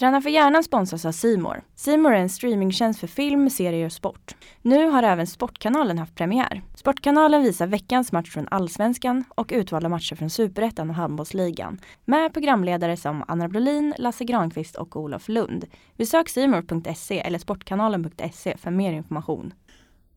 Träna 0.00 0.20
för 0.20 0.30
hjärnan 0.30 0.64
sponsras 0.64 1.04
av 1.04 1.12
Simor. 1.12 1.62
Simor 1.74 2.12
är 2.14 2.18
en 2.18 2.28
streamingtjänst 2.28 3.00
för 3.00 3.06
film, 3.06 3.50
serier 3.50 3.86
och 3.86 3.92
sport. 3.92 4.34
Nu 4.62 4.86
har 4.86 5.02
även 5.02 5.26
Sportkanalen 5.26 5.98
haft 5.98 6.14
premiär. 6.14 6.62
Sportkanalen 6.74 7.42
visar 7.42 7.66
veckans 7.66 8.12
match 8.12 8.30
från 8.30 8.48
Allsvenskan 8.50 9.24
och 9.28 9.50
utvalda 9.54 9.88
matcher 9.88 10.16
från 10.16 10.30
Superettan 10.30 10.90
och 10.90 10.96
Handbollsligan. 10.96 11.80
Med 12.04 12.32
programledare 12.32 12.96
som 12.96 13.24
Anna 13.28 13.48
Brolin, 13.48 13.94
Lasse 13.98 14.24
Granqvist 14.24 14.76
och 14.76 14.96
Olof 14.96 15.28
Lund. 15.28 15.64
Besök 15.96 16.28
simor.se 16.28 17.20
eller 17.20 17.38
sportkanalen.se 17.38 18.56
för 18.56 18.70
mer 18.70 18.92
information. 18.92 19.54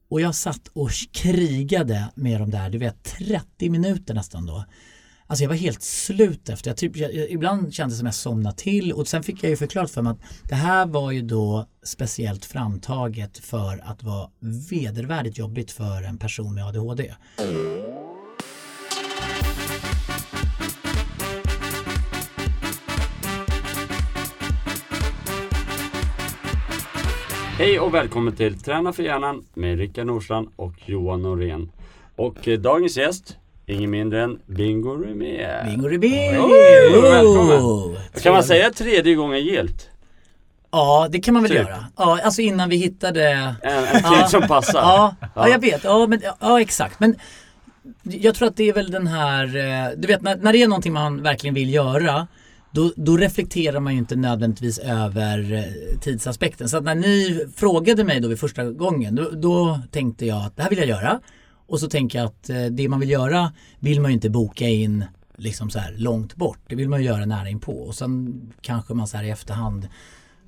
Och 0.09 0.21
jag 0.21 0.35
satt 0.35 0.67
och 0.67 0.89
krigade 1.11 2.11
med 2.15 2.41
de 2.41 2.49
där, 2.49 2.69
du 2.69 2.77
vet 2.77 3.03
30 3.03 3.69
minuter 3.69 4.13
nästan 4.13 4.45
då. 4.45 4.65
Alltså 5.33 5.43
jag 5.43 5.49
var 5.49 5.55
helt 5.55 5.81
slut 5.81 6.49
efter. 6.49 6.69
Jag 6.69 6.77
typ, 6.77 6.97
jag, 6.97 7.11
ibland 7.13 7.73
kändes 7.73 7.95
det 7.95 7.99
som 7.99 8.05
jag 8.05 8.15
somnade 8.15 8.55
till 8.55 8.93
och 8.93 9.07
sen 9.07 9.23
fick 9.23 9.43
jag 9.43 9.49
ju 9.49 9.57
förklarat 9.57 9.91
för 9.91 10.01
mig 10.01 10.11
att 10.11 10.49
det 10.49 10.55
här 10.55 10.85
var 10.85 11.11
ju 11.11 11.21
då 11.21 11.65
speciellt 11.83 12.45
framtaget 12.45 13.37
för 13.37 13.83
att 13.83 14.03
vara 14.03 14.29
vedervärdigt 14.69 15.37
jobbigt 15.37 15.71
för 15.71 16.03
en 16.03 16.17
person 16.17 16.55
med 16.55 16.67
ADHD. 16.67 17.13
Hej 27.57 27.79
och 27.79 27.93
välkommen 27.93 28.35
till 28.35 28.59
Träna 28.59 28.93
för 28.93 29.03
hjärnan 29.03 29.45
med 29.53 29.77
Rickard 29.77 30.07
Nordstrand 30.07 30.49
och 30.55 30.73
Johan 30.85 31.21
Norén. 31.21 31.71
Och 32.15 32.47
eh, 32.47 32.59
dagens 32.59 32.97
gäst, 32.97 33.37
ingen 33.65 33.89
mindre 33.89 34.23
än 34.23 34.39
Bingo 34.45 34.95
Rimér. 34.95 35.63
Bingo 35.65 35.87
Rimér! 35.87 36.37
Oh, 36.39 37.01
välkommen! 37.01 37.97
Kan 38.21 38.33
man 38.33 38.43
säga 38.43 38.71
tredje 38.71 39.15
gången 39.15 39.39
gilt? 39.43 39.89
Ja, 40.71 41.07
det 41.11 41.19
kan 41.19 41.33
man 41.33 41.43
väl 41.43 41.51
Typ. 41.51 41.59
göra. 41.59 41.85
Ja, 41.97 42.19
alltså 42.23 42.41
innan 42.41 42.69
vi 42.69 42.75
hittade... 42.75 43.29
En, 43.61 43.73
en 43.83 44.01
Ja. 44.03 44.27
som 44.27 44.41
passar. 44.41 44.79
Ja, 44.79 45.15
ja, 45.35 45.49
jag 45.49 45.59
vet. 45.61 45.83
Ja, 45.83 46.07
men, 46.07 46.21
ja, 46.39 46.61
exakt. 46.61 46.99
Men 46.99 47.15
jag 48.03 48.35
tror 48.35 48.47
att 48.47 48.55
det 48.57 48.69
är 48.69 48.73
väl 48.73 48.91
den 48.91 49.07
här, 49.07 49.43
eh, 49.55 49.91
du 49.97 50.07
vet 50.07 50.21
när, 50.21 50.35
när 50.35 50.53
det 50.53 50.63
är 50.63 50.67
någonting 50.67 50.93
man 50.93 51.21
verkligen 51.23 51.53
vill 51.53 51.73
göra 51.73 52.27
då, 52.71 52.91
då 52.95 53.17
reflekterar 53.17 53.79
man 53.79 53.93
ju 53.93 53.99
inte 53.99 54.15
nödvändigtvis 54.15 54.79
över 54.79 55.53
eh, 55.53 55.99
tidsaspekten. 56.01 56.69
Så 56.69 56.77
att 56.77 56.83
när 56.83 56.95
ni 56.95 57.45
frågade 57.55 58.03
mig 58.03 58.19
då 58.19 58.27
vid 58.27 58.39
första 58.39 58.63
gången 58.63 59.15
då, 59.15 59.29
då 59.29 59.79
tänkte 59.91 60.25
jag 60.25 60.37
att 60.45 60.55
det 60.55 60.63
här 60.63 60.69
vill 60.69 60.79
jag 60.79 60.87
göra. 60.87 61.19
Och 61.67 61.79
så 61.79 61.89
tänker 61.89 62.19
jag 62.19 62.25
att 62.25 62.49
eh, 62.49 62.65
det 62.65 62.89
man 62.89 62.99
vill 62.99 63.09
göra 63.09 63.53
vill 63.79 64.01
man 64.01 64.11
ju 64.11 64.15
inte 64.15 64.29
boka 64.29 64.67
in 64.67 65.05
liksom 65.37 65.69
så 65.69 65.79
här 65.79 65.95
långt 65.97 66.35
bort. 66.35 66.59
Det 66.67 66.75
vill 66.75 66.89
man 66.89 66.99
ju 66.99 67.05
göra 67.05 67.25
nära 67.25 67.49
inpå. 67.49 67.71
Och 67.71 67.95
sen 67.95 68.41
kanske 68.61 68.93
man 68.93 69.07
så 69.07 69.17
här 69.17 69.23
i 69.23 69.29
efterhand 69.29 69.87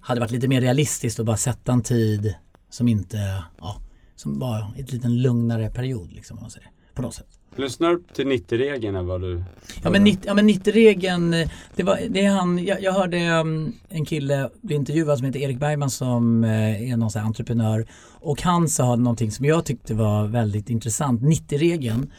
hade 0.01 0.19
varit 0.19 0.31
lite 0.31 0.47
mer 0.47 0.61
realistiskt 0.61 1.19
och 1.19 1.25
bara 1.25 1.37
sätta 1.37 1.73
en 1.73 1.83
tid 1.83 2.35
som 2.69 2.87
inte, 2.87 3.43
ja, 3.57 3.81
som 4.15 4.39
bara 4.39 4.73
ett 4.77 4.91
liten 4.91 5.21
lugnare 5.21 5.69
period 5.69 6.11
liksom 6.11 6.37
om 6.37 6.41
man 6.41 6.51
säger. 6.51 6.69
På 6.93 7.01
något 7.01 7.13
sätt. 7.13 7.34
Lyssnar 7.57 7.89
du 7.89 8.03
till 8.13 8.27
90-regeln 8.27 8.95
eller 8.95 9.07
vad 9.07 9.21
du... 9.21 9.43
Ja 9.83 9.89
men, 9.89 10.03
90, 10.03 10.21
ja, 10.25 10.33
men 10.33 10.49
90-regeln, 10.49 11.31
det, 11.75 11.83
var, 11.83 11.99
det 12.09 12.25
är 12.25 12.29
han, 12.29 12.65
jag, 12.65 12.83
jag 12.83 12.91
hörde 12.91 13.29
um, 13.29 13.73
en 13.89 14.05
kille 14.05 14.49
bli 14.61 14.75
intervjuad 14.75 15.17
som 15.17 15.27
heter 15.27 15.39
Erik 15.39 15.59
Bergman 15.59 15.89
som 15.89 16.43
eh, 16.43 16.91
är 16.91 16.97
någon 16.97 17.11
sån 17.11 17.19
här 17.19 17.27
entreprenör 17.27 17.87
och 18.21 18.41
han 18.41 18.69
sa 18.69 18.95
någonting 18.95 19.31
som 19.31 19.45
jag 19.45 19.65
tyckte 19.65 19.93
var 19.93 20.27
väldigt 20.27 20.69
intressant, 20.69 21.21
90-regeln 21.21 22.11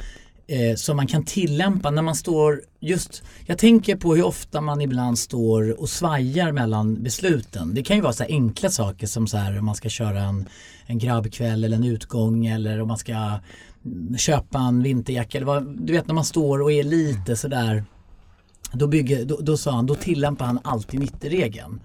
eh, 0.46 0.74
som 0.76 0.96
man 0.96 1.06
kan 1.06 1.24
tillämpa 1.24 1.90
när 1.90 2.02
man 2.02 2.14
står 2.14 2.62
just, 2.80 3.22
jag 3.46 3.58
tänker 3.58 3.96
på 3.96 4.14
hur 4.14 4.26
ofta 4.26 4.60
man 4.60 4.80
ibland 4.80 5.18
står 5.18 5.80
och 5.80 5.88
svajar 5.88 6.52
mellan 6.52 7.02
besluten. 7.02 7.74
Det 7.74 7.82
kan 7.82 7.96
ju 7.96 8.02
vara 8.02 8.12
så 8.12 8.22
här 8.22 8.30
enkla 8.30 8.70
saker 8.70 9.06
som 9.06 9.26
så 9.26 9.36
här 9.36 9.58
om 9.58 9.64
man 9.64 9.74
ska 9.74 9.88
köra 9.88 10.20
en, 10.20 10.48
en 10.86 10.98
grabbkväll 10.98 11.64
eller 11.64 11.76
en 11.76 11.84
utgång 11.84 12.46
eller 12.46 12.80
om 12.80 12.88
man 12.88 12.98
ska 12.98 13.38
köpa 14.18 14.58
en 14.58 14.82
vinterjacka 14.82 15.38
eller 15.38 15.46
vad, 15.46 15.86
du 15.86 15.92
vet 15.92 16.06
när 16.06 16.14
man 16.14 16.24
står 16.24 16.62
och 16.62 16.72
är 16.72 16.84
lite 16.84 17.36
sådär 17.36 17.84
då, 18.72 18.86
bygger, 18.86 19.24
då, 19.24 19.38
då 19.40 19.56
sa 19.56 19.70
han, 19.70 19.86
då 19.86 19.94
tillämpar 19.94 20.46
han 20.46 20.60
alltid 20.64 21.00
90-regeln. 21.00 21.80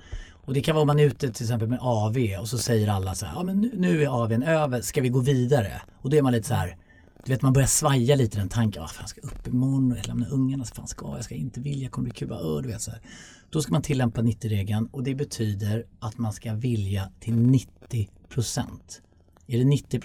Och 0.45 0.53
det 0.53 0.61
kan 0.61 0.75
vara 0.75 0.81
om 0.81 0.87
man 0.87 0.99
är 0.99 1.03
ute 1.03 1.31
till 1.31 1.45
exempel 1.45 1.67
med 1.67 1.79
AV 1.81 2.17
och 2.39 2.47
så 2.47 2.57
säger 2.57 2.87
alla 2.87 3.15
så 3.15 3.25
här, 3.25 3.33
ja 3.35 3.43
men 3.43 3.61
nu, 3.61 3.71
nu 3.75 4.03
är 4.03 4.23
AWn 4.23 4.43
över, 4.43 4.81
ska 4.81 5.01
vi 5.01 5.09
gå 5.09 5.19
vidare? 5.19 5.81
Och 6.01 6.09
då 6.09 6.17
är 6.17 6.21
man 6.21 6.33
lite 6.33 6.47
så 6.47 6.53
här, 6.53 6.77
du 7.25 7.31
vet 7.31 7.41
man 7.41 7.53
börjar 7.53 7.67
svaja 7.67 8.15
lite 8.15 8.37
i 8.37 8.39
den 8.39 8.49
tanken, 8.49 8.83
ah, 8.83 8.87
fan 8.87 9.03
jag 9.03 9.09
ska 9.09 9.21
upp 9.21 9.47
imorgon 9.47 9.91
och 9.91 10.07
lämna 10.07 10.27
ungarna, 10.27 10.65
fan 10.65 10.87
ska 10.87 11.07
jag, 11.07 11.17
jag 11.17 11.23
ska 11.25 11.35
inte 11.35 11.59
vilja, 11.59 11.89
kommer 11.89 12.03
bli 12.03 12.13
kul, 12.13 12.27
bara, 12.27 12.61
du 12.61 12.67
vet 12.67 12.81
så 12.81 12.91
här. 12.91 13.01
Då 13.49 13.61
ska 13.61 13.71
man 13.71 13.81
tillämpa 13.81 14.21
90-regeln 14.21 14.89
och 14.91 15.03
det 15.03 15.15
betyder 15.15 15.85
att 15.99 16.17
man 16.17 16.33
ska 16.33 16.53
vilja 16.53 17.09
till 17.19 17.33
90% 17.33 18.07
Är 19.47 19.57
det 19.57 19.65
90 19.65 19.99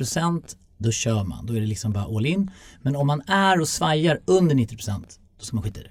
då 0.79 0.91
kör 0.91 1.25
man, 1.25 1.47
då 1.47 1.57
är 1.57 1.61
det 1.61 1.67
liksom 1.67 1.93
bara 1.93 2.05
all 2.17 2.27
in. 2.27 2.51
Men 2.83 2.97
om 2.97 3.07
man 3.07 3.23
är 3.27 3.61
och 3.61 3.69
svajar 3.69 4.21
under 4.25 4.55
90% 4.55 5.05
då 5.39 5.45
ska 5.45 5.57
man 5.57 5.63
skita 5.63 5.81
i 5.81 5.83
det. 5.83 5.91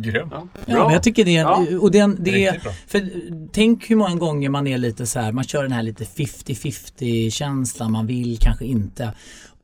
Grymt. 0.00 0.32
Ja, 0.32 0.48
Ja, 0.66 0.84
men 0.84 0.92
jag 0.92 1.02
tycker 1.02 1.24
det, 1.24 1.32
Ja. 1.32 1.66
och 1.80 1.90
den, 1.90 2.16
det 2.24 2.30
Riktigt 2.30 2.62
bra. 2.62 2.72
för 2.86 3.10
tänk 3.52 3.90
hur 3.90 3.96
många 3.96 4.14
gånger 4.14 4.48
man 4.50 4.66
är 4.66 4.78
lite 4.78 5.06
så 5.06 5.20
här, 5.20 5.32
man 5.32 5.44
kör 5.44 5.62
den 5.62 5.72
här 5.72 5.82
lite 5.82 6.04
50-50 6.04 7.30
känslan, 7.30 7.92
man 7.92 8.06
vill 8.06 8.38
kanske 8.40 8.64
inte. 8.64 9.14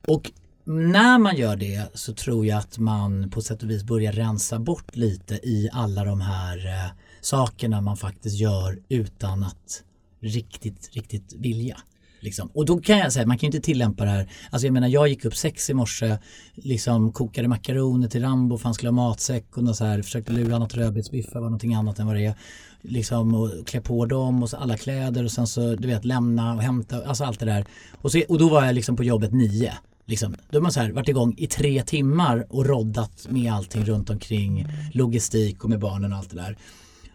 Och 0.08 0.30
när 0.64 1.19
man 1.19 1.36
gör 1.36 1.56
det 1.56 1.90
så 1.94 2.14
tror 2.14 2.46
jag 2.46 2.58
att 2.58 2.78
man 2.78 3.30
på 3.30 3.40
sätt 3.42 3.62
och 3.62 3.70
vis 3.70 3.84
börjar 3.84 4.12
rensa 4.12 4.58
bort 4.58 4.96
lite 4.96 5.34
i 5.34 5.69
alla 5.72 6.04
de 6.04 6.20
här 6.20 6.66
eh, 6.66 6.90
sakerna 7.20 7.80
man 7.80 7.96
faktiskt 7.96 8.36
gör 8.38 8.78
utan 8.88 9.44
att 9.44 9.82
riktigt, 10.20 10.90
riktigt 10.92 11.34
vilja. 11.38 11.76
Liksom. 12.22 12.50
Och 12.55 12.66
då 12.66 12.78
kan 12.78 12.99
jag 12.99 13.12
säga, 13.12 13.27
man 13.27 13.38
kan 13.38 13.50
ju 13.50 13.56
inte 13.56 13.66
tillämpa 13.66 14.05
det 14.05 14.10
här. 14.10 14.28
Alltså 14.50 14.66
jag 14.66 14.72
menar 14.72 14.88
jag 14.88 15.09
gick 15.09 15.25
upp 15.25 15.37
sex 15.37 15.71
i 15.71 15.75
morse, 15.75 16.19
liksom 16.55 17.12
kokade 17.12 17.49
makaroner 17.49 18.09
till 18.09 18.22
Rambo 18.22 18.59
för 18.59 18.65
han 18.65 18.75
skulle 18.75 18.88
ha 18.88 18.93
matsäck 18.93 19.56
och 19.56 19.65
något 19.65 19.77
så 19.77 19.84
här, 19.84 20.03
försökte 20.03 20.32
lura 20.32 20.59
något 20.59 20.75
rödbetsbiffar 20.75 21.41
var 21.41 21.47
någonting 21.47 21.75
annat 21.75 21.99
än 21.99 22.06
vad 22.06 22.16
det 22.16 22.27
är. 22.27 22.34
Liksom 22.82 23.34
och 23.34 23.66
klä 23.66 23.81
på 23.81 24.06
dem 24.06 24.43
och 24.43 24.50
så 24.50 24.56
alla 24.56 24.77
kläder 24.77 25.25
och 25.25 25.32
sen 25.32 25.47
så 25.47 25.75
du 25.75 25.88
vet 25.88 26.05
lämna 26.05 26.55
och 26.55 26.62
hämta, 26.62 27.05
alltså 27.05 27.25
allt 27.25 27.41
det 27.41 27.47
där. 27.47 27.65
Och, 27.93 28.12
så, 28.12 28.22
och 28.28 28.38
då 28.38 28.49
var 28.49 28.65
jag 28.65 28.75
liksom 28.75 28.97
på 28.97 29.05
jobbet 29.05 29.32
nio. 29.32 29.72
Liksom, 30.06 30.34
då 30.50 30.59
har 30.59 30.62
man 30.62 30.72
så 30.72 30.81
här 30.81 30.93
varit 30.93 31.09
igång 31.09 31.34
i 31.38 31.47
tre 31.47 31.82
timmar 31.82 32.47
och 32.49 32.66
roddat 32.66 33.27
med 33.28 33.53
allting 33.53 33.84
runt 33.84 34.11
omkring 34.11 34.66
logistik 34.93 35.65
och 35.65 35.71
med 35.71 35.78
barnen 35.78 36.12
och 36.12 36.19
allt 36.19 36.31
det 36.31 36.37
där. 36.37 36.56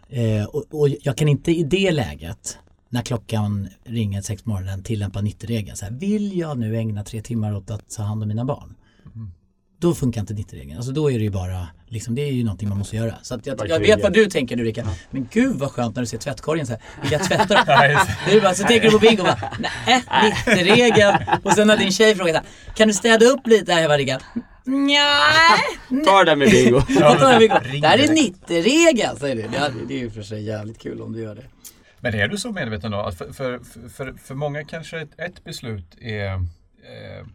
Eh, 0.08 0.44
och, 0.44 0.64
och 0.70 0.88
jag 1.02 1.16
kan 1.16 1.28
inte 1.28 1.52
i 1.52 1.62
det 1.62 1.90
läget 1.90 2.58
när 2.88 3.02
klockan 3.02 3.68
ringer 3.84 4.22
sex 4.22 4.42
på 4.42 4.50
morgonen 4.50 4.82
tillämpa 4.82 5.20
90-regeln. 5.20 5.76
Så 5.76 5.84
här, 5.84 5.92
vill 5.92 6.38
jag 6.38 6.58
nu 6.58 6.76
ägna 6.76 7.04
tre 7.04 7.22
timmar 7.22 7.56
åt 7.56 7.70
att 7.70 7.90
ta 7.90 8.02
hand 8.02 8.22
om 8.22 8.28
mina 8.28 8.44
barn? 8.44 8.74
Då 9.80 9.94
funkar 9.94 10.20
inte 10.20 10.34
90-regeln. 10.34 10.76
Alltså 10.76 10.92
då 10.92 11.10
är 11.10 11.18
det 11.18 11.24
ju 11.24 11.30
bara, 11.30 11.66
liksom, 11.88 12.14
det 12.14 12.22
är 12.22 12.32
ju 12.32 12.44
någonting 12.44 12.68
man 12.68 12.78
måste 12.78 12.96
göra. 12.96 13.14
Så 13.22 13.34
att 13.34 13.46
jag, 13.46 13.68
jag 13.68 13.80
vet 13.80 14.02
vad 14.02 14.12
du 14.12 14.26
tänker 14.26 14.56
nu 14.56 14.64
Rickard. 14.64 14.86
Men 15.10 15.28
gud 15.32 15.56
vad 15.56 15.70
skönt 15.70 15.96
när 15.96 16.02
du 16.02 16.06
ser 16.06 16.18
tvättkorgen 16.18 16.66
så 16.66 16.72
här. 16.72 16.82
Vill 17.02 17.12
jag 17.12 17.24
tvätta 17.28 17.54
det. 17.64 17.98
Du 18.30 18.40
bara, 18.40 18.54
så 18.54 18.64
tänker 18.64 18.84
du 18.86 18.90
på 18.90 18.98
bingo 18.98 19.20
och 19.22 19.26
bara, 19.26 19.52
nej, 19.86 20.04
90-regeln. 20.46 21.16
Och 21.44 21.52
sen 21.52 21.68
har 21.68 21.76
din 21.76 21.92
tjej 21.92 22.14
frågat 22.14 22.34
så 22.34 22.40
här, 22.40 22.74
kan 22.74 22.88
du 22.88 22.94
städa 22.94 23.26
upp 23.26 23.46
lite? 23.46 23.72
här?" 23.72 23.80
Jag 23.80 23.90
bara, 23.90 23.98
Rickard, 23.98 24.22
nej. 24.64 26.04
Ta 26.04 26.18
det 26.18 26.24
där 26.24 26.36
med 26.36 26.50
bingo. 26.50 26.82
Det 26.88 27.88
här 27.88 27.98
är 27.98 28.14
direkt. 28.14 28.48
90-regeln, 28.48 29.16
säger 29.18 29.36
du. 29.36 29.42
Det 29.42 29.72
det 29.88 29.94
är 29.94 29.98
ju 29.98 30.10
för 30.10 30.22
sig 30.22 30.42
jävligt 30.44 30.78
kul 30.78 31.02
om 31.02 31.12
du 31.12 31.22
gör 31.22 31.34
det. 31.34 31.44
Men 32.00 32.14
är 32.14 32.28
du 32.28 32.38
så 32.38 32.52
medveten 32.52 32.90
då? 32.90 33.12
För, 33.12 33.32
för, 33.32 33.58
för, 33.88 34.12
för 34.12 34.34
många 34.34 34.64
kanske 34.64 35.00
ett, 35.00 35.10
ett 35.16 35.44
beslut 35.44 35.96
är 36.00 36.34
eh, 36.34 37.26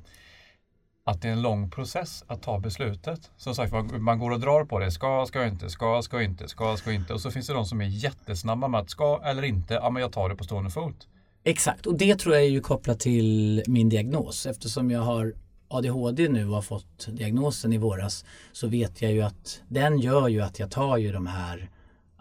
att 1.06 1.22
det 1.22 1.28
är 1.28 1.32
en 1.32 1.42
lång 1.42 1.70
process 1.70 2.24
att 2.28 2.42
ta 2.42 2.60
beslutet. 2.60 3.32
Som 3.38 3.56
sagt, 3.56 3.72
man, 3.72 4.04
man 4.04 4.20
går 4.20 4.32
och 4.32 4.40
drar 4.40 4.66
på 4.66 4.80
det. 4.80 4.92
Ska, 4.92 5.26
ska 5.26 5.46
inte, 5.46 5.70
ska, 5.70 6.02
ska 6.02 6.22
inte, 6.22 6.48
ska, 6.48 6.78
ska 6.78 6.92
inte. 6.92 7.14
Och 7.14 7.22
så 7.22 7.32
finns 7.32 7.48
det 7.48 7.54
de 7.54 7.66
som 7.66 7.82
är 7.82 7.86
jättesnabba 7.86 8.68
med 8.68 8.80
att 8.80 8.90
ska 8.90 9.22
eller 9.24 9.44
inte, 9.44 9.74
ja 9.74 9.90
men 9.90 10.02
jag 10.02 10.12
tar 10.12 10.30
det 10.30 10.36
på 10.36 10.44
stående 10.44 10.70
fot. 10.70 11.08
Exakt, 11.44 11.86
och 11.86 11.98
det 11.98 12.20
tror 12.20 12.36
jag 12.36 12.44
är 12.44 12.50
ju 12.50 12.62
kopplat 12.62 13.00
till 13.00 13.64
min 13.68 13.90
diagnos. 13.90 14.46
Eftersom 14.46 14.92
jag 14.92 15.02
har 15.02 15.34
ADHD 15.68 16.30
nu 16.30 16.48
och 16.48 16.56
har 16.56 16.62
fått 16.62 17.08
diagnosen 17.08 17.74
i 17.74 17.78
våras 17.78 18.26
så 18.52 18.68
vet 18.68 19.02
jag 19.02 19.12
ju 19.12 19.22
att 19.22 19.62
den 19.68 20.00
gör 20.00 20.28
ju 20.28 20.42
att 20.42 20.60
jag 20.60 20.72
tar 20.72 20.98
ju 20.98 21.12
de 21.12 21.28
här 21.28 21.70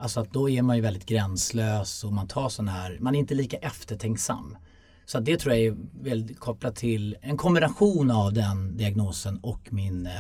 Alltså 0.03 0.21
att 0.21 0.33
då 0.33 0.51
är 0.51 0.63
man 0.63 0.77
ju 0.77 0.83
väldigt 0.83 1.07
gränslös 1.07 2.05
och 2.05 2.13
man 2.13 2.29
tar 2.29 2.49
sån 2.49 2.69
här, 2.69 2.99
man 3.01 3.15
är 3.15 3.19
inte 3.19 3.35
lika 3.35 3.57
eftertänksam. 3.57 4.57
Så 5.05 5.21
det 5.21 5.37
tror 5.37 5.55
jag 5.55 5.65
är 5.65 5.77
väldigt 6.03 6.41
kopplat 6.41 6.77
till 6.77 7.17
en 7.21 7.37
kombination 7.37 8.11
av 8.11 8.33
den 8.33 8.77
diagnosen 8.77 9.39
och 9.43 9.61
min 9.71 10.07
eh, 10.07 10.13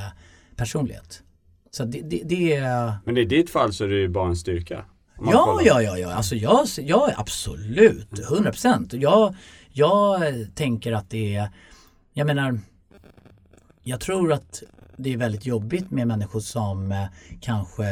personlighet. 0.57 1.23
Så 1.71 1.85
det, 1.85 2.01
det, 2.01 2.23
det 2.25 2.55
är 2.55 2.93
Men 3.05 3.17
i 3.17 3.25
ditt 3.25 3.51
fall 3.51 3.73
så 3.73 3.85
är 3.85 3.89
det 3.89 3.95
ju 3.95 4.09
bara 4.09 4.29
en 4.29 4.37
styrka. 4.37 4.85
Ja, 5.19 5.45
kollar. 5.45 5.67
ja, 5.67 5.83
ja, 5.83 5.99
ja. 5.99 6.13
Alltså 6.13 6.35
jag, 6.35 6.67
jag 6.79 7.11
är 7.11 7.21
absolut, 7.21 8.19
100 8.19 8.51
procent. 8.51 8.93
Jag, 8.93 9.35
jag 9.73 10.23
tänker 10.55 10.93
att 10.93 11.11
det 11.11 11.37
är, 11.37 11.51
jag 12.13 12.27
menar, 12.27 12.61
jag 13.83 14.01
tror 14.01 14.33
att 14.33 14.63
det 15.03 15.13
är 15.13 15.17
väldigt 15.17 15.47
jobbigt 15.47 15.91
med 15.91 16.07
människor 16.07 16.41
som 16.41 16.93
eh, 16.93 17.05
kanske 17.41 17.85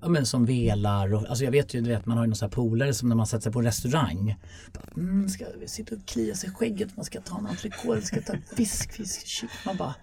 ja, 0.00 0.08
men 0.08 0.26
som 0.26 0.46
velar. 0.46 1.14
Och, 1.14 1.28
alltså 1.28 1.44
jag 1.44 1.50
vet 1.50 1.74
ju, 1.74 1.80
du 1.80 1.90
vet, 1.90 2.06
man 2.06 2.16
har 2.16 2.24
ju 2.24 2.30
några 2.30 2.48
polare 2.48 2.94
som 2.94 3.08
när 3.08 3.16
man 3.16 3.26
sätter 3.26 3.42
sig 3.42 3.52
på 3.52 3.58
en 3.58 3.64
restaurang. 3.64 4.34
Bara, 4.72 5.02
mm, 5.02 5.28
ska 5.28 5.44
sitta 5.66 5.94
och 5.94 6.06
klia 6.06 6.34
sig 6.34 6.48
i 6.50 6.52
skägget, 6.52 6.96
man 6.96 7.04
ska 7.04 7.20
ta 7.20 7.38
en 7.38 7.46
entrecote, 7.46 8.02
ska 8.02 8.20
ta 8.20 8.32
fisk, 8.56 8.92
fisk, 8.92 9.26
kyck. 9.26 9.50
Man 9.66 9.76
bara 9.76 9.94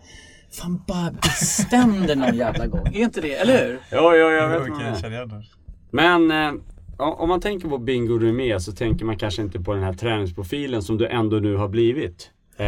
Fan 0.51 0.81
bara 0.87 1.11
bestäm 1.11 2.07
dig 2.07 2.15
någon 2.15 2.35
jävla 2.35 2.67
gång. 2.67 2.87
Är 2.87 2.99
inte 2.99 3.21
det, 3.21 3.33
eller 3.33 3.67
hur? 3.67 3.79
Ja, 3.91 4.15
ja, 4.15 4.31
jag 4.31 4.49
vet 4.59 4.67
Jo, 4.67 4.75
är. 4.75 4.95
känner 4.95 5.15
igen 5.15 5.29
det. 5.29 5.43
Men 5.91 6.31
eh, 6.31 6.61
om 6.97 7.29
man 7.29 7.41
tänker 7.41 7.69
på 7.69 7.77
Bingo 7.77 8.17
Rimér 8.17 8.59
så 8.59 8.71
tänker 8.71 9.05
man 9.05 9.17
kanske 9.17 9.41
inte 9.41 9.59
på 9.59 9.73
den 9.73 9.83
här 9.83 9.93
träningsprofilen 9.93 10.83
som 10.83 10.97
du 10.97 11.07
ändå 11.07 11.37
nu 11.37 11.55
har 11.55 11.67
blivit. 11.67 12.31
Eh, 12.57 12.65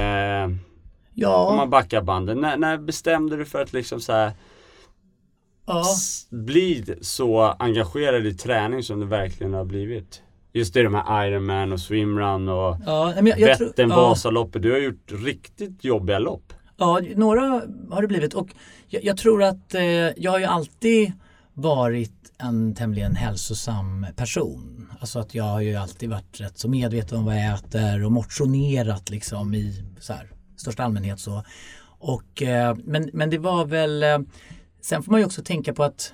om 1.15 1.21
Ja, 1.21 1.55
man 1.55 1.69
backar 1.69 2.01
banden. 2.01 2.41
När, 2.41 2.57
när 2.57 2.77
bestämde 2.77 3.37
du 3.37 3.45
för 3.45 3.61
att 3.61 3.73
liksom 3.73 4.01
så 4.01 4.13
här, 4.13 4.31
ja. 5.65 5.85
bli 6.29 6.95
så 7.01 7.41
engagerad 7.41 8.25
i 8.25 8.33
träning 8.33 8.83
som 8.83 8.99
du 8.99 9.05
verkligen 9.05 9.53
har 9.53 9.65
blivit? 9.65 10.21
Just 10.53 10.73
det, 10.73 10.83
de 10.83 10.95
här 10.95 11.27
Ironman 11.27 11.71
och 11.71 11.79
swimrun 11.79 12.49
och 12.49 12.77
ja 12.85 13.13
Vättern, 13.21 13.89
ja. 13.89 13.95
Vasaloppet. 13.95 14.61
Du 14.61 14.71
har 14.71 14.79
gjort 14.79 15.11
riktigt 15.11 15.83
jobbiga 15.83 16.19
lopp. 16.19 16.53
Ja, 16.77 17.01
några 17.15 17.61
har 17.91 18.01
det 18.01 18.07
blivit 18.07 18.33
och 18.33 18.49
jag, 18.87 19.03
jag 19.03 19.17
tror 19.17 19.43
att 19.43 19.73
eh, 19.73 19.83
jag 20.17 20.31
har 20.31 20.39
ju 20.39 20.45
alltid 20.45 21.11
varit 21.53 22.11
en 22.37 22.75
tämligen 22.75 23.15
hälsosam 23.15 24.05
person. 24.15 24.87
Alltså 24.99 25.19
att 25.19 25.35
jag 25.35 25.43
har 25.43 25.61
ju 25.61 25.75
alltid 25.75 26.09
varit 26.09 26.41
rätt 26.41 26.57
så 26.57 26.69
medveten 26.69 27.17
om 27.17 27.25
vad 27.25 27.35
jag 27.35 27.53
äter 27.53 28.05
och 28.05 28.11
motionerat 28.11 29.09
liksom 29.09 29.53
i 29.53 29.83
så 29.99 30.13
här, 30.13 30.31
största 30.57 30.83
allmänhet 30.83 31.19
så. 31.19 31.43
Och, 31.99 32.41
eh, 32.41 32.77
men, 32.83 33.09
men 33.13 33.29
det 33.29 33.37
var 33.37 33.65
väl, 33.65 34.03
eh, 34.03 34.19
sen 34.81 35.03
får 35.03 35.11
man 35.11 35.19
ju 35.19 35.25
också 35.25 35.43
tänka 35.43 35.73
på 35.73 35.83
att 35.83 36.13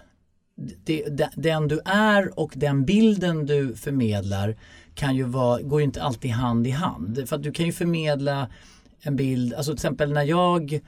det, 0.86 1.30
den 1.36 1.68
du 1.68 1.80
är 1.86 2.40
och 2.40 2.54
den 2.56 2.86
bilden 2.86 3.46
du 3.46 3.76
förmedlar 3.76 4.58
kan 4.94 5.16
ju 5.16 5.24
vara, 5.24 5.62
går 5.62 5.82
ju 5.82 5.86
inte 5.86 6.04
alltid 6.04 6.32
hand 6.32 6.68
i 6.68 6.70
hand. 6.70 7.30
För 7.30 7.36
att 7.36 7.44
du 7.44 7.52
kan 7.52 7.66
ju 7.66 7.72
förmedla 7.72 8.50
en 9.02 9.16
bild, 9.16 9.54
alltså 9.54 9.72
till 9.72 9.78
exempel 9.78 10.12
när 10.14 10.24
jag 10.24 10.80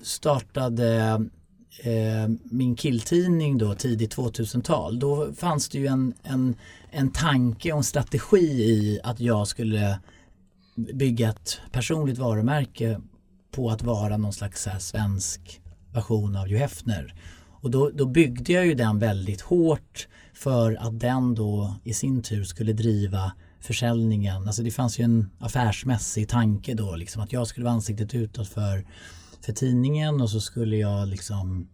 startade 0.00 1.20
eh, 1.82 2.34
min 2.44 2.76
killtidning 2.76 3.58
då 3.58 3.74
tidigt 3.74 4.16
2000-tal 4.16 4.98
då 4.98 5.32
fanns 5.32 5.68
det 5.68 5.78
ju 5.78 5.86
en, 5.86 6.14
en, 6.22 6.54
en 6.90 7.10
tanke 7.10 7.72
och 7.72 7.78
en 7.78 7.84
strategi 7.84 8.46
i 8.46 9.00
att 9.02 9.20
jag 9.20 9.48
skulle 9.48 9.98
bygga 10.74 11.30
ett 11.30 11.60
personligt 11.72 12.18
varumärke 12.18 13.00
på 13.50 13.70
att 13.70 13.82
vara 13.82 14.16
någon 14.16 14.32
slags 14.32 14.66
här 14.66 14.78
svensk 14.78 15.60
version 15.92 16.36
av 16.36 16.46
Hugh 16.46 16.60
Hefner. 16.60 17.14
Och 17.62 17.70
då, 17.70 17.90
då 17.90 18.06
byggde 18.06 18.52
jag 18.52 18.66
ju 18.66 18.74
den 18.74 18.98
väldigt 18.98 19.40
hårt 19.40 20.08
för 20.34 20.76
att 20.80 21.00
den 21.00 21.34
då 21.34 21.74
i 21.84 21.94
sin 21.94 22.22
tur 22.22 22.44
skulle 22.44 22.72
driva 22.72 23.32
försäljningen. 23.60 24.46
Alltså 24.46 24.62
det 24.62 24.70
fanns 24.70 24.98
ju 24.98 25.04
en 25.04 25.30
affärsmässig 25.38 26.28
tanke 26.28 26.74
då 26.74 26.96
liksom 26.96 27.22
att 27.22 27.32
jag 27.32 27.46
skulle 27.46 27.64
vara 27.64 27.74
ansiktet 27.74 28.14
utåt 28.14 28.48
för, 28.48 28.86
för 29.40 29.52
tidningen 29.52 30.20
och 30.20 30.30
så 30.30 30.40
skulle 30.40 30.76
jag 30.76 31.08
liksom 31.08 31.68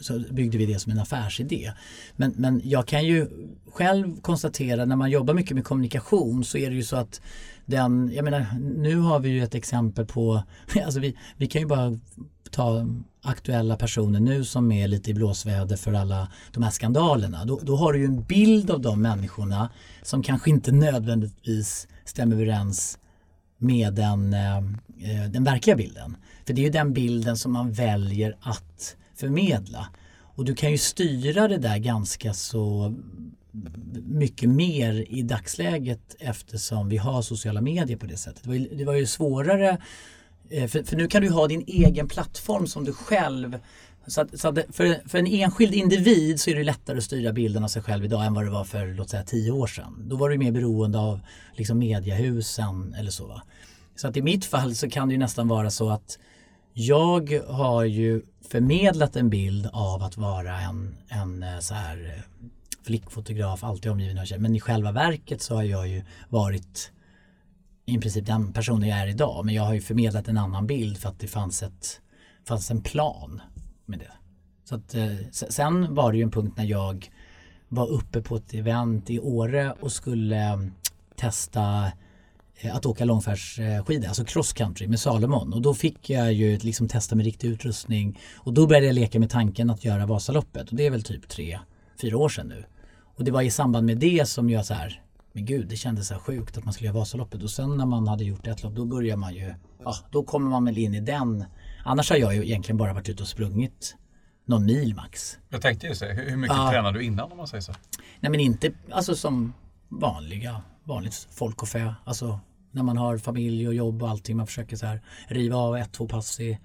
så 0.00 0.18
byggde 0.30 0.58
vi 0.58 0.66
det 0.66 0.78
som 0.78 0.92
en 0.92 0.98
affärsidé. 0.98 1.72
Men, 2.16 2.32
men 2.36 2.60
jag 2.64 2.86
kan 2.86 3.06
ju 3.06 3.28
själv 3.72 4.20
konstatera 4.20 4.84
när 4.84 4.96
man 4.96 5.10
jobbar 5.10 5.34
mycket 5.34 5.54
med 5.54 5.64
kommunikation 5.64 6.44
så 6.44 6.58
är 6.58 6.70
det 6.70 6.76
ju 6.76 6.82
så 6.82 6.96
att 6.96 7.20
den, 7.66 8.12
jag 8.14 8.24
menar 8.24 8.46
nu 8.60 8.96
har 8.96 9.20
vi 9.20 9.28
ju 9.28 9.42
ett 9.42 9.54
exempel 9.54 10.06
på, 10.06 10.42
alltså 10.84 11.00
vi, 11.00 11.16
vi 11.36 11.46
kan 11.46 11.60
ju 11.60 11.66
bara 11.66 11.98
ta 12.50 12.86
aktuella 13.22 13.76
personer 13.76 14.20
nu 14.20 14.44
som 14.44 14.72
är 14.72 14.88
lite 14.88 15.10
i 15.10 15.14
blåsväder 15.14 15.76
för 15.76 15.92
alla 15.92 16.28
de 16.52 16.62
här 16.62 16.70
skandalerna. 16.70 17.44
Då, 17.44 17.60
då 17.62 17.76
har 17.76 17.92
du 17.92 17.98
ju 17.98 18.04
en 18.04 18.22
bild 18.22 18.70
av 18.70 18.80
de 18.80 19.02
människorna 19.02 19.70
som 20.02 20.22
kanske 20.22 20.50
inte 20.50 20.72
nödvändigtvis 20.72 21.88
stämmer 22.04 22.36
överens 22.36 22.98
med 23.58 23.94
den, 23.94 24.34
eh, 24.34 24.56
eh, 24.56 25.30
den 25.30 25.44
verkliga 25.44 25.76
bilden. 25.76 26.16
För 26.46 26.54
det 26.54 26.60
är 26.60 26.64
ju 26.64 26.70
den 26.70 26.92
bilden 26.92 27.36
som 27.36 27.52
man 27.52 27.72
väljer 27.72 28.36
att 28.40 28.96
förmedla. 29.16 29.88
Och 30.18 30.44
du 30.44 30.54
kan 30.54 30.70
ju 30.70 30.78
styra 30.78 31.48
det 31.48 31.58
där 31.58 31.78
ganska 31.78 32.34
så 32.34 32.94
mycket 34.06 34.48
mer 34.48 35.04
i 35.08 35.22
dagsläget 35.22 36.16
eftersom 36.18 36.88
vi 36.88 36.96
har 36.96 37.22
sociala 37.22 37.60
medier 37.60 37.96
på 37.96 38.06
det 38.06 38.16
sättet. 38.16 38.42
Det 38.42 38.48
var 38.48 38.56
ju, 38.56 38.68
det 38.76 38.84
var 38.84 38.94
ju 38.94 39.06
svårare 39.06 39.78
eh, 40.50 40.66
för, 40.66 40.82
för 40.82 40.96
nu 40.96 41.08
kan 41.08 41.22
du 41.22 41.30
ha 41.30 41.46
din 41.46 41.64
egen 41.66 42.08
plattform 42.08 42.66
som 42.66 42.84
du 42.84 42.92
själv 42.92 43.58
så 44.06 44.20
att, 44.20 44.40
så 44.40 44.48
att 44.48 44.58
för, 44.70 45.08
för 45.08 45.18
en 45.18 45.26
enskild 45.26 45.74
individ 45.74 46.40
så 46.40 46.50
är 46.50 46.54
det 46.54 46.64
lättare 46.64 46.98
att 46.98 47.04
styra 47.04 47.32
bilden 47.32 47.64
av 47.64 47.68
sig 47.68 47.82
själv 47.82 48.04
idag 48.04 48.26
än 48.26 48.34
vad 48.34 48.44
det 48.44 48.50
var 48.50 48.64
för 48.64 48.86
låt 48.94 49.10
säga 49.10 49.22
tio 49.22 49.50
år 49.50 49.66
sedan. 49.66 50.02
Då 50.08 50.16
var 50.16 50.30
du 50.30 50.38
mer 50.38 50.52
beroende 50.52 50.98
av 50.98 51.20
liksom 51.54 51.78
mediahusen 51.78 52.94
eller 52.98 53.10
så. 53.10 53.26
Va? 53.26 53.42
Så 53.96 54.08
att 54.08 54.16
i 54.16 54.22
mitt 54.22 54.44
fall 54.44 54.74
så 54.74 54.90
kan 54.90 55.08
det 55.08 55.12
ju 55.12 55.18
nästan 55.18 55.48
vara 55.48 55.70
så 55.70 55.90
att 55.90 56.18
jag 56.78 57.40
har 57.48 57.84
ju 57.84 58.22
förmedlat 58.48 59.16
en 59.16 59.30
bild 59.30 59.68
av 59.72 60.02
att 60.02 60.16
vara 60.16 60.60
en, 60.60 60.94
en 61.08 61.42
eh, 61.42 61.58
så 61.58 61.74
här 61.74 62.14
eh, 62.16 62.48
flickfotograf, 62.82 63.64
alltid 63.64 63.92
omgiven 63.92 64.18
av 64.18 64.24
tjejer. 64.24 64.40
Men 64.40 64.56
i 64.56 64.60
själva 64.60 64.92
verket 64.92 65.42
så 65.42 65.54
har 65.54 65.62
jag 65.62 65.88
ju 65.88 66.02
varit 66.28 66.92
i 67.86 67.98
princip 67.98 68.26
den 68.26 68.52
personen 68.52 68.88
jag 68.88 68.98
är 68.98 69.06
idag. 69.06 69.44
Men 69.44 69.54
jag 69.54 69.62
har 69.62 69.74
ju 69.74 69.80
förmedlat 69.80 70.28
en 70.28 70.38
annan 70.38 70.66
bild 70.66 70.98
för 70.98 71.08
att 71.08 71.18
det 71.18 71.26
fanns, 71.26 71.62
ett, 71.62 72.00
fanns 72.44 72.70
en 72.70 72.82
plan 72.82 73.40
med 73.86 73.98
det. 73.98 74.12
Så 74.64 74.74
att, 74.74 74.94
eh, 74.94 75.16
sen 75.32 75.94
var 75.94 76.12
det 76.12 76.18
ju 76.18 76.22
en 76.22 76.30
punkt 76.30 76.56
när 76.56 76.64
jag 76.64 77.10
var 77.68 77.88
uppe 77.88 78.22
på 78.22 78.36
ett 78.36 78.54
event 78.54 79.10
i 79.10 79.20
Åre 79.20 79.72
och 79.80 79.92
skulle 79.92 80.36
mm, 80.36 80.72
testa 81.14 81.84
eh, 81.84 81.92
att 82.72 82.86
åka 82.86 83.04
långfärdsskidor, 83.04 84.08
alltså 84.08 84.24
cross 84.24 84.52
country 84.52 84.88
med 84.88 85.00
Salomon. 85.00 85.52
Och 85.52 85.62
då 85.62 85.74
fick 85.74 86.10
jag 86.10 86.32
ju 86.32 86.58
liksom 86.58 86.88
testa 86.88 87.16
med 87.16 87.24
riktig 87.24 87.48
utrustning. 87.48 88.18
Och 88.36 88.52
då 88.54 88.66
började 88.66 88.86
jag 88.86 88.94
leka 88.94 89.18
med 89.20 89.30
tanken 89.30 89.70
att 89.70 89.84
göra 89.84 90.06
Vasaloppet. 90.06 90.68
Och 90.70 90.76
det 90.76 90.86
är 90.86 90.90
väl 90.90 91.02
typ 91.02 91.28
tre, 91.28 91.58
fyra 92.00 92.16
år 92.18 92.28
sedan 92.28 92.48
nu. 92.48 92.64
Och 93.16 93.24
det 93.24 93.30
var 93.30 93.42
i 93.42 93.50
samband 93.50 93.86
med 93.86 93.98
det 93.98 94.28
som 94.28 94.50
jag 94.50 94.66
så 94.66 94.74
här, 94.74 95.02
men 95.32 95.44
gud 95.44 95.68
det 95.68 95.76
kändes 95.76 96.08
så 96.08 96.14
här 96.14 96.20
sjukt 96.20 96.58
att 96.58 96.64
man 96.64 96.72
skulle 96.74 96.86
göra 96.86 96.98
Vasaloppet. 96.98 97.42
Och 97.42 97.50
sen 97.50 97.76
när 97.76 97.86
man 97.86 98.08
hade 98.08 98.24
gjort 98.24 98.46
ett 98.46 98.62
lopp 98.62 98.74
då 98.74 98.84
börjar 98.84 99.16
man 99.16 99.34
ju, 99.34 99.54
ja 99.84 99.94
då 100.10 100.22
kommer 100.22 100.50
man 100.50 100.64
väl 100.64 100.78
in 100.78 100.94
i 100.94 101.00
den. 101.00 101.44
Annars 101.84 102.10
har 102.10 102.16
jag 102.16 102.34
ju 102.34 102.44
egentligen 102.44 102.76
bara 102.76 102.92
varit 102.92 103.08
ute 103.08 103.22
och 103.22 103.28
sprungit 103.28 103.96
någon 104.46 104.64
mil 104.66 104.94
max. 104.94 105.38
Jag 105.48 105.62
tänkte 105.62 105.86
ju 105.86 105.94
säga, 105.94 106.14
hur 106.14 106.36
mycket 106.36 106.56
Ja. 106.56 106.70
tränar 106.70 106.92
du 106.92 107.02
innan 107.02 107.32
om 107.32 107.38
man 107.38 107.46
säger 107.46 107.62
så? 107.62 107.72
Nej 108.20 108.30
men 108.30 108.40
inte 108.40 108.70
alltså 108.90 109.14
som 109.16 109.52
vanliga, 109.88 110.62
vanligt 110.84 111.28
folk 111.30 111.62
och 111.62 111.68
fä. 111.68 111.94
Alltså 112.04 112.40
när 112.76 112.82
man 112.82 112.96
har 112.96 113.18
familj 113.18 113.68
och 113.68 113.74
jobb 113.74 114.02
och 114.02 114.08
allting. 114.08 114.36
Man 114.36 114.46
försöker 114.46 114.76
så 114.76 114.86
här 114.86 115.02
riva 115.28 115.56
av 115.56 115.76
ett, 115.76 115.92
två 115.92 116.08
pass 116.08 116.40
i, 116.40 116.58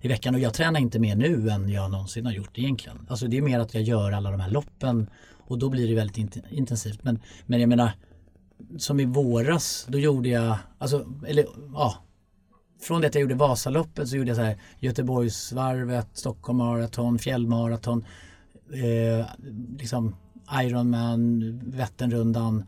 i 0.00 0.08
veckan. 0.08 0.34
Och 0.34 0.40
jag 0.40 0.54
tränar 0.54 0.80
inte 0.80 0.98
mer 0.98 1.16
nu 1.16 1.50
än 1.50 1.68
jag 1.68 1.90
någonsin 1.90 2.26
har 2.26 2.32
gjort 2.32 2.58
egentligen. 2.58 3.06
Alltså 3.08 3.26
det 3.26 3.36
är 3.36 3.42
mer 3.42 3.60
att 3.60 3.74
jag 3.74 3.82
gör 3.82 4.12
alla 4.12 4.30
de 4.30 4.40
här 4.40 4.50
loppen 4.50 5.10
och 5.46 5.58
då 5.58 5.68
blir 5.68 5.88
det 5.88 5.94
väldigt 5.94 6.36
intensivt. 6.50 7.02
Men, 7.02 7.20
men 7.46 7.60
jag 7.60 7.68
menar 7.68 7.90
som 8.78 9.00
i 9.00 9.04
våras, 9.04 9.86
då 9.88 9.98
gjorde 9.98 10.28
jag, 10.28 10.58
alltså, 10.78 11.06
eller 11.26 11.46
ja, 11.74 11.94
från 12.80 13.00
det 13.00 13.06
att 13.06 13.14
jag 13.14 13.22
gjorde 13.22 13.34
Vasaloppet 13.34 14.08
så 14.08 14.16
gjorde 14.16 14.30
jag 14.30 14.36
så 14.36 14.42
här 14.42 14.58
Göteborgsvarvet, 14.78 16.08
Stockholm 16.12 16.58
Marathon, 16.58 17.18
Fjällmarathon, 17.18 18.04
eh, 18.72 19.26
liksom 19.78 20.16
Ironman, 20.62 21.60
Vätternrundan. 21.64 22.64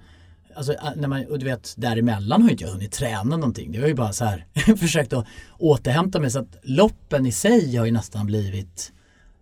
Alltså 0.58 0.72
äh, 0.72 0.90
när 0.96 1.08
man, 1.08 1.26
och 1.26 1.38
du 1.38 1.44
vet 1.44 1.74
däremellan 1.76 2.42
har 2.42 2.50
inte 2.50 2.64
jag 2.64 2.70
hunnit 2.70 2.92
träna 2.92 3.36
någonting. 3.36 3.72
Det 3.72 3.80
var 3.80 3.88
ju 3.88 3.94
bara 3.94 4.12
så 4.12 4.24
här 4.24 4.46
försökt 4.76 5.12
att 5.12 5.26
återhämta 5.58 6.20
mig 6.20 6.30
så 6.30 6.38
att 6.38 6.56
loppen 6.62 7.26
i 7.26 7.32
sig 7.32 7.76
har 7.76 7.86
ju 7.86 7.92
nästan 7.92 8.26
blivit 8.26 8.92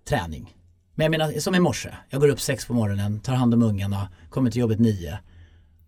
träning. 0.09 0.55
Men 0.95 1.05
jag 1.05 1.11
menar 1.11 1.41
som 1.41 1.55
i 1.55 1.61
morse. 1.61 1.89
Jag 2.11 2.21
går 2.21 2.29
upp 2.29 2.41
sex 2.41 2.67
på 2.67 2.75
morgonen, 2.75 3.21
tar 3.21 3.35
hand 3.35 3.55
om 3.55 3.63
ungarna, 3.63 4.09
kommer 4.31 4.51
till 4.51 4.61
jobbet 4.61 4.79
nio. 4.79 5.19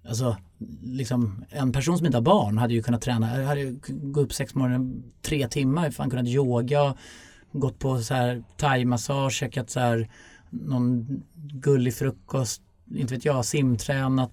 Alltså 0.09 0.37
liksom 0.83 1.45
en 1.51 1.73
person 1.73 1.99
som 1.99 2.07
inte 2.07 2.17
har 2.17 2.23
barn 2.23 2.59
hade 2.59 2.75
ju 2.75 2.83
kunnat 2.83 3.03
träna, 3.03 3.41
äh, 3.41 3.47
hade 3.47 3.61
ju 3.61 3.79
gå 3.87 4.21
upp 4.21 4.33
sex 4.33 4.53
på 4.53 4.59
morgonen 4.59 5.03
tre 5.23 5.49
timmar, 5.49 5.91
fan 5.91 6.11
kunnat 6.11 6.27
yoga, 6.27 6.95
gått 7.53 7.79
på 7.79 8.01
så 8.03 8.15
här 8.15 8.45
thaimassage, 8.57 9.33
käkat 9.33 9.71
så 9.71 9.81
här 9.81 10.09
någon 10.51 11.23
gullig 11.35 11.95
frukost, 11.95 12.63
inte 12.95 13.15
vet 13.15 13.25
jag, 13.25 13.45
simtränat. 13.45 14.31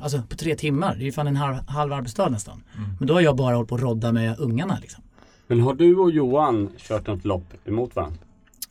Alltså 0.00 0.22
på 0.28 0.36
tre 0.36 0.54
timmar, 0.56 0.94
det 0.94 1.02
är 1.02 1.04
ju 1.04 1.12
fan 1.12 1.26
en 1.26 1.36
halv, 1.36 1.54
halv 1.68 1.92
arbetsdag 1.92 2.28
nästan. 2.28 2.62
Men 2.98 3.06
då 3.08 3.14
har 3.14 3.20
jag 3.20 3.36
bara 3.36 3.54
hållit 3.54 3.68
på 3.68 3.74
att 3.74 3.80
rodda 3.80 4.12
med 4.12 4.38
ungarna 4.38 4.78
liksom. 4.80 5.02
Men 5.46 5.60
har 5.60 5.74
du 5.74 5.96
och 5.96 6.10
Johan 6.10 6.70
kört 6.78 7.06
något 7.06 7.24
lopp 7.24 7.44
emot 7.64 7.96
varandra? 7.96 8.18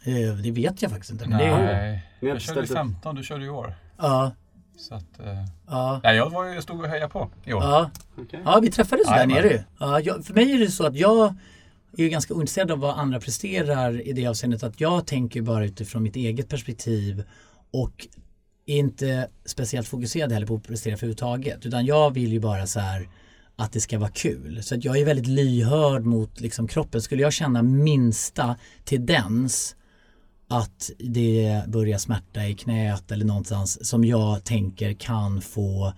Eh, 0.03 0.35
Det 0.43 0.51
vet 0.51 0.81
jag 0.81 0.91
faktiskt 0.91 1.11
inte. 1.11 1.29
Men 1.29 1.37
det 1.37 1.45
är, 1.45 1.57
Nej, 1.65 2.01
har 2.21 2.27
jag 2.27 2.41
körde 2.41 2.53
ställt 2.67 2.71
upp- 2.71 2.77
15, 2.77 3.15
du 3.15 3.23
körde 3.23 3.45
i 3.45 3.49
år. 3.49 3.73
ja, 3.97 4.31
Så 4.77 4.95
att, 4.95 5.19
eh, 5.19 5.25
ja, 5.67 5.99
nej, 6.03 6.15
jag, 6.17 6.29
var, 6.29 6.45
jag 6.45 6.63
stod 6.63 6.79
och 6.81 6.87
hejade 6.87 7.09
på 7.09 7.29
i 7.45 7.53
år. 7.53 7.63
ja. 7.63 7.89
Okej. 8.17 8.39
Ja, 8.45 8.59
vi 8.61 8.71
träffades 8.71 9.07
där 9.07 9.13
Jajamän. 9.15 9.35
nere 9.37 9.47
ju. 9.53 9.59
Ja, 9.79 9.99
jag, 9.99 10.25
för 10.25 10.33
mig 10.33 10.51
är 10.51 10.59
det 10.59 10.71
så 10.71 10.85
att 10.85 10.95
jag 10.95 11.25
är 11.97 12.03
ju 12.03 12.09
ganska 12.09 12.33
ointresserad 12.33 12.71
av 12.71 12.79
vad 12.79 12.99
andra 12.99 13.19
presterar 13.19 14.07
i 14.07 14.13
det 14.13 14.27
avseendet 14.27 14.63
att 14.63 14.81
jag 14.81 15.07
tänker 15.07 15.41
bara 15.41 15.65
utifrån 15.65 16.03
mitt 16.03 16.15
eget 16.15 16.49
perspektiv 16.49 17.23
och 17.71 18.07
är 18.11 18.28
inte 18.77 19.29
speciellt 19.45 19.87
fokuserad 19.87 20.31
heller 20.31 20.47
på 20.47 20.55
att 20.55 20.67
prestera 20.67 20.97
för 20.97 21.05
överhuvudtaget 21.05 21.65
utan 21.65 21.85
jag 21.85 22.13
vill 22.13 22.33
ju 22.33 22.39
bara 22.39 22.67
så 22.67 22.79
här 22.79 23.09
att 23.55 23.71
det 23.71 23.79
ska 23.79 23.99
vara 23.99 24.09
kul. 24.09 24.63
Så 24.63 24.75
att 24.75 24.83
jag 24.85 24.97
är 24.97 25.05
väldigt 25.05 25.27
lyhörd 25.27 26.05
mot 26.05 26.39
liksom 26.41 26.67
kroppen. 26.67 27.01
Skulle 27.01 27.21
jag 27.21 27.33
känna 27.33 27.61
minsta 27.61 28.55
tendens 28.85 29.75
att 30.47 30.91
det 30.99 31.63
börjar 31.67 31.97
smärta 31.97 32.47
i 32.47 32.55
knät 32.55 33.11
eller 33.11 33.25
någonstans 33.25 33.89
som 33.89 34.05
jag 34.05 34.43
tänker 34.43 34.93
kan 34.93 35.41
få 35.41 35.93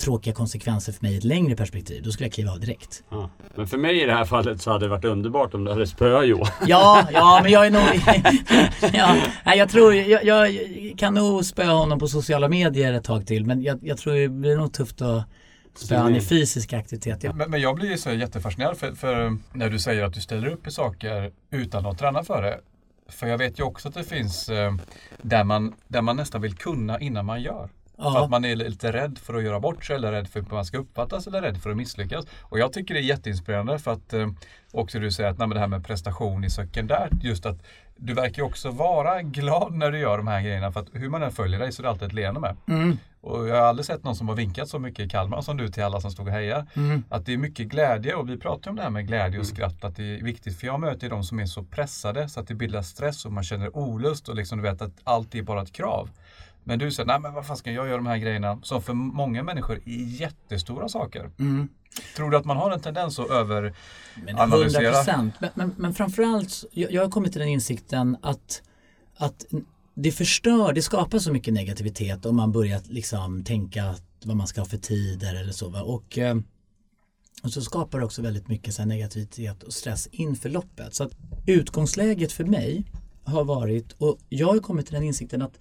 tråkiga 0.00 0.34
konsekvenser 0.34 0.92
för 0.92 1.04
mig 1.04 1.14
i 1.14 1.16
ett 1.16 1.24
längre 1.24 1.56
perspektiv, 1.56 2.02
då 2.02 2.10
skulle 2.10 2.26
jag 2.26 2.32
kliva 2.32 2.50
av 2.50 2.60
direkt. 2.60 3.04
Ja. 3.10 3.30
Men 3.54 3.66
för 3.66 3.78
mig 3.78 4.02
i 4.02 4.06
det 4.06 4.12
här 4.12 4.24
fallet 4.24 4.62
så 4.62 4.70
hade 4.70 4.84
det 4.84 4.88
varit 4.88 5.04
underbart 5.04 5.54
om 5.54 5.64
du 5.64 5.70
hade 5.70 5.86
spöat 5.86 6.26
Johan. 6.26 6.48
Ja, 6.66 7.08
ja 7.12 7.40
men 7.42 7.52
jag 7.52 7.66
är 7.66 7.70
nog... 7.70 7.82
ja, 8.94 9.16
nej, 9.44 9.58
jag 9.58 9.68
tror, 9.68 9.94
jag, 9.94 10.24
jag 10.24 10.48
kan 10.98 11.14
nog 11.14 11.44
spöa 11.44 11.72
honom 11.72 11.98
på 11.98 12.08
sociala 12.08 12.48
medier 12.48 12.92
ett 12.92 13.04
tag 13.04 13.26
till 13.26 13.46
men 13.46 13.62
jag, 13.62 13.78
jag 13.82 13.98
tror 13.98 14.14
det 14.14 14.28
blir 14.28 14.56
nog 14.56 14.72
tufft 14.72 15.02
att 15.02 15.24
spöa 15.74 15.98
honom 15.98 16.16
i 16.16 16.20
fysisk 16.20 16.72
aktivitet. 16.72 17.24
Ja. 17.24 17.32
Men, 17.32 17.50
men 17.50 17.60
jag 17.60 17.76
blir 17.76 17.96
så 17.96 18.10
jättefascinerad 18.10 18.78
för, 18.78 18.92
för 18.92 19.36
när 19.52 19.70
du 19.70 19.78
säger 19.78 20.04
att 20.04 20.14
du 20.14 20.20
ställer 20.20 20.46
upp 20.48 20.66
i 20.66 20.70
saker 20.70 21.32
utan 21.50 21.86
att 21.86 21.98
träna 21.98 22.24
för 22.24 22.42
det. 22.42 22.60
För 23.08 23.26
jag 23.26 23.38
vet 23.38 23.58
ju 23.58 23.62
också 23.62 23.88
att 23.88 23.94
det 23.94 24.04
finns 24.04 24.48
eh, 24.48 24.74
där, 25.22 25.44
man, 25.44 25.74
där 25.88 26.02
man 26.02 26.16
nästan 26.16 26.40
vill 26.40 26.54
kunna 26.54 27.00
innan 27.00 27.26
man 27.26 27.42
gör. 27.42 27.68
Ja. 28.00 28.12
För 28.12 28.24
att 28.24 28.30
man 28.30 28.44
är 28.44 28.56
lite 28.56 28.92
rädd 28.92 29.18
för 29.18 29.34
att 29.34 29.42
göra 29.42 29.60
bort 29.60 29.84
sig 29.84 29.96
eller 29.96 30.12
rädd 30.12 30.28
för 30.28 30.40
hur 30.40 30.48
man 30.50 30.64
ska 30.64 30.78
uppfattas 30.78 31.26
eller 31.26 31.42
rädd 31.42 31.62
för 31.62 31.70
att 31.70 31.76
misslyckas. 31.76 32.24
Och 32.40 32.58
jag 32.58 32.72
tycker 32.72 32.94
det 32.94 33.00
är 33.00 33.04
jätteinspirerande 33.04 33.78
för 33.78 33.92
att 33.92 34.12
eh, 34.12 34.28
också 34.72 34.98
du 34.98 35.10
säger 35.10 35.30
att 35.30 35.38
nej, 35.38 35.48
det 35.48 35.58
här 35.60 35.66
med 35.66 35.86
prestation 35.86 36.44
i 36.44 36.50
sekundärt, 36.50 37.12
just 37.22 37.46
att 37.46 37.58
du 37.96 38.14
verkar 38.14 38.42
också 38.42 38.70
vara 38.70 39.22
glad 39.22 39.72
när 39.74 39.90
du 39.92 39.98
gör 39.98 40.16
de 40.18 40.26
här 40.26 40.42
grejerna 40.42 40.72
för 40.72 40.80
att 40.80 40.86
hur 40.92 41.08
man 41.08 41.22
än 41.22 41.32
följer 41.32 41.58
dig 41.58 41.72
så 41.72 41.82
är 41.82 41.84
det 41.84 41.90
alltid 41.90 42.08
ett 42.08 42.12
leende 42.14 42.40
med. 42.40 42.56
Mm, 42.68 42.96
Och 43.20 43.48
jag 43.48 43.56
har 43.56 43.62
aldrig 43.62 43.86
sett 43.86 44.04
någon 44.04 44.16
som 44.16 44.28
har 44.28 44.36
vinkat 44.36 44.68
så 44.68 44.78
mycket 44.78 45.06
i 45.06 45.08
Kalmar 45.08 45.40
som 45.40 45.56
du 45.56 45.68
till 45.68 45.82
alla 45.82 46.00
som 46.00 46.10
stod 46.10 46.26
och 46.26 46.32
hejade. 46.32 46.66
mm, 46.76 47.02
Att 47.08 47.26
det 47.26 47.32
är 47.32 47.36
mycket 47.38 47.68
glädje 47.68 48.14
och 48.14 48.28
vi 48.28 48.36
pratar 48.38 48.70
om 48.70 48.76
det 48.76 48.82
här 48.82 48.90
med 48.90 49.06
glädje 49.06 49.40
och 49.40 49.46
skratt. 49.46 49.84
Att 49.84 49.96
det 49.96 50.18
är 50.18 50.22
viktigt 50.24 50.60
för 50.60 50.66
jag 50.66 50.80
möter 50.80 51.10
de 51.10 51.24
som 51.24 51.40
är 51.40 51.46
så 51.46 51.62
pressade 51.62 52.28
så 52.28 52.40
att 52.40 52.46
det 52.48 52.54
bildar 52.54 52.82
stress 52.82 53.24
och 53.24 53.32
man 53.32 53.44
känner 53.44 53.76
olust 53.76 54.28
och 54.28 54.34
liksom 54.34 54.58
du 54.58 54.62
vet 54.70 54.82
att 54.82 54.92
allt 55.04 55.34
är 55.34 55.42
bara 55.42 55.62
ett 55.62 55.72
krav. 55.72 56.08
Men 56.64 56.78
du 56.78 56.90
säger, 56.90 57.06
nej 57.06 57.20
men 57.20 57.34
vad 57.34 57.46
fan 57.46 57.56
ska 57.56 57.72
jag 57.72 57.86
göra 57.86 57.96
de 57.96 58.06
här 58.06 58.16
grejerna 58.16 58.58
som 58.62 58.82
för 58.82 58.92
många 58.92 59.42
människor 59.42 59.76
är 59.76 60.20
jättestora 60.20 60.88
saker. 60.88 61.30
mm. 61.38 61.68
Tror 62.16 62.30
du 62.30 62.36
att 62.36 62.44
man 62.44 62.56
har 62.56 62.70
en 62.70 62.80
tendens 62.80 63.18
att 63.18 63.30
över 63.30 63.74
Men 64.24 64.38
Analysera. 64.38 64.82
100 64.82 64.98
procent. 64.98 65.34
Men, 65.40 65.50
men, 65.54 65.74
men 65.76 65.94
framförallt, 65.94 66.64
jag, 66.72 66.92
jag 66.92 67.02
har 67.02 67.10
kommit 67.10 67.32
till 67.32 67.40
den 67.40 67.48
insikten 67.48 68.16
att, 68.22 68.62
att 69.16 69.44
det 69.94 70.12
förstör, 70.12 70.72
det 70.72 70.82
skapar 70.82 71.18
så 71.18 71.32
mycket 71.32 71.54
negativitet 71.54 72.26
om 72.26 72.36
man 72.36 72.52
börjar 72.52 72.80
liksom 72.84 73.44
tänka 73.44 73.94
vad 74.24 74.36
man 74.36 74.46
ska 74.46 74.60
ha 74.60 74.66
för 74.66 74.76
tider 74.76 75.34
eller 75.34 75.52
så. 75.52 75.68
Va? 75.68 75.82
Och, 75.82 76.18
eh, 76.18 76.36
och 77.42 77.50
så 77.50 77.60
skapar 77.60 77.98
det 77.98 78.04
också 78.04 78.22
väldigt 78.22 78.48
mycket 78.48 78.74
så 78.74 78.84
negativitet 78.84 79.62
och 79.62 79.72
stress 79.72 80.08
inför 80.12 80.48
loppet. 80.48 80.94
Så 80.94 81.04
att 81.04 81.12
utgångsläget 81.46 82.32
för 82.32 82.44
mig 82.44 82.84
har 83.24 83.44
varit, 83.44 83.92
och 83.92 84.18
jag 84.28 84.46
har 84.46 84.58
kommit 84.58 84.86
till 84.86 84.94
den 84.94 85.02
insikten 85.02 85.42
att 85.42 85.58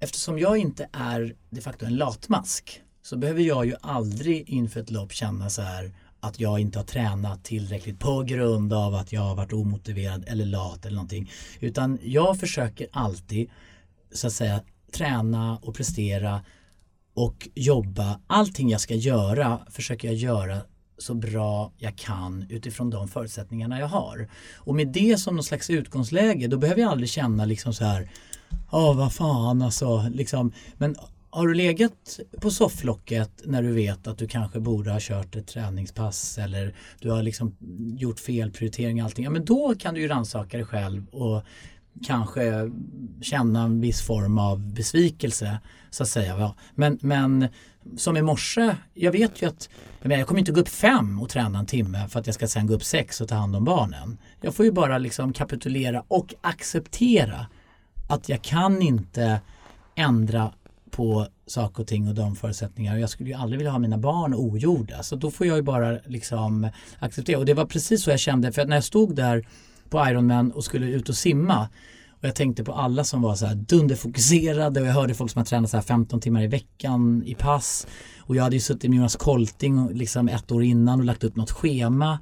eftersom 0.00 0.38
jag 0.38 0.58
inte 0.58 0.88
är 0.92 1.34
de 1.50 1.60
facto 1.60 1.86
en 1.86 1.96
latmask 1.96 2.82
så 3.02 3.16
behöver 3.16 3.42
jag 3.42 3.66
ju 3.66 3.74
aldrig 3.80 4.48
inför 4.48 4.80
ett 4.80 4.90
lopp 4.90 5.12
känna 5.12 5.50
så 5.50 5.62
här 5.62 5.92
att 6.20 6.40
jag 6.40 6.60
inte 6.60 6.78
har 6.78 6.84
tränat 6.84 7.44
tillräckligt 7.44 7.98
på 7.98 8.22
grund 8.22 8.72
av 8.72 8.94
att 8.94 9.12
jag 9.12 9.20
har 9.20 9.34
varit 9.34 9.52
omotiverad 9.52 10.24
eller 10.28 10.46
lat 10.46 10.86
eller 10.86 10.96
någonting. 10.96 11.30
Utan 11.60 11.98
jag 12.02 12.40
försöker 12.40 12.86
alltid 12.92 13.50
så 14.12 14.26
att 14.26 14.32
säga 14.32 14.60
träna 14.92 15.58
och 15.62 15.74
prestera 15.74 16.42
och 17.14 17.48
jobba. 17.54 18.20
Allting 18.26 18.70
jag 18.70 18.80
ska 18.80 18.94
göra 18.94 19.60
försöker 19.70 20.08
jag 20.08 20.16
göra 20.16 20.58
så 20.98 21.14
bra 21.14 21.72
jag 21.76 21.96
kan 21.96 22.46
utifrån 22.48 22.90
de 22.90 23.08
förutsättningarna 23.08 23.80
jag 23.80 23.86
har. 23.86 24.28
Och 24.56 24.74
med 24.74 24.88
det 24.88 25.20
som 25.20 25.34
någon 25.36 25.44
slags 25.44 25.70
utgångsläge 25.70 26.46
då 26.46 26.58
behöver 26.58 26.80
jag 26.80 26.90
aldrig 26.90 27.10
känna 27.10 27.44
liksom 27.44 27.74
så 27.74 27.84
här 27.84 28.10
Ja 28.70 28.92
vad 28.92 29.12
fan 29.12 29.62
alltså 29.62 30.06
liksom. 30.12 30.52
Men 30.78 30.96
har 31.30 31.48
du 31.48 31.54
legat 31.54 32.20
på 32.40 32.50
sofflocket 32.50 33.30
när 33.44 33.62
du 33.62 33.72
vet 33.72 34.06
att 34.06 34.18
du 34.18 34.28
kanske 34.28 34.60
borde 34.60 34.90
ha 34.90 34.98
kört 35.00 35.36
ett 35.36 35.46
träningspass 35.46 36.38
eller 36.38 36.74
du 37.00 37.10
har 37.10 37.22
liksom 37.22 37.56
gjort 37.98 38.20
fel 38.20 38.50
prioritering 38.50 39.00
och 39.00 39.04
allting. 39.04 39.24
Ja 39.24 39.30
men 39.30 39.44
då 39.44 39.74
kan 39.78 39.94
du 39.94 40.00
ju 40.00 40.08
rannsaka 40.08 40.56
dig 40.56 40.66
själv 40.66 41.06
och 41.08 41.42
kanske 42.06 42.70
känna 43.22 43.62
en 43.62 43.80
viss 43.80 44.02
form 44.02 44.38
av 44.38 44.72
besvikelse 44.72 45.58
så 45.90 46.02
att 46.02 46.08
säga. 46.08 46.54
Men, 46.74 46.98
men 47.00 47.48
som 47.96 48.16
i 48.16 48.22
morse, 48.22 48.74
jag 48.94 49.12
vet 49.12 49.42
ju 49.42 49.46
att 49.46 49.68
jag, 50.02 50.12
jag 50.12 50.26
kommer 50.26 50.38
inte 50.38 50.52
gå 50.52 50.60
upp 50.60 50.68
fem 50.68 51.20
och 51.20 51.28
träna 51.28 51.58
en 51.58 51.66
timme 51.66 52.08
för 52.08 52.20
att 52.20 52.26
jag 52.26 52.34
ska 52.34 52.48
sen 52.48 52.66
gå 52.66 52.74
upp 52.74 52.84
sex 52.84 53.20
och 53.20 53.28
ta 53.28 53.34
hand 53.34 53.56
om 53.56 53.64
barnen. 53.64 54.18
Jag 54.40 54.54
får 54.54 54.64
ju 54.64 54.72
bara 54.72 54.98
liksom 54.98 55.32
kapitulera 55.32 56.04
och 56.08 56.34
acceptera 56.40 57.46
att 58.10 58.28
jag 58.28 58.42
kan 58.42 58.82
inte 58.82 59.40
ändra 59.94 60.52
på 60.90 61.26
saker 61.46 61.82
och 61.82 61.88
ting 61.88 62.08
och 62.08 62.14
de 62.14 62.36
förutsättningar. 62.36 62.96
Jag 62.96 63.10
skulle 63.10 63.28
ju 63.28 63.34
aldrig 63.34 63.58
vilja 63.58 63.70
ha 63.70 63.78
mina 63.78 63.98
barn 63.98 64.34
ogjorda. 64.34 65.02
Så 65.02 65.16
då 65.16 65.30
får 65.30 65.46
jag 65.46 65.56
ju 65.56 65.62
bara 65.62 65.98
liksom 66.06 66.68
acceptera. 66.98 67.38
Och 67.38 67.46
det 67.46 67.54
var 67.54 67.66
precis 67.66 68.02
så 68.02 68.10
jag 68.10 68.20
kände. 68.20 68.52
För 68.52 68.62
att 68.62 68.68
när 68.68 68.76
jag 68.76 68.84
stod 68.84 69.16
där 69.16 69.46
på 69.90 70.08
Ironman 70.08 70.52
och 70.52 70.64
skulle 70.64 70.86
ut 70.86 71.08
och 71.08 71.14
simma 71.14 71.68
och 72.20 72.28
jag 72.28 72.34
tänkte 72.34 72.64
på 72.64 72.72
alla 72.72 73.04
som 73.04 73.22
var 73.22 73.34
så 73.34 73.46
här 73.46 73.54
dunderfokuserade 73.54 74.80
och 74.80 74.86
jag 74.86 74.92
hörde 74.92 75.14
folk 75.14 75.30
som 75.30 75.38
har 75.38 75.46
tränat 75.46 75.70
så 75.70 75.76
här 75.76 75.84
15 75.84 76.20
timmar 76.20 76.42
i 76.42 76.46
veckan 76.46 77.22
i 77.26 77.34
pass. 77.34 77.86
Och 78.18 78.36
jag 78.36 78.42
hade 78.42 78.56
ju 78.56 78.60
suttit 78.60 78.90
med 78.90 78.96
Jonas 78.96 79.16
Kolting 79.16 79.88
liksom 79.92 80.28
ett 80.28 80.52
år 80.52 80.62
innan 80.62 81.00
och 81.00 81.04
lagt 81.04 81.24
upp 81.24 81.36
något 81.36 81.50
schema. 81.50 82.18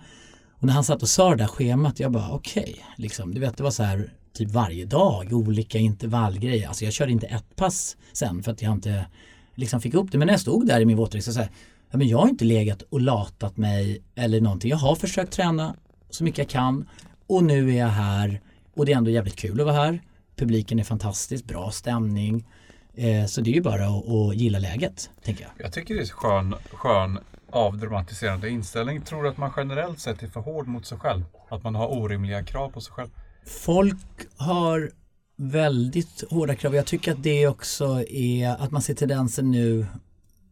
Och 0.55 0.67
när 0.67 0.73
han 0.73 0.85
satt 0.85 1.03
och 1.03 1.09
sa 1.09 1.31
det 1.31 1.37
där 1.37 1.47
schemat, 1.47 2.01
jag 2.01 2.13
bara 2.13 2.31
okej, 2.31 2.85
liksom, 2.97 3.35
du 3.35 3.41
vet 3.41 3.57
det 3.57 3.63
var 3.63 3.71
så 3.71 3.83
här 3.83 4.13
typ 4.39 4.51
varje 4.51 4.85
dag, 4.85 5.33
olika 5.33 5.79
intervallgrejer. 5.79 6.69
Alltså 6.69 6.85
jag 6.85 6.93
körde 6.93 7.13
inte 7.13 7.27
ett 7.27 7.57
pass 7.57 7.97
sen 8.13 8.43
för 8.43 8.53
att 8.53 8.63
jag 8.63 8.73
inte 8.73 9.07
liksom 9.55 9.81
fick 9.81 9.95
upp 9.95 10.13
det. 10.13 10.19
Men 10.19 10.27
när 10.27 10.33
jag 10.33 10.41
stod 10.41 10.67
där 10.67 10.81
i 10.81 10.85
min 10.85 10.97
våtdräkt 10.97 11.25
så 11.25 11.33
sa 11.33 11.41
jag, 11.41 11.49
ja, 11.91 11.99
men 11.99 12.09
jag 12.09 12.19
har 12.19 12.29
inte 12.29 12.45
legat 12.45 12.83
och 12.83 13.01
latat 13.01 13.57
mig 13.57 14.03
eller 14.15 14.41
någonting. 14.41 14.71
Jag 14.71 14.77
har 14.77 14.95
försökt 14.95 15.33
träna 15.33 15.75
så 16.11 16.25
mycket 16.25 16.39
jag 16.39 16.49
kan 16.49 16.89
och 17.27 17.45
nu 17.45 17.71
är 17.71 17.79
jag 17.79 17.89
här 17.89 18.41
och 18.75 18.87
det 18.87 18.93
är 18.93 18.97
ändå 18.97 19.11
jävligt 19.11 19.37
kul 19.37 19.61
att 19.61 19.67
vara 19.67 19.77
här. 19.77 20.03
Publiken 20.37 20.79
är 20.79 20.85
fantastisk, 20.85 21.45
bra 21.45 21.71
stämning. 21.71 22.49
Eh, 22.95 23.27
så 23.27 23.41
det 23.41 23.51
är 23.51 23.55
ju 23.55 23.63
bara 23.63 23.87
att, 23.87 24.09
att 24.09 24.37
gilla 24.37 24.59
läget, 24.59 25.11
tänker 25.25 25.43
jag. 25.43 25.51
Jag 25.65 25.73
tycker 25.73 25.95
det 25.95 26.01
är 26.01 26.03
en 26.03 26.09
skön, 26.09 26.55
skön 26.73 27.19
avdramatiserande 27.51 28.51
inställning. 28.51 29.03
Tror 29.03 29.23
du 29.23 29.29
att 29.29 29.37
man 29.37 29.53
generellt 29.57 30.01
sett 30.01 30.23
är 30.23 30.27
för 30.27 30.41
hård 30.41 30.67
mot 30.67 30.87
sig 30.87 30.99
själv? 30.99 31.25
Att 31.49 31.65
man 31.65 31.75
har 31.75 31.99
orimliga 31.99 32.43
krav 32.43 32.71
på 32.71 32.81
sig 32.81 32.93
själv? 32.93 33.11
Folk 33.49 33.97
har 34.37 34.91
väldigt 35.37 36.25
hårda 36.31 36.55
krav. 36.55 36.75
Jag 36.75 36.87
tycker 36.87 37.13
att 37.13 37.23
det 37.23 37.47
också 37.47 38.03
är 38.09 38.49
att 38.49 38.71
man 38.71 38.83
ser 38.83 38.95
tendensen 38.95 39.51
nu 39.51 39.87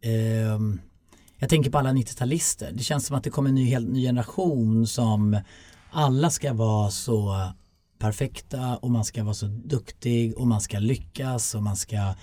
eh, 0.01 0.59
jag 1.39 1.51
tänker 1.51 1.71
på 1.71 1.79
alla 1.79 1.93
90-talister. 1.93 2.73
Det 2.73 2.83
känns 2.83 3.07
som 3.07 3.17
att 3.17 3.25
det 3.25 3.31
kommer 3.31 3.49
en 3.49 3.55
ny, 3.55 3.65
helt 3.65 3.89
ny 3.89 4.03
generation 4.03 4.87
som 4.87 5.41
alla 5.91 6.31
ska 6.31 6.53
vara 6.53 6.91
så 6.91 7.49
perfekta 7.99 8.77
och 8.77 8.91
man 8.91 9.05
ska 9.05 9.25
vara 9.25 9.35
så 9.35 9.47
duktig 9.47 10.39
och 10.39 10.47
man 10.47 10.61
ska 10.61 10.79
lyckas 10.79 11.55
och 11.55 11.63
man 11.63 11.77
ska 11.77 12.15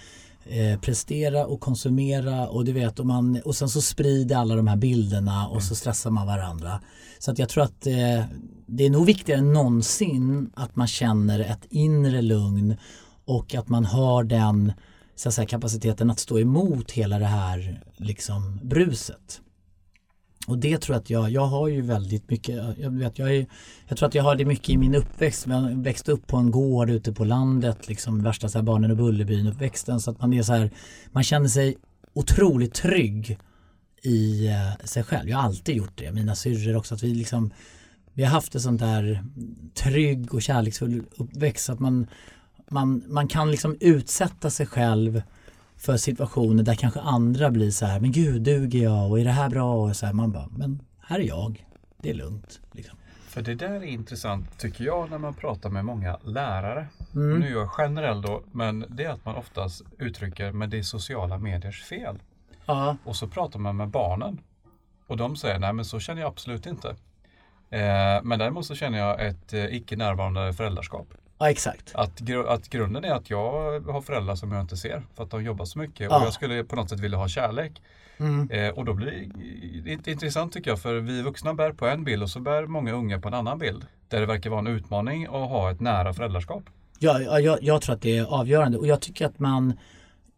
eh, 0.46 0.80
prestera 0.80 1.46
och 1.46 1.60
konsumera 1.60 2.48
och 2.48 2.66
du 2.66 2.74
vet 2.74 3.00
och, 3.00 3.06
man, 3.06 3.42
och 3.46 3.56
sen 3.56 3.70
så 3.70 3.82
sprider 3.82 4.36
alla 4.36 4.56
de 4.56 4.68
här 4.68 4.76
bilderna 4.76 5.48
och 5.48 5.64
så 5.64 5.76
stressar 5.76 6.12
man 6.12 6.28
varandra. 6.28 6.80
Så 7.20 7.32
att 7.32 7.40
jag 7.40 7.50
tror 7.50 7.64
att 7.64 7.88
eh, 7.88 8.24
det 8.66 8.86
är 8.86 8.90
nog 8.90 9.06
viktigare 9.06 9.40
än 9.40 9.54
någonsin 9.54 10.52
att 10.56 10.76
man 10.76 10.88
känner 10.88 11.40
ett 11.40 11.66
inre 11.70 12.22
lugn 12.22 12.76
och 13.26 13.56
att 13.56 13.70
man 13.70 13.86
har 13.86 14.24
den 14.24 14.74
så 15.16 15.30
att 15.30 15.36
säga, 15.36 15.48
kapaciteten 15.48 16.10
att 16.10 16.20
stå 16.20 16.40
emot 16.40 16.92
hela 16.92 17.20
det 17.20 17.26
här 17.26 17.84
liksom 17.98 18.60
bruset. 18.64 19.42
Och 20.48 20.58
det 20.58 20.78
tror 20.78 20.96
jag 20.96 21.02
att 21.02 21.10
jag, 21.10 21.30
jag 21.30 21.46
har 21.46 21.68
ju 21.68 21.82
väldigt 21.82 22.30
mycket, 22.30 22.56
jag, 22.78 22.90
vet, 22.90 23.20
jag, 23.20 23.36
är, 23.36 23.46
jag 23.88 23.98
tror 23.98 24.08
att 24.08 24.16
jag 24.16 24.24
har 24.24 24.36
det 24.36 24.46
mycket 24.46 24.70
i 24.70 24.78
min 24.78 24.96
uppväxt. 24.96 25.48
Jag 25.48 25.84
växte 25.84 26.12
upp 26.12 26.28
på 26.28 26.38
en 26.38 26.52
gård 26.52 26.90
ute 26.90 27.14
på 27.14 27.26
landet, 27.26 27.88
liksom 27.88 28.24
värsta 28.24 28.50
så 28.50 28.58
här 28.58 28.64
barnen 28.64 28.92
och 28.92 28.98
Bullerbyn 28.98 29.48
uppväxten. 29.48 30.00
Så 30.00 30.12
att 30.12 30.22
man 30.22 30.34
är 30.34 30.44
så 30.44 30.54
här, 30.54 30.72
man 31.12 31.24
känner 31.24 31.48
sig 31.48 31.78
otroligt 32.14 32.74
trygg 32.74 33.38
i 34.02 34.48
eh, 34.48 34.86
sig 34.86 35.04
själv. 35.04 35.30
Jag 35.30 35.38
har 35.38 35.44
alltid 35.44 35.76
gjort 35.76 35.98
det, 35.98 36.12
mina 36.12 36.36
syrror 36.36 36.76
också. 36.76 36.96
Att 36.96 37.04
vi 37.04 37.16
liksom, 37.16 37.52
vi 38.14 38.24
har 38.24 38.32
haft 38.32 38.56
en 38.56 38.62
sån 38.62 38.78
där 38.78 39.24
trygg 39.74 40.34
och 40.34 40.42
kärleksfull 40.42 41.04
uppväxt. 41.18 41.66
Så 41.66 41.74
att 41.74 41.80
man, 41.80 42.08
man, 42.70 43.04
man 43.08 43.28
kan 43.28 43.52
liksom 43.52 43.78
utsätta 43.80 44.50
sig 44.50 44.66
själv 44.66 45.22
för 45.84 45.98
situationer 45.98 46.64
där 46.64 46.76
kanske 46.76 47.00
andra 47.00 47.52
blir 47.52 47.72
så 47.72 47.86
här, 47.86 48.00
men 48.00 48.12
gud 48.12 48.42
duger 48.42 48.84
jag 48.84 49.12
och 49.12 49.20
är 49.20 49.24
det 49.24 49.32
här 49.32 49.50
bra? 49.50 49.76
Och 49.76 49.96
så 49.96 50.06
här, 50.06 50.14
man 50.14 50.32
bara, 50.32 50.48
men 50.52 50.82
här 51.00 51.20
är 51.20 51.24
jag, 51.24 51.66
det 51.98 52.10
är 52.10 52.14
lugnt. 52.14 52.60
Liksom. 52.72 52.98
För 53.28 53.42
det 53.42 53.56
där 53.56 53.72
är 53.72 53.84
intressant 53.84 54.60
tycker 54.60 54.84
jag 54.84 55.10
när 55.10 55.18
man 55.18 55.34
pratar 55.34 55.70
med 55.70 55.86
många 55.86 56.18
lärare. 56.24 56.88
Mm. 57.16 57.40
Nu 57.40 57.48
är 57.48 57.52
jag 57.52 57.70
generell 57.70 58.22
då, 58.22 58.44
men 58.52 58.86
det 58.90 59.04
är 59.04 59.10
att 59.10 59.26
man 59.26 59.36
oftast 59.36 59.82
uttrycker 59.98 60.52
men 60.52 60.70
det 60.70 60.78
är 60.78 60.84
sociala 60.84 61.38
mediers 61.38 61.84
fel. 61.84 62.20
Ja, 62.66 62.98
Och 63.04 63.16
så 63.16 63.28
pratar 63.28 63.60
man 63.60 63.78
med 63.78 63.90
barnen. 63.90 64.40
Och 65.08 65.18
de 65.18 65.36
säger 65.36 65.60
nej 65.60 65.74
men 65.74 65.86
så 65.86 66.00
känner 66.00 66.22
jag 66.22 66.30
absolut 66.30 66.66
inte. 66.66 66.90
Eh, 67.70 68.24
men 68.24 68.40
däremot 68.40 68.66
så 68.66 68.76
känner 68.76 68.98
jag 68.98 69.26
ett 69.26 69.54
eh, 69.54 69.66
icke 69.66 69.96
närvarande 69.96 70.54
föräldraskap. 70.54 71.08
Ja 71.44 71.50
exakt. 71.52 71.92
Att, 71.96 72.20
gru- 72.20 72.48
att 72.48 72.70
grunden 72.70 73.04
är 73.04 73.12
att 73.12 73.30
jag 73.30 73.80
har 73.80 74.02
föräldrar 74.02 74.36
som 74.36 74.52
jag 74.52 74.62
inte 74.62 74.78
ser 74.78 75.04
för 75.16 75.24
att 75.24 75.30
de 75.32 75.44
jobbar 75.44 75.66
så 75.66 75.80
mycket 75.80 76.08
Ja. 76.10 76.20
och 76.20 76.26
jag 76.26 76.34
skulle 76.34 76.64
på 76.64 76.76
något 76.76 76.90
sätt 76.90 77.00
vilja 77.00 77.18
ha 77.18 77.28
kärlek. 77.28 77.82
Mm. 78.18 78.50
Eh, 78.52 78.70
och 78.70 78.86
då 78.86 78.94
blir 78.94 79.30
det 79.84 80.08
intressant 80.12 80.54
tycker 80.54 80.70
jag 80.72 80.80
för 80.82 80.96
vi 80.96 81.22
vuxna 81.22 81.54
bär 81.54 81.72
på 81.72 81.88
en 81.88 82.04
bild 82.04 82.24
och 82.24 82.30
så 82.30 82.40
bär 82.40 82.66
många 82.66 82.94
unga 82.94 83.20
på 83.20 83.28
en 83.28 83.34
annan 83.34 83.60
bild. 83.60 83.86
Där 84.08 84.20
det 84.20 84.26
verkar 84.26 84.50
vara 84.50 84.60
en 84.60 84.68
utmaning 84.68 85.26
att 85.26 85.32
ha 85.32 85.72
ett 85.72 85.80
nära 85.80 86.14
föräldraskap. 86.14 86.64
Ja, 87.00 87.20
ja, 87.22 87.40
jag, 87.40 87.64
jag 87.64 87.82
tror 87.82 87.96
att 87.96 88.02
det 88.02 88.18
är 88.18 88.26
avgörande 88.26 88.78
och 88.78 88.88
jag 88.88 89.02
tycker 89.02 89.26
att 89.26 89.40
man 89.40 89.74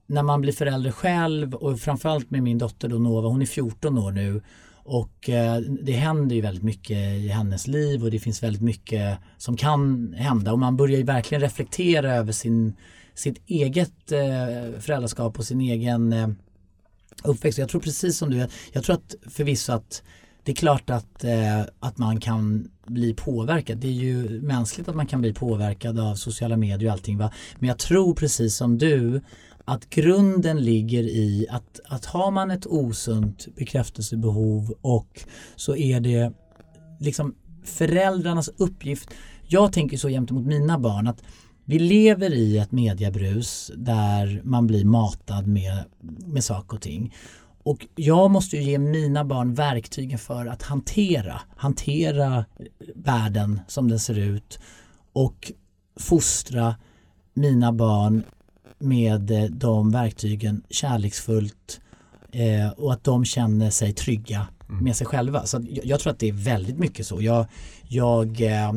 när 0.08 0.24
man 0.24 0.42
blir 0.42 0.54
förälder 0.54 0.92
själv 0.92 1.56
och 1.56 1.80
framförallt 1.80 2.32
med 2.32 2.44
min 2.44 2.58
dotter 2.58 2.88
då 2.88 2.96
Nova, 2.98 3.28
hon 3.30 3.42
är 3.42 3.46
14 3.46 3.98
år 3.98 4.12
nu 4.12 4.42
och 4.86 5.30
eh, 5.30 5.58
det 5.60 5.92
händer 5.92 6.36
ju 6.36 6.42
väldigt 6.42 6.64
mycket 6.64 6.98
i 6.98 7.28
hennes 7.28 7.68
liv 7.68 8.04
och 8.04 8.12
det 8.12 8.20
finns 8.20 8.44
väldigt 8.44 8.62
mycket 8.62 9.18
som 9.38 9.58
kan 9.58 10.14
hända 10.18 10.52
och 10.52 10.60
man 10.60 10.78
börjar 10.78 10.98
ju 10.98 11.04
verkligen 11.04 11.42
reflektera 11.42 12.16
över 12.16 12.32
sin, 12.32 12.74
sitt 13.14 13.42
eget 13.48 14.12
eh, 14.12 14.80
föräldraskap 14.80 15.40
och 15.40 15.46
sin 15.46 15.62
egen 15.62 16.14
eh, 16.14 16.28
uppväxt. 17.24 17.60
Jag 17.60 17.70
tror 17.70 17.82
precis 17.82 18.18
som 18.18 18.30
du, 18.30 18.48
jag 18.72 18.84
tror 18.84 18.96
att 18.96 19.16
förvisso 19.30 19.74
att 19.74 20.04
det 20.44 20.52
är 20.52 20.56
klart 20.56 20.90
att, 20.90 21.24
eh, 21.24 21.62
att 21.80 21.98
man 21.98 22.20
kan 22.20 22.72
bli 22.88 23.14
påverkad. 23.14 23.78
Det 23.78 23.88
är 23.88 23.92
ju 23.92 24.42
mänskligt 24.42 24.88
att 24.88 24.96
man 24.96 25.08
kan 25.08 25.22
bli 25.22 25.34
påverkad 25.34 26.00
av 26.00 26.16
sociala 26.16 26.58
medier 26.58 26.88
och 26.88 26.94
allting. 26.94 27.18
Va? 27.18 27.32
Men 27.60 27.68
jag 27.68 27.78
tror 27.78 28.14
precis 28.14 28.56
som 28.56 28.78
du 28.78 29.22
att 29.66 29.90
grunden 29.90 30.62
ligger 30.62 31.04
i 31.04 31.48
att, 31.50 31.80
att 31.86 32.06
har 32.06 32.32
man 32.32 32.52
ett 32.52 32.66
osunt 32.66 33.48
bekräftelsebehov 33.56 34.74
och 34.82 35.22
så 35.56 35.76
är 35.76 36.00
det 36.00 36.34
liksom 37.00 37.36
föräldrarnas 37.64 38.50
uppgift. 38.58 39.10
Jag 39.48 39.74
tänker 39.74 39.98
så 39.98 40.10
jämt 40.10 40.32
mot 40.32 40.46
mina 40.46 40.80
barn 40.80 41.08
att 41.08 41.24
vi 41.66 41.80
lever 41.80 42.34
i 42.34 42.58
ett 42.58 42.72
mediebrus 42.72 43.72
där 43.76 44.42
man 44.44 44.68
blir 44.68 44.86
matad 44.86 45.48
med, 45.48 45.84
med 46.26 46.44
saker 46.44 46.76
och 46.76 46.82
ting. 46.82 47.14
Och 47.64 47.88
jag 47.96 48.32
måste 48.32 48.58
ju 48.58 48.64
ge 48.64 48.78
mina 48.78 49.26
barn 49.26 49.54
verktygen 49.54 50.20
för 50.20 50.46
att 50.46 50.64
hantera, 50.64 51.42
hantera 51.56 52.46
världen 52.96 53.60
som 53.68 53.90
den 53.90 54.00
ser 54.00 54.20
ut 54.20 54.60
och 55.14 55.52
fostra 56.00 56.76
mina 57.34 57.74
barn 57.74 58.24
med 58.86 59.32
eh, 59.32 59.44
de 59.44 59.92
verktygen 59.92 60.64
kärleksfullt 60.70 61.82
eh, 62.32 62.70
och 62.70 62.94
att 62.94 63.04
de 63.04 63.26
känner 63.26 63.70
sig 63.70 63.94
trygga 63.94 64.48
med 64.68 64.96
sig 64.96 65.08
själva. 65.08 65.46
Så 65.46 65.66
jag, 65.70 65.86
jag 65.86 66.00
tror 66.00 66.14
att 66.14 66.20
det 66.20 66.30
är 66.30 66.34
väldigt 66.34 66.80
mycket 66.80 67.08
så. 67.08 67.22
Jag, 67.22 67.46
jag 67.88 68.42
eh, 68.42 68.72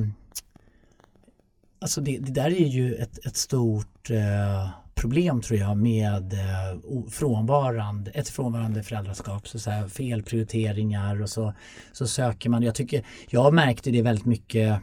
Alltså 1.81 2.01
det, 2.01 2.19
det 2.19 2.33
där 2.33 2.51
är 2.51 2.67
ju 2.67 2.95
ett, 2.95 3.27
ett 3.27 3.37
stort 3.37 4.11
eh, 4.11 4.69
problem 4.95 5.41
tror 5.41 5.59
jag 5.59 5.77
med 5.77 6.33
eh, 6.33 7.09
frånvarande, 7.11 8.11
ett 8.11 8.29
frånvarande 8.29 8.83
föräldraskap. 8.83 9.49
Så, 9.49 9.59
så 9.59 9.71
här, 9.71 9.89
felprioriteringar 9.89 11.23
och 11.23 11.31
så, 11.31 11.55
så 11.93 12.07
söker 12.07 12.51
man. 12.51 12.63
Jag, 12.63 12.75
tycker, 12.75 13.05
jag 13.31 13.55
märkte 13.55 13.91
det 13.91 14.03
väldigt 14.03 14.25
mycket 14.25 14.81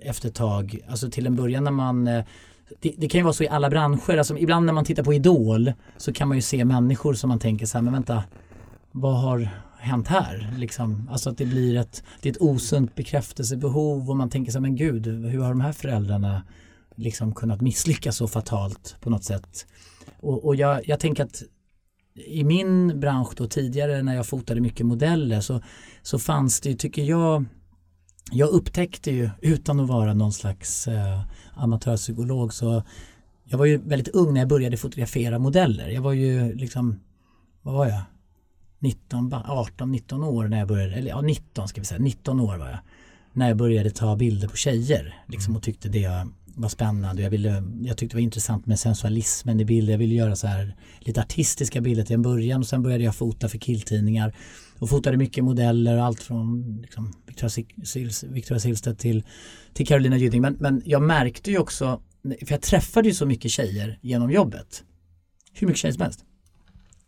efter 0.00 0.28
ett 0.28 0.34
tag. 0.34 0.78
Alltså 0.88 1.10
till 1.10 1.26
en 1.26 1.36
början 1.36 1.64
när 1.64 1.70
man 1.70 2.08
eh, 2.08 2.24
det, 2.80 2.94
det 2.98 3.08
kan 3.08 3.18
ju 3.18 3.22
vara 3.22 3.32
så 3.32 3.44
i 3.44 3.48
alla 3.48 3.70
branscher. 3.70 4.16
Alltså 4.16 4.38
ibland 4.38 4.66
när 4.66 4.72
man 4.72 4.84
tittar 4.84 5.02
på 5.02 5.14
Idol 5.14 5.72
så 5.96 6.12
kan 6.12 6.28
man 6.28 6.36
ju 6.36 6.42
se 6.42 6.64
människor 6.64 7.14
som 7.14 7.28
man 7.28 7.38
tänker 7.38 7.66
så 7.66 7.78
här, 7.78 7.82
men 7.82 7.92
vänta, 7.92 8.24
vad 8.92 9.20
har 9.20 9.48
hänt 9.78 10.08
här? 10.08 10.54
Liksom, 10.58 11.08
alltså 11.12 11.30
att 11.30 11.38
det 11.38 11.46
blir 11.46 11.76
ett, 11.76 12.02
det 12.20 12.28
är 12.28 12.32
ett 12.32 12.40
osunt 12.40 12.94
bekräftelsebehov 12.94 14.10
och 14.10 14.16
man 14.16 14.30
tänker 14.30 14.52
så 14.52 14.58
här, 14.58 14.62
men 14.62 14.76
gud, 14.76 15.06
hur 15.06 15.40
har 15.40 15.48
de 15.48 15.60
här 15.60 15.72
föräldrarna 15.72 16.42
liksom 16.94 17.34
kunnat 17.34 17.60
misslyckas 17.60 18.16
så 18.16 18.28
fatalt 18.28 18.96
på 19.00 19.10
något 19.10 19.24
sätt? 19.24 19.66
Och, 20.20 20.44
och 20.44 20.56
jag, 20.56 20.88
jag 20.88 21.00
tänker 21.00 21.24
att 21.24 21.42
i 22.14 22.44
min 22.44 23.00
bransch 23.00 23.32
då 23.36 23.46
tidigare 23.46 24.02
när 24.02 24.14
jag 24.14 24.26
fotade 24.26 24.60
mycket 24.60 24.86
modeller 24.86 25.40
så, 25.40 25.60
så 26.02 26.18
fanns 26.18 26.60
det 26.60 26.68
ju, 26.68 26.74
tycker 26.74 27.02
jag, 27.02 27.44
jag 28.30 28.48
upptäckte 28.48 29.10
ju 29.10 29.30
utan 29.40 29.80
att 29.80 29.88
vara 29.88 30.14
någon 30.14 30.32
slags 30.32 30.88
eh, 30.88 31.20
amatörpsykolog 31.54 32.54
så 32.54 32.82
jag 33.44 33.58
var 33.58 33.66
ju 33.66 33.76
väldigt 33.76 34.08
ung 34.08 34.34
när 34.34 34.40
jag 34.40 34.48
började 34.48 34.76
fotografera 34.76 35.38
modeller. 35.38 35.88
Jag 35.88 36.02
var 36.02 36.12
ju 36.12 36.54
liksom, 36.54 37.00
vad 37.62 37.74
var 37.74 37.86
jag? 37.86 38.02
19, 38.78 39.34
18, 39.48 39.92
19 39.92 40.24
år 40.24 40.48
när 40.48 40.58
jag 40.58 40.68
började, 40.68 40.94
eller 40.94 41.08
ja 41.08 41.20
19 41.20 41.68
ska 41.68 41.80
vi 41.80 41.84
säga, 41.84 42.00
19 42.00 42.40
år 42.40 42.56
var 42.56 42.66
jag. 42.66 42.78
När 43.32 43.48
jag 43.48 43.56
började 43.56 43.90
ta 43.90 44.16
bilder 44.16 44.48
på 44.48 44.56
tjejer 44.56 45.14
liksom, 45.26 45.56
och 45.56 45.62
tyckte 45.62 45.88
det 45.88 46.26
var 46.44 46.68
spännande. 46.68 47.22
Jag, 47.22 47.30
ville, 47.30 47.62
jag 47.82 47.96
tyckte 47.96 48.16
det 48.16 48.20
var 48.20 48.24
intressant 48.24 48.66
med 48.66 48.80
sensualismen 48.80 49.60
i 49.60 49.64
bilder. 49.64 49.92
Jag 49.92 49.98
ville 49.98 50.14
göra 50.14 50.36
så 50.36 50.46
här 50.46 50.76
lite 50.98 51.20
artistiska 51.20 51.80
bilder 51.80 52.04
till 52.04 52.14
en 52.14 52.22
början 52.22 52.60
och 52.60 52.66
sen 52.66 52.82
började 52.82 53.04
jag 53.04 53.14
fota 53.14 53.48
för 53.48 53.58
killtidningar 53.58 54.34
och 54.80 54.90
fotade 54.90 55.16
mycket 55.16 55.44
modeller 55.44 55.96
och 55.96 56.04
allt 56.04 56.22
från 56.22 56.78
liksom, 56.82 57.12
Victoria, 57.26 57.64
Victoria 58.22 58.60
Silvstedt 58.60 58.98
till, 58.98 59.24
till 59.72 59.86
Carolina 59.86 60.16
Gynning. 60.16 60.40
Men, 60.40 60.56
men 60.60 60.82
jag 60.84 61.02
märkte 61.02 61.50
ju 61.50 61.58
också, 61.58 62.00
för 62.22 62.52
jag 62.52 62.62
träffade 62.62 63.08
ju 63.08 63.14
så 63.14 63.26
mycket 63.26 63.50
tjejer 63.50 63.98
genom 64.02 64.30
jobbet. 64.30 64.84
Hur 65.52 65.66
mycket 65.66 65.80
tjejer 65.80 65.92
som 65.92 66.02
helst. 66.02 66.24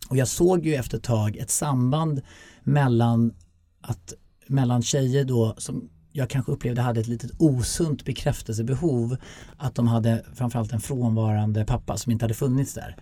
Och 0.09 0.17
jag 0.17 0.27
såg 0.27 0.65
ju 0.65 0.75
efter 0.75 0.97
ett 0.97 1.03
tag 1.03 1.37
ett 1.37 1.49
samband 1.49 2.21
mellan 2.63 3.33
att 3.81 4.13
mellan 4.47 4.81
tjejer 4.81 5.25
då 5.25 5.55
som 5.57 5.89
jag 6.11 6.29
kanske 6.29 6.51
upplevde 6.51 6.81
hade 6.81 6.99
ett 6.99 7.07
litet 7.07 7.31
osunt 7.39 8.05
bekräftelsebehov 8.05 9.17
att 9.57 9.75
de 9.75 9.87
hade 9.87 10.25
framförallt 10.35 10.73
en 10.73 10.81
frånvarande 10.81 11.65
pappa 11.65 11.97
som 11.97 12.11
inte 12.11 12.25
hade 12.25 12.33
funnits 12.33 12.73
där. 12.73 12.95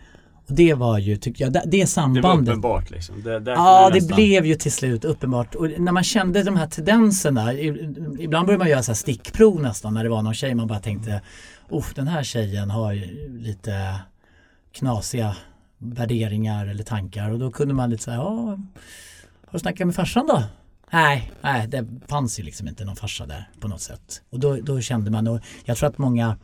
Och 0.48 0.56
det 0.56 0.74
var 0.74 0.98
ju, 0.98 1.16
tycker 1.18 1.44
jag, 1.46 1.54
det, 1.54 1.62
det 1.66 1.70
Det 1.72 1.80
var 1.80 1.86
sambandet. 1.86 2.50
uppenbart 2.50 2.90
liksom. 2.92 3.24
Det, 3.24 3.32
Ja, 3.46 3.90
det 3.90 3.96
nästan- 3.96 4.16
blev 4.16 4.46
ju 4.46 4.56
till 4.56 4.72
slut 4.72 5.06
uppenbart. 5.06 5.56
Och 5.56 5.68
när 5.80 5.92
man 5.92 6.04
kände 6.04 6.44
de 6.44 6.56
här 6.56 6.68
tendenserna, 6.68 7.54
ibland 7.54 8.46
började 8.46 8.58
man 8.58 8.70
göra 8.70 8.84
så 8.84 8.96
stickprov 8.96 9.62
nästan 9.62 9.94
när 9.94 10.04
det 10.04 10.10
var 10.10 10.22
någon 10.22 10.34
tjej 10.34 10.56
man 10.56 10.68
bara 10.68 10.80
tänkte, 10.80 11.22
oh, 11.70 11.86
den 11.96 12.08
här 12.08 12.24
tjejen 12.24 12.70
har 12.70 12.94
ju 12.94 13.30
lite 13.40 13.96
knasiga 14.74 15.36
värderingar 15.78 16.68
eller 16.68 16.84
tankar 16.84 17.30
och 17.32 17.40
då 17.40 17.52
kunde 17.52 17.74
man 17.74 17.90
lite 17.90 18.04
säga, 18.04 18.18
ja, 18.18 18.58
har 19.46 19.52
du 19.52 19.60
snackat 19.60 19.88
med 19.88 19.96
farsan 19.96 20.28
då? 20.28 20.44
Nej, 20.94 21.32
nej, 21.42 21.68
det 21.68 21.86
fanns 22.08 22.40
ju 22.40 22.44
liksom 22.44 22.68
inte 22.68 22.86
någon 22.86 22.96
farsa 22.96 23.26
där 23.26 23.50
på 23.60 23.68
något 23.68 23.82
sätt. 23.82 24.22
Och 24.30 24.40
då, 24.40 24.56
då 24.56 24.82
kände 24.82 25.12
man, 25.12 25.28
och 25.28 25.40
jag 25.66 25.78
tror 25.78 25.90
att 25.90 25.98
många 25.98 26.38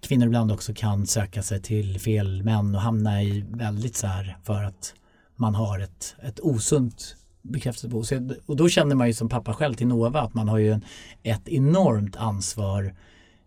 kvinnor 0.00 0.26
ibland 0.26 0.52
också 0.52 0.74
kan 0.74 1.06
söka 1.06 1.42
sig 1.42 1.62
till 1.62 2.00
fel 2.00 2.42
män 2.42 2.74
och 2.74 2.80
hamna 2.80 3.22
i 3.22 3.44
väldigt 3.50 3.96
så 3.96 4.06
här 4.06 4.36
för 4.44 4.62
att 4.62 4.94
man 5.36 5.54
har 5.54 5.78
ett, 5.78 6.16
ett 6.22 6.40
osunt 6.40 7.16
bekräftelsebehov. 7.42 8.34
Och 8.46 8.56
då 8.56 8.68
känner 8.68 8.94
man 8.94 9.06
ju 9.06 9.12
som 9.12 9.28
pappa 9.28 9.54
själv 9.54 9.74
till 9.74 9.86
Nova 9.86 10.20
att 10.20 10.34
man 10.34 10.48
har 10.48 10.58
ju 10.58 10.72
en, 10.72 10.84
ett 11.22 11.48
enormt 11.48 12.16
ansvar 12.16 12.94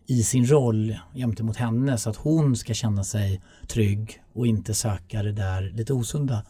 i 0.06 0.24
sin 0.24 0.46
roll 0.46 0.96
gentemot 1.16 1.58
henne 1.58 1.98
så 1.98 2.10
att 2.10 2.16
hon 2.16 2.56
ska 2.56 2.74
känna 2.74 3.04
sig 3.04 3.42
trygg 3.68 4.22
och 4.34 4.48
inte 4.48 4.74
söka 4.74 5.24
det 5.24 5.32
där 5.32 5.62
lite 5.62 5.94
osunda. 5.94 6.44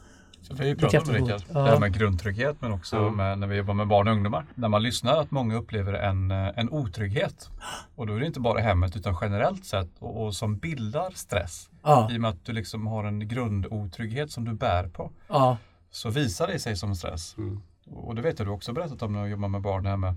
Så 0.49 0.55
vi 0.55 0.59
har 0.63 0.69
ju 0.69 0.75
pratat 0.75 1.07
om 1.07 1.13
Rickard, 1.13 1.41
det 1.47 1.59
här 1.59 1.79
med 1.79 1.93
grundtrygghet 1.93 2.55
men 2.59 2.71
också 2.71 2.95
Ja. 2.95 3.09
med, 3.09 3.39
när 3.39 3.47
vi 3.47 3.55
jobbar 3.55 3.73
med 3.73 3.87
barn 3.87 4.07
och 4.07 4.13
ungdomar. 4.13 4.45
När 4.55 4.67
man 4.67 4.83
lyssnar 4.83 5.17
att 5.17 5.31
många 5.31 5.55
upplever 5.55 5.93
en, 5.93 6.31
eh, 6.31 6.47
en 6.55 6.69
otrygghet. 6.69 7.49
Och 7.95 8.07
då 8.07 8.15
är 8.15 8.19
det 8.19 8.25
inte 8.25 8.39
bara 8.39 8.59
hemmet 8.59 8.95
utan 8.95 9.17
generellt 9.21 9.65
sett 9.65 9.89
och, 9.99 10.25
och 10.25 10.35
som 10.35 10.57
bildar 10.57 11.11
stress. 11.11 11.69
Ja, 11.83 12.11
I 12.11 12.17
och 12.17 12.21
med 12.21 12.29
att 12.29 12.45
du 12.45 12.53
liksom 12.53 12.87
har 12.87 13.03
en 13.03 13.27
grundotrygghet 13.27 14.31
som 14.31 14.45
du 14.45 14.53
bär 14.53 14.87
på. 14.87 15.11
ja, 15.27 15.57
Så 15.91 16.09
visar 16.09 16.47
det 16.47 16.59
sig 16.59 16.75
som 16.75 16.95
stress. 16.95 17.37
Mm. 17.37 17.61
Och 17.91 18.15
det 18.15 18.21
vet 18.21 18.39
jag 18.39 18.47
du 18.47 18.51
också 18.51 18.73
berättat 18.73 19.01
om 19.01 19.13
när 19.13 19.23
du 19.23 19.29
jobbar 19.29 19.47
med 19.47 19.61
barn, 19.61 19.83
det 19.83 19.89
här 19.89 19.97
med 19.97 20.15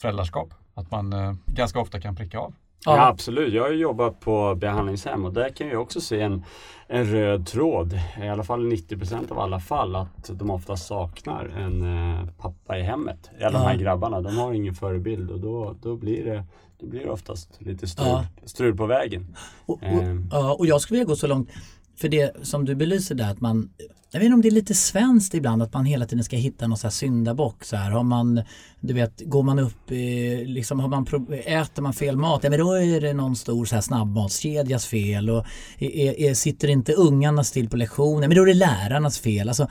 föräldraskap. 0.00 0.54
Att 0.74 0.90
man 0.90 1.12
eh, 1.12 1.34
ganska 1.46 1.80
ofta 1.80 2.00
kan 2.00 2.16
pricka 2.16 2.38
av. 2.38 2.54
Ja, 2.84 2.96
ja. 2.96 3.06
absolut. 3.08 3.54
Jag 3.54 3.62
har 3.62 3.70
jobbat 3.70 4.20
på 4.20 4.54
behandlingshem 4.54 5.24
och 5.24 5.32
där 5.32 5.48
kan 5.48 5.68
jag 5.68 5.82
också 5.82 6.00
se 6.00 6.20
en, 6.20 6.44
en 6.86 7.04
röd 7.04 7.46
tråd, 7.46 7.98
i 8.22 8.28
alla 8.28 8.44
fall 8.44 8.72
90% 8.72 9.32
av 9.32 9.38
alla 9.38 9.60
fall, 9.60 9.96
att 9.96 10.30
de 10.32 10.50
ofta 10.50 10.76
saknar 10.76 11.44
en 11.44 11.82
eh, 11.82 12.26
pappa 12.38 12.78
i 12.78 12.82
hemmet. 12.82 13.30
Alla 13.40 13.50
de 13.50 13.58
här 13.64 13.74
Ja. 13.74 13.80
grabbarna, 13.80 14.20
de 14.20 14.36
har 14.38 14.52
ingen 14.52 14.74
förebild 14.74 15.30
och 15.30 15.40
då, 15.40 15.74
då, 15.82 15.96
blir, 15.96 16.24
det, 16.24 16.44
då 16.80 16.86
blir 16.86 17.00
det 17.04 17.10
oftast 17.10 17.60
lite 17.62 17.86
strul, 17.86 18.06
Ja. 18.08 18.24
strul 18.44 18.76
på 18.76 18.86
vägen. 18.86 19.36
Och, 19.66 19.74
och, 19.82 20.02
ja, 20.30 20.54
och 20.58 20.66
jag 20.66 20.80
skulle 20.80 20.98
vilja 20.98 21.08
gå 21.08 21.16
så 21.16 21.26
långt, 21.26 21.50
för 21.96 22.08
det 22.08 22.46
som 22.46 22.64
du 22.64 22.74
belyser 22.74 23.14
där 23.14 23.30
att 23.30 23.40
man 23.40 23.70
jag 24.14 24.20
vet 24.20 24.24
inte 24.24 24.34
om 24.34 24.42
det 24.42 24.48
är 24.48 24.50
lite 24.50 24.74
svenskt 24.74 25.34
ibland 25.34 25.62
att 25.62 25.72
man 25.72 25.84
hela 25.84 26.06
tiden 26.06 26.24
ska 26.24 26.36
hitta 26.36 26.66
någon 26.66 26.78
så 26.78 26.86
här 26.86 26.92
syndabock. 26.92 27.64
Så 27.64 27.76
här. 27.76 27.90
Har 27.90 28.02
man, 28.02 28.42
du 28.80 28.94
vet, 28.94 29.22
går 29.24 29.42
man 29.42 29.58
upp, 29.58 29.92
i... 29.92 30.44
liksom, 30.44 30.80
har 30.80 30.88
man, 30.88 31.06
äter 31.44 31.82
man 31.82 31.92
fel 31.92 32.16
mat, 32.16 32.44
ja, 32.44 32.50
men 32.50 32.58
då 32.58 32.72
är 32.72 33.00
det 33.00 33.12
någon 33.12 33.36
stor 33.36 33.64
så 33.64 33.74
här 33.74 33.82
snabbmatskedjas 33.82 34.86
fel. 34.86 35.30
Och 35.30 35.46
är, 35.78 36.20
är, 36.20 36.34
sitter 36.34 36.68
inte 36.68 36.92
ungarna 36.92 37.44
still 37.44 37.68
på 37.68 37.76
lektionen, 37.76 38.28
men 38.28 38.36
då 38.36 38.42
är 38.42 38.46
det 38.46 38.54
lärarnas 38.54 39.18
fel. 39.18 39.48
Alltså, 39.48 39.68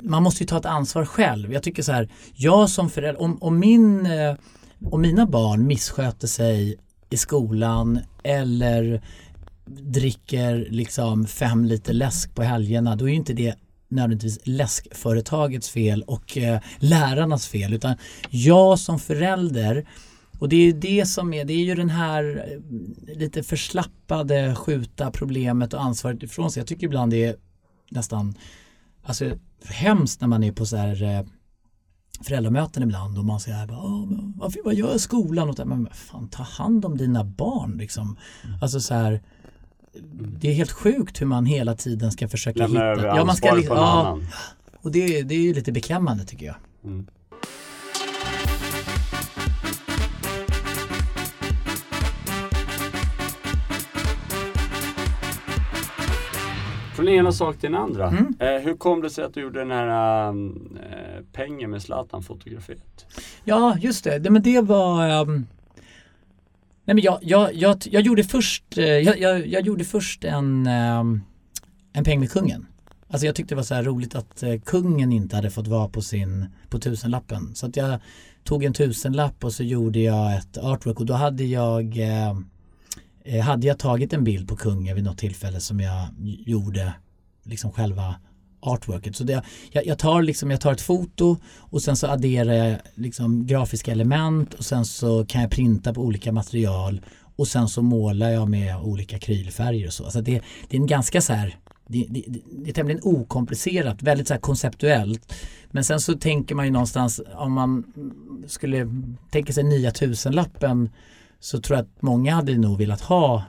man 0.00 0.22
måste 0.22 0.42
ju 0.42 0.46
ta 0.46 0.58
ett 0.58 0.66
ansvar 0.66 1.04
själv. 1.04 1.52
Jag 1.52 1.62
tycker 1.62 1.82
så 1.82 1.92
här, 1.92 2.08
jag 2.34 2.70
som 2.70 2.90
förälder, 2.90 3.22
om, 3.22 3.42
om, 3.42 3.58
min, 3.58 4.06
eh, 4.06 4.34
om 4.90 5.00
mina 5.00 5.26
barn 5.26 5.66
missköter 5.66 6.26
sig 6.26 6.78
i 7.10 7.16
skolan 7.16 8.00
eller 8.22 9.02
dricker 9.66 10.66
liksom 10.70 11.26
fem 11.26 11.64
liter 11.64 11.92
läsk 11.92 12.34
på 12.34 12.42
helgerna 12.42 12.96
då 12.96 13.08
är 13.08 13.14
inte 13.14 13.32
det 13.32 13.54
nödvändigtvis 13.88 14.38
läskföretagets 14.44 15.70
fel 15.70 16.02
och 16.02 16.38
eh, 16.38 16.60
lärarnas 16.78 17.46
fel 17.46 17.74
utan 17.74 17.96
jag 18.30 18.78
som 18.78 18.98
förälder 18.98 19.86
och 20.38 20.48
det 20.48 20.56
är 20.56 20.72
det 20.72 21.06
som 21.06 21.34
är, 21.34 21.44
det 21.44 21.52
är 21.52 21.64
ju 21.64 21.74
den 21.74 21.90
här 21.90 22.46
eh, 22.48 23.16
lite 23.16 23.42
förslappade 23.42 24.54
skjuta 24.54 25.10
problemet 25.10 25.74
och 25.74 25.82
ansvaret 25.82 26.22
ifrån 26.22 26.50
sig. 26.50 26.60
Jag 26.60 26.66
tycker 26.66 26.86
ibland 26.86 27.12
det 27.12 27.24
är 27.24 27.36
nästan 27.90 28.34
alltså, 29.02 29.30
hemskt 29.64 30.20
när 30.20 30.28
man 30.28 30.44
är 30.44 30.52
på 30.52 30.66
så 30.66 30.76
här 30.76 31.02
eh, 31.02 31.26
föräldramöten 32.22 32.82
ibland 32.82 33.18
och 33.18 33.24
man 33.24 33.40
säger 33.40 33.66
varför, 34.36 34.60
vad 34.64 34.74
gör 34.74 34.98
skolan? 34.98 35.48
Och 35.48 35.66
men 35.66 35.88
fan, 35.92 36.28
ta 36.28 36.42
hand 36.42 36.84
om 36.84 36.96
dina 36.96 37.24
barn 37.24 37.78
liksom. 37.78 38.16
Mm. 38.44 38.58
Alltså 38.62 38.80
så 38.80 38.94
här 38.94 39.22
det 40.40 40.48
är 40.48 40.54
helt 40.54 40.72
sjukt 40.72 41.20
hur 41.20 41.26
man 41.26 41.46
hela 41.46 41.74
tiden 41.74 42.12
ska 42.12 42.28
försöka 42.28 42.58
Lämna 42.58 42.80
hitta. 42.80 42.84
över 42.84 43.16
ja, 43.16 43.24
man 43.24 43.36
ska, 43.36 43.48
på 43.48 43.56
någon 43.56 43.66
ja, 43.66 44.00
annan. 44.00 44.26
Och 44.82 44.92
det, 44.92 45.22
det 45.22 45.34
är 45.34 45.38
ju 45.38 45.54
lite 45.54 45.72
beklämmande 45.72 46.24
tycker 46.24 46.46
jag. 46.46 46.56
Mm. 46.84 47.06
Från 56.96 57.08
ena 57.08 57.32
sak 57.32 57.56
till 57.56 57.72
den 57.72 57.80
andra. 57.80 58.08
Mm. 58.08 58.34
Eh, 58.40 58.62
hur 58.62 58.76
kom 58.76 59.02
det 59.02 59.10
sig 59.10 59.24
att 59.24 59.34
du 59.34 59.40
gjorde 59.40 59.58
den 59.58 59.70
här 59.70 60.28
äh, 60.28 60.34
pengen 61.32 61.70
med 61.70 61.82
Zlatan-fotografiet? 61.82 63.06
Ja, 63.44 63.76
just 63.80 64.04
det. 64.04 64.18
det 64.18 64.30
men 64.30 64.42
det 64.42 64.60
var 64.60 65.20
um, 65.20 65.46
Nej, 66.86 66.94
men 66.94 67.04
jag, 67.04 67.18
jag, 67.22 67.54
jag, 67.54 67.76
jag 67.90 68.02
gjorde 68.02 68.24
först, 68.24 68.78
eh, 68.78 68.84
jag, 68.84 69.20
jag, 69.20 69.46
jag, 69.46 69.66
gjorde 69.66 69.84
först 69.84 70.24
en, 70.24 70.66
ehm, 70.66 71.20
en 71.92 72.04
peng 72.04 72.20
med 72.20 72.30
kungen. 72.30 72.66
Alltså 73.08 73.26
jag 73.26 73.34
tyckte 73.34 73.54
det 73.54 73.56
var 73.56 73.62
så 73.62 73.74
här 73.74 73.82
roligt 73.82 74.14
att 74.14 74.42
eh, 74.42 74.60
kungen 74.60 75.12
inte 75.12 75.36
hade 75.36 75.50
fått 75.50 75.66
vara 75.66 75.88
på 75.88 76.02
sin, 76.02 76.46
på 76.68 76.78
tusenlappen. 76.78 77.54
Så 77.54 77.66
att 77.66 77.76
jag 77.76 78.00
tog 78.44 78.64
en 78.64 78.72
tusenlapp 78.72 79.44
och 79.44 79.52
så 79.52 79.62
gjorde 79.62 79.98
jag 79.98 80.36
ett 80.36 80.58
artwork 80.58 81.00
och 81.00 81.06
då 81.06 81.14
hade 81.14 81.44
jag 81.44 81.98
eh, 81.98 83.44
hade 83.44 83.66
jag 83.66 83.78
tagit 83.78 84.12
en 84.12 84.24
bild 84.24 84.48
på 84.48 84.56
kungen 84.56 84.94
vid 84.94 85.04
något 85.04 85.18
tillfälle 85.18 85.60
som 85.60 85.80
jag 85.80 86.06
gjorde 86.46 86.92
liksom 87.42 87.72
själva 87.72 88.14
artworket. 88.66 89.16
Så 89.16 89.24
det, 89.24 89.42
jag, 89.72 89.86
jag, 89.86 89.98
tar 89.98 90.22
liksom, 90.22 90.50
jag 90.50 90.60
tar 90.60 90.72
ett 90.72 90.80
foto 90.80 91.36
och 91.58 91.82
sen 91.82 91.96
så 91.96 92.06
adderar 92.06 92.52
jag 92.52 92.76
liksom 92.94 93.46
grafiska 93.46 93.92
element 93.92 94.54
och 94.54 94.64
sen 94.64 94.84
så 94.84 95.26
kan 95.26 95.42
jag 95.42 95.50
printa 95.50 95.94
på 95.94 96.00
olika 96.00 96.32
material 96.32 97.00
och 97.36 97.48
sen 97.48 97.68
så 97.68 97.82
målar 97.82 98.30
jag 98.30 98.48
med 98.48 98.76
olika 98.76 99.18
krylfärger 99.18 99.86
och 99.86 99.92
så. 99.92 100.04
Alltså 100.04 100.20
det, 100.20 100.42
det 100.68 100.76
är 100.76 100.80
en 100.80 100.86
ganska 100.86 101.20
så 101.20 101.32
här 101.32 101.56
det, 101.88 102.06
det, 102.08 102.24
det, 102.50 102.70
är 102.70 102.74
tämligen 102.74 103.00
okomplicerat, 103.04 104.02
väldigt 104.02 104.28
så 104.28 104.34
här 104.34 104.40
konceptuellt. 104.40 105.34
Men 105.70 105.84
sen 105.84 106.00
så 106.00 106.14
tänker 106.14 106.54
man 106.54 106.64
ju 106.64 106.70
någonstans 106.70 107.20
om 107.34 107.52
man 107.52 107.84
skulle 108.46 108.88
tänka 109.30 109.52
sig 109.52 109.64
nya 109.64 109.90
tusenlappen 109.90 110.90
så 111.40 111.60
tror 111.60 111.76
jag 111.76 111.84
att 111.84 112.02
många 112.02 112.34
hade 112.34 112.58
nog 112.58 112.78
velat 112.78 113.00
ha 113.00 113.44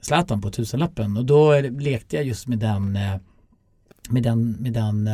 Zlatan 0.00 0.40
på 0.40 0.50
tusenlappen 0.50 1.16
och 1.16 1.24
då 1.24 1.60
lekte 1.60 2.16
jag 2.16 2.24
just 2.24 2.46
med 2.46 2.58
den 2.58 2.96
eh, 2.96 3.16
med 4.08 4.22
den, 4.22 4.52
med 4.52 4.72
den 4.72 5.06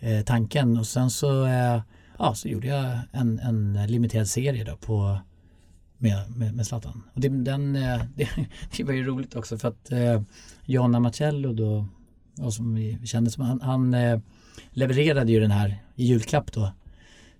eh, 0.00 0.24
tanken. 0.24 0.76
Och 0.76 0.86
sen 0.86 1.10
så, 1.10 1.46
eh, 1.46 1.80
ja, 2.18 2.34
så 2.34 2.48
gjorde 2.48 2.66
jag 2.66 2.98
en, 3.12 3.38
en 3.38 3.86
limiterad 3.86 4.28
serie 4.28 4.64
då 4.64 4.76
på 4.76 5.18
med, 5.98 6.36
med, 6.36 6.54
med 6.54 6.66
Zlatan. 6.66 7.02
Och 7.14 7.20
det, 7.20 7.28
den, 7.28 7.76
eh, 7.76 8.00
det, 8.14 8.28
det, 8.76 8.84
var 8.84 8.92
ju 8.92 9.04
roligt 9.04 9.36
också 9.36 9.58
för 9.58 9.68
att 9.68 9.92
eh, 9.92 10.22
Jonna 10.64 11.00
Marcello 11.00 11.52
då, 11.52 11.86
och 12.40 12.54
som 12.54 12.74
vi 12.74 12.98
kände 13.04 13.30
som 13.30 13.44
han, 13.44 13.60
han 13.60 13.94
eh, 13.94 14.20
levererade 14.70 15.32
ju 15.32 15.40
den 15.40 15.50
här 15.50 15.82
i 15.94 16.04
julklapp 16.04 16.52
då 16.52 16.72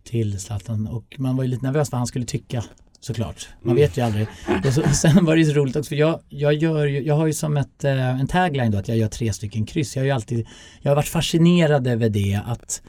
till 0.05 0.41
Zlatan. 0.41 0.87
Och 0.87 1.17
man 1.19 1.37
var 1.37 1.45
ju 1.45 1.51
lite 1.51 1.67
nervös 1.67 1.93
vad 1.93 1.99
han 1.99 2.07
skulle 2.07 2.25
tycka 2.25 2.65
såklart. 3.01 3.49
Man 3.63 3.71
mm. 3.71 3.83
vet 3.83 3.97
ju 3.97 4.03
aldrig. 4.03 4.27
Och, 4.67 4.73
så, 4.73 4.83
sen 4.83 5.25
var 5.25 5.37
det 5.37 5.43
ju 5.43 5.49
så 5.49 5.55
roligt 5.55 5.77
också 5.77 5.89
för 5.89 5.97
jag, 5.97 6.21
jag, 6.29 6.55
gör 6.55 6.87
ju, 6.87 7.03
jag 7.03 7.15
har 7.15 7.27
ju 7.27 7.33
som 7.33 7.57
ett, 7.57 7.85
eh, 7.85 8.21
en 8.21 8.27
tagline 8.27 8.71
då 8.71 8.79
att 8.79 8.89
jag 8.89 8.97
gör 8.97 9.09
tre 9.09 9.33
stycken 9.33 9.67
kryss. 9.67 9.97
Jag 9.97 10.03
har 10.03 10.07
ju 10.07 10.13
alltid, 10.13 10.47
jag 10.83 10.91
har 10.91 10.97
varit 10.97 11.09
fascinerad 11.09 11.87
över 11.87 12.09
det 12.09 12.41
att, 12.47 12.83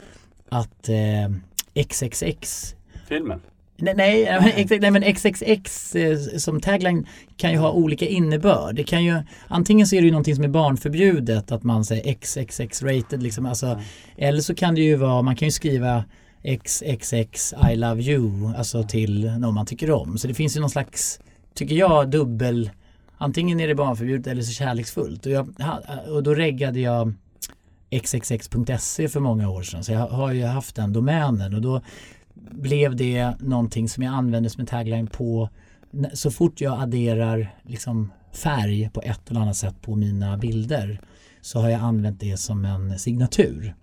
att 0.48 0.88
eh, 0.88 1.84
XXX 1.84 2.74
Filmen? 3.08 3.40
Nej, 3.80 3.94
nej, 3.94 4.66
nej, 4.80 4.90
men 4.90 5.14
XXX 5.14 5.94
eh, 5.94 6.18
som 6.18 6.60
tagline 6.60 7.06
kan 7.36 7.52
ju 7.52 7.58
ha 7.58 7.70
olika 7.70 8.06
innebörd. 8.06 8.74
Det 8.74 8.84
kan 8.84 9.04
ju, 9.04 9.22
antingen 9.48 9.86
så 9.86 9.96
är 9.96 10.00
det 10.00 10.04
ju 10.04 10.12
någonting 10.12 10.34
som 10.34 10.44
är 10.44 10.48
barnförbjudet, 10.48 11.52
att 11.52 11.62
man 11.62 11.84
säger 11.84 12.14
XXX 12.14 12.82
rated 12.82 13.22
liksom. 13.22 13.46
Alltså, 13.46 13.66
mm. 13.66 13.80
Eller 14.16 14.40
så 14.40 14.54
kan 14.54 14.74
det 14.74 14.80
ju 14.80 14.96
vara, 14.96 15.22
man 15.22 15.36
kan 15.36 15.48
ju 15.48 15.52
skriva 15.52 16.04
XXX 16.56 17.54
I 17.70 17.76
love 17.76 18.02
you, 18.02 18.54
alltså 18.56 18.82
till 18.82 19.38
någon 19.38 19.54
man 19.54 19.66
tycker 19.66 19.90
om. 19.90 20.18
Så 20.18 20.28
det 20.28 20.34
finns 20.34 20.56
ju 20.56 20.60
någon 20.60 20.70
slags, 20.70 21.20
tycker 21.54 21.74
jag, 21.74 22.10
dubbel, 22.10 22.70
antingen 23.18 23.60
är 23.60 23.68
det 23.68 23.74
barnförbjudet 23.74 24.26
eller 24.26 24.42
så 24.42 24.52
kärleksfullt. 24.52 25.26
Och, 25.26 25.32
jag, 25.32 25.48
och 26.08 26.22
då 26.22 26.34
reggade 26.34 26.80
jag 26.80 27.14
xxx.se 28.02 29.08
för 29.08 29.20
många 29.20 29.50
år 29.50 29.62
sedan, 29.62 29.84
så 29.84 29.92
jag 29.92 30.08
har 30.08 30.32
ju 30.32 30.44
haft 30.44 30.76
den 30.76 30.92
domänen 30.92 31.54
och 31.54 31.62
då 31.62 31.82
blev 32.50 32.96
det 32.96 33.32
någonting 33.40 33.88
som 33.88 34.02
jag 34.02 34.14
använde 34.14 34.50
som 34.50 34.60
en 34.60 34.66
tagline 34.66 35.06
på 35.06 35.48
så 36.12 36.30
fort 36.30 36.60
jag 36.60 36.82
adderar 36.82 37.56
liksom 37.62 38.12
färg 38.32 38.90
på 38.92 39.02
ett 39.02 39.30
eller 39.30 39.40
annat 39.40 39.56
sätt 39.56 39.82
på 39.82 39.96
mina 39.96 40.36
bilder 40.36 41.00
så 41.40 41.60
har 41.60 41.68
jag 41.68 41.80
använt 41.80 42.20
det 42.20 42.36
som 42.36 42.64
en 42.64 42.98
signatur. 42.98 43.74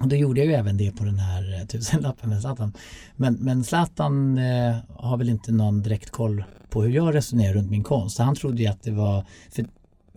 Och 0.00 0.08
då 0.08 0.16
gjorde 0.16 0.40
jag 0.40 0.46
ju 0.46 0.54
även 0.54 0.76
det 0.76 0.90
på 0.90 1.04
den 1.04 1.18
här 1.18 1.60
eh, 1.60 1.66
tusenlappen 1.66 2.30
med 2.30 2.40
Zlatan. 2.40 2.72
Men, 3.16 3.34
men 3.34 3.64
Zlatan 3.64 4.38
eh, 4.38 4.76
har 4.96 5.16
väl 5.16 5.28
inte 5.28 5.52
någon 5.52 5.82
direkt 5.82 6.10
koll 6.10 6.44
på 6.70 6.82
hur 6.82 6.90
jag 6.90 7.14
resonerar 7.14 7.54
runt 7.54 7.70
min 7.70 7.82
konst. 7.82 8.16
Så 8.16 8.22
han 8.22 8.34
trodde 8.34 8.62
ju 8.62 8.68
att 8.68 8.82
det 8.82 8.90
var, 8.90 9.24
för, 9.50 9.64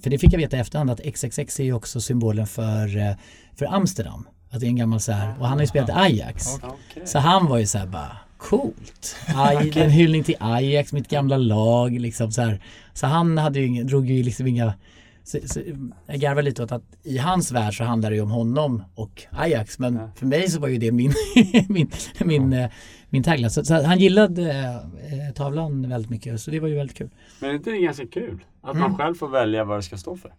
för 0.02 0.10
det 0.10 0.18
fick 0.18 0.34
jag 0.34 0.40
veta 0.40 0.58
i 0.58 0.60
efterhand 0.60 0.90
att 0.90 1.00
XXX 1.00 1.60
är 1.60 1.63
ju 1.63 1.74
också 1.74 2.02
symbolen 2.02 2.48
för, 2.48 2.98
eh, 2.98 3.16
för 3.56 3.66
Amsterdam. 3.66 4.28
Att 4.50 4.60
det 4.60 4.66
är 4.66 4.68
en 4.68 4.76
gammal 4.76 5.00
så 5.00 5.12
här, 5.12 5.40
och 5.40 5.48
han 5.48 5.58
har 5.58 5.62
ju 5.63 5.68
spelat 5.68 5.90
i 5.90 5.94
Ajax. 5.94 6.56
Okay. 6.56 7.06
Så 7.06 7.20
han 7.20 7.46
var 7.46 7.58
ju 7.58 7.66
så 7.66 7.78
här 7.78 7.88
bara 7.88 8.18
Coolt! 8.38 9.16
Aj, 9.36 9.70
okay. 9.70 9.84
En 9.84 9.90
hyllning 9.90 10.24
till 10.24 10.36
Ajax, 10.40 10.94
mitt 10.94 11.08
gamla 11.08 11.38
lag 11.38 12.00
liksom 12.00 12.32
så 12.32 12.42
här. 12.42 12.62
Så 12.94 13.08
han 13.08 13.38
hade 13.38 13.60
ju, 13.60 13.84
drog 13.84 14.10
ju 14.10 14.24
liksom 14.24 14.48
inga 14.48 14.74
så, 15.28 15.40
så, 15.46 15.62
jag 16.06 16.20
garvar 16.20 16.42
lite 16.42 16.63
åt 16.63 16.72
att 16.72 16.84
i 17.04 17.18
hans 17.18 17.52
värld 17.52 17.78
så 17.78 17.84
handlar 17.84 18.10
det 18.10 18.16
ju 18.16 18.22
om 18.22 18.32
honom 18.32 18.84
och 18.96 19.24
Ajax 19.32 19.80
men 19.80 19.96
ja. 19.96 20.12
för 20.16 20.26
mig 20.26 20.50
så 20.50 20.60
var 20.60 20.68
ju 20.68 20.78
det 20.78 20.92
min, 20.92 21.13
min, 21.70 21.92
min, 22.20 22.52
ja. 22.52 22.60
Eh, 22.60 22.70
min 23.10 23.24
tagline. 23.24 23.50
Så, 23.50 23.66
så, 23.66 23.84
han 23.84 24.00
gillade 24.00 24.52
eh, 24.52 25.34
tavlan 25.36 25.90
väldigt 25.90 26.12
mycket 26.12 26.42
så 26.42 26.52
det 26.52 26.60
var 26.60 26.68
ju 26.68 26.76
väldigt 26.76 26.98
kul. 26.98 27.10
Men 27.40 27.50
är 27.50 27.54
inte 27.54 27.70
det 27.70 27.78
ganska 27.78 28.08
kul? 28.08 28.44
Att 28.62 28.76
mm. 28.76 28.82
man 28.82 28.98
själv 28.98 29.16
får 29.16 29.28
välja 29.28 29.63
vad 29.63 29.78
det 29.78 29.84
ska 29.84 29.98
stå 29.98 30.18
för? 30.18 30.34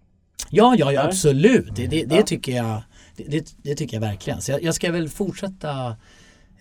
Ja, 0.51 0.75
ja, 0.79 0.93
ja 0.93 1.05
absolut. 1.05 1.77
Det, 1.77 1.87
det, 1.87 2.05
det 2.05 2.23
tycker 2.23 2.57
jag 2.57 2.83
det, 3.17 3.55
det, 3.63 3.75
tycker 3.75 3.97
jag 3.97 4.01
verkligen. 4.01 4.41
Så 4.41 4.53
jag, 4.53 4.63
jag 4.63 4.75
ska 4.75 4.93
väl 4.93 5.09
fortsätta 5.09 5.97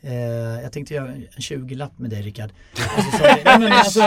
Eh, 0.02 0.62
jag 0.64 0.72
tänkte 0.72 0.94
göra 0.94 1.08
en 1.08 1.28
20-lapp 1.38 2.00
med 2.00 2.10
dig 2.10 2.22
Rickard. 2.22 2.50
Alltså, 2.98 3.24
alltså, 3.72 4.00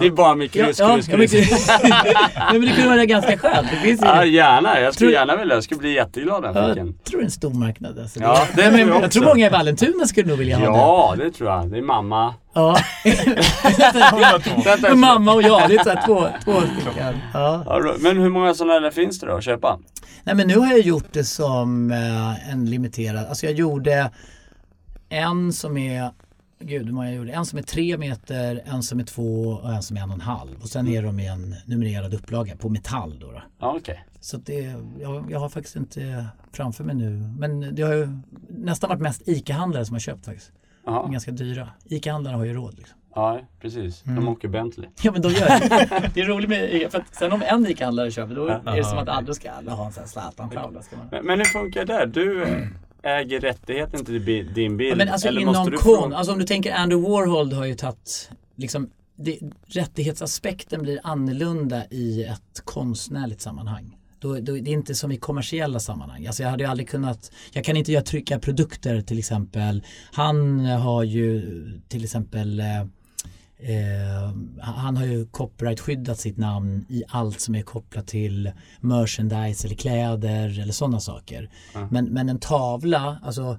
det 0.00 0.06
är 0.06 0.10
bara 0.10 0.48
kryss, 0.48 0.78
ja, 0.78 0.98
kryss. 1.06 1.32
Ja, 2.34 2.52
men 2.52 2.60
det 2.60 2.72
kunde 2.72 2.88
vara 2.88 3.04
ganska 3.04 3.38
skönt. 3.38 3.70
Det 3.70 3.76
finns 3.76 4.00
ja, 4.02 4.24
gärna. 4.24 4.80
Jag 4.80 4.94
skulle 4.94 5.10
tror, 5.10 5.20
gärna 5.20 5.36
vilja. 5.36 5.54
Jag 5.54 5.64
skulle 5.64 5.80
bli 5.80 5.94
jätteglad 5.94 6.44
jag 6.44 6.56
Jag 6.56 6.74
tror 6.74 7.18
det 7.18 7.18
är 7.18 7.24
en 7.24 7.30
stor 7.30 7.54
marknad. 7.54 7.98
Alltså. 7.98 8.20
Ja, 8.20 8.46
det, 8.54 8.62
det 8.62 8.70
men, 8.70 8.88
jag, 8.88 9.02
jag 9.02 9.10
tror 9.10 9.24
många 9.24 9.46
i 9.46 9.50
Vallentuna 9.50 10.06
skulle 10.06 10.28
nog 10.28 10.38
vilja 10.38 10.56
ha 10.56 10.64
det. 10.64 10.78
Ja, 10.78 11.14
det 11.18 11.30
tror 11.30 11.50
jag. 11.50 11.70
Det 11.70 11.78
är 11.78 11.82
mamma. 11.82 12.34
Ja. 12.54 12.78
mamma 14.94 15.32
och 15.32 15.42
jag, 15.42 15.68
det 15.68 15.74
är 15.74 15.84
så 15.84 16.06
två, 16.06 16.28
två 16.44 16.60
stycken. 16.60 17.14
Ja. 17.32 17.82
Men 17.98 18.16
hur 18.16 18.28
många 18.28 18.54
sådana 18.54 18.90
finns 18.90 19.20
det 19.20 19.26
då 19.26 19.36
att 19.36 19.44
köpa? 19.44 19.78
Nej 20.24 20.34
men 20.34 20.48
nu 20.48 20.58
har 20.58 20.66
jag 20.66 20.80
gjort 20.80 21.12
det 21.12 21.24
som 21.24 21.90
eh, 21.90 22.52
en 22.52 22.70
limiterad, 22.70 23.26
alltså 23.26 23.46
jag 23.46 23.54
gjorde 23.54 24.10
en 25.14 25.52
som 25.52 25.76
är 25.76 26.10
Gud, 26.58 26.86
hur 26.86 26.92
många 26.92 27.06
jag 27.06 27.16
gjorde? 27.16 27.32
En 27.32 27.46
som 27.46 27.58
är 27.58 27.62
tre 27.62 27.98
meter, 27.98 28.62
en 28.64 28.82
som 28.82 29.00
är 29.00 29.04
två 29.04 29.48
och 29.48 29.72
en 29.72 29.82
som 29.82 29.96
är 29.96 30.00
en 30.00 30.08
och 30.10 30.14
en 30.14 30.20
halv. 30.20 30.50
Och 30.62 30.68
sen 30.68 30.88
är 30.88 31.02
de 31.02 31.20
i 31.20 31.26
en 31.26 31.54
numrerad 31.66 32.14
upplaga 32.14 32.56
på 32.56 32.68
metall 32.68 33.18
då. 33.18 33.32
då. 33.32 33.42
Ja, 33.58 33.74
okay. 33.76 33.96
Så 34.20 34.36
det, 34.36 34.74
jag, 35.00 35.30
jag 35.30 35.38
har 35.38 35.48
faktiskt 35.48 35.76
inte 35.76 36.26
framför 36.52 36.84
mig 36.84 36.94
nu. 36.94 37.10
Men 37.38 37.74
det 37.74 37.82
har 37.82 37.94
ju 37.94 38.08
nästan 38.48 38.88
varit 38.88 39.00
mest 39.02 39.22
ICA-handlare 39.28 39.84
som 39.84 39.94
har 39.94 40.00
köpt 40.00 40.24
faktiskt. 40.24 40.52
De 40.84 40.94
Ja, 40.94 41.06
ganska 41.06 41.30
dyra. 41.30 41.68
ICA-handlarna 41.84 42.36
har 42.36 42.44
ju 42.44 42.54
råd. 42.54 42.74
Liksom. 42.78 42.98
ja 43.14 43.40
precis. 43.60 44.02
De 44.02 44.10
Mm. 44.10 44.28
åker 44.28 44.48
Bentley. 44.48 44.88
Ja 45.02 45.12
men 45.12 45.22
de 45.22 45.28
gör 45.32 45.46
det. 45.48 46.10
det 46.14 46.20
är 46.20 46.26
roligt 46.26 46.48
med 46.48 46.74
ICA. 46.74 46.90
För 46.90 46.98
att 46.98 47.14
sen 47.14 47.32
om 47.32 47.42
en 47.42 47.66
ICA-handlare 47.66 48.10
köper 48.10 48.34
då 48.34 48.46
är 48.46 48.60
det 48.64 48.70
Aha, 48.70 48.82
som 48.82 48.98
att 48.98 49.08
alla 49.08 49.34
ska 49.34 49.50
alla 49.50 49.72
ha 49.72 49.86
en 49.86 49.92
sån 49.92 50.00
här 50.02 50.08
Zlatan-tavla. 50.08 50.80
Men, 51.10 51.26
men 51.26 51.38
hur 51.38 51.44
funkar 51.44 51.84
det? 51.84 52.06
Du 52.06 52.44
äger 53.04 53.40
rättigheten 53.40 54.04
till 54.04 54.24
din 54.54 54.76
bild? 54.76 54.92
Ja, 54.92 54.96
men 54.96 55.08
alltså 55.08 55.28
eller 55.28 55.40
inom 55.40 55.54
måste 55.54 55.70
du 55.70 55.78
kon, 55.78 56.12
alltså 56.12 56.32
om 56.32 56.38
du 56.38 56.44
tänker 56.44 56.72
Andrew 56.72 57.10
Warhol 57.10 57.52
har 57.52 57.64
ju 57.64 57.74
tagit 57.74 58.30
liksom 58.56 58.90
det, 59.16 59.38
rättighetsaspekten 59.66 60.82
blir 60.82 61.00
annorlunda 61.02 61.84
i 61.90 62.24
ett 62.24 62.60
konstnärligt 62.64 63.40
sammanhang. 63.40 63.96
Då, 64.18 64.34
då, 64.40 64.52
det 64.52 64.70
är 64.70 64.72
inte 64.72 64.94
som 64.94 65.12
i 65.12 65.16
kommersiella 65.16 65.80
sammanhang. 65.80 66.26
Alltså 66.26 66.42
jag 66.42 66.50
hade 66.50 66.64
ju 66.64 66.70
aldrig 66.70 66.88
kunnat, 66.88 67.32
jag 67.52 67.64
kan 67.64 67.76
inte 67.76 67.92
göra 67.92 68.02
trycka 68.04 68.38
produkter 68.38 69.00
till 69.00 69.18
exempel. 69.18 69.84
Han 70.12 70.64
har 70.64 71.02
ju 71.02 71.42
till 71.88 72.04
exempel 72.04 72.62
eh, 73.58 74.34
han 74.60 74.96
har 74.96 75.04
ju 75.04 75.26
copyright-skyddat 75.26 76.18
sitt 76.18 76.36
namn 76.36 76.86
i 76.88 77.04
allt 77.08 77.40
som 77.40 77.54
är 77.54 77.62
kopplat 77.62 78.06
till 78.06 78.52
merchandise 78.80 79.66
eller 79.66 79.76
kläder 79.76 80.60
eller 80.60 80.72
sådana 80.72 81.00
saker. 81.00 81.50
Ja. 81.74 81.88
Men, 81.90 82.04
men 82.04 82.28
en 82.28 82.38
tavla, 82.38 83.18
alltså 83.22 83.58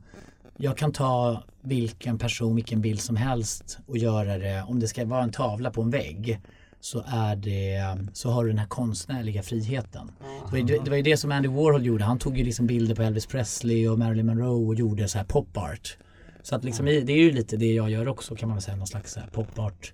jag 0.58 0.78
kan 0.78 0.92
ta 0.92 1.44
vilken 1.62 2.18
person, 2.18 2.56
vilken 2.56 2.82
bild 2.82 3.00
som 3.00 3.16
helst 3.16 3.80
och 3.88 3.98
göra 3.98 4.38
det, 4.38 4.64
om 4.68 4.80
det 4.80 4.88
ska 4.88 5.06
vara 5.06 5.24
en 5.24 5.32
tavla 5.32 5.72
på 5.72 5.82
en 5.82 5.90
vägg 5.90 6.40
så, 6.80 7.04
är 7.08 7.36
det, 7.36 7.98
så 8.14 8.30
har 8.30 8.44
du 8.44 8.50
den 8.50 8.60
här 8.60 8.68
konstnärliga 8.68 9.44
friheten. 9.44 10.12
Det 10.46 10.52
var, 10.52 10.58
ju, 10.58 10.80
det 10.84 10.90
var 10.90 10.98
ju 10.98 11.04
det 11.04 11.18
som 11.18 11.32
Andy 11.32 11.50
Warhol 11.50 11.86
gjorde. 11.86 12.04
Han 12.04 12.20
tog 12.20 12.38
ju 12.38 12.44
liksom 12.44 12.68
bilder 12.68 12.96
på 12.96 13.02
Elvis 13.02 13.26
Presley 13.26 13.88
och 13.88 14.00
Marilyn 14.00 14.26
Monroe 14.26 14.66
och 14.68 14.76
gjorde 14.76 15.08
så 15.08 15.18
här 15.18 15.26
pop 15.26 15.58
art. 15.58 15.98
Så 16.46 16.56
att 16.56 16.64
liksom 16.64 16.86
det 16.86 16.92
är 17.12 17.18
ju 17.18 17.32
lite 17.32 17.58
det 17.58 17.74
jag 17.74 17.90
gör 17.90 18.08
också 18.08 18.36
kan 18.36 18.50
man 18.50 18.56
väl 18.56 18.62
säga, 18.64 18.78
någon 18.78 18.88
slags 18.88 19.14
så 19.14 19.20
här 19.20 19.28
pop 19.28 19.60
art 19.60 19.94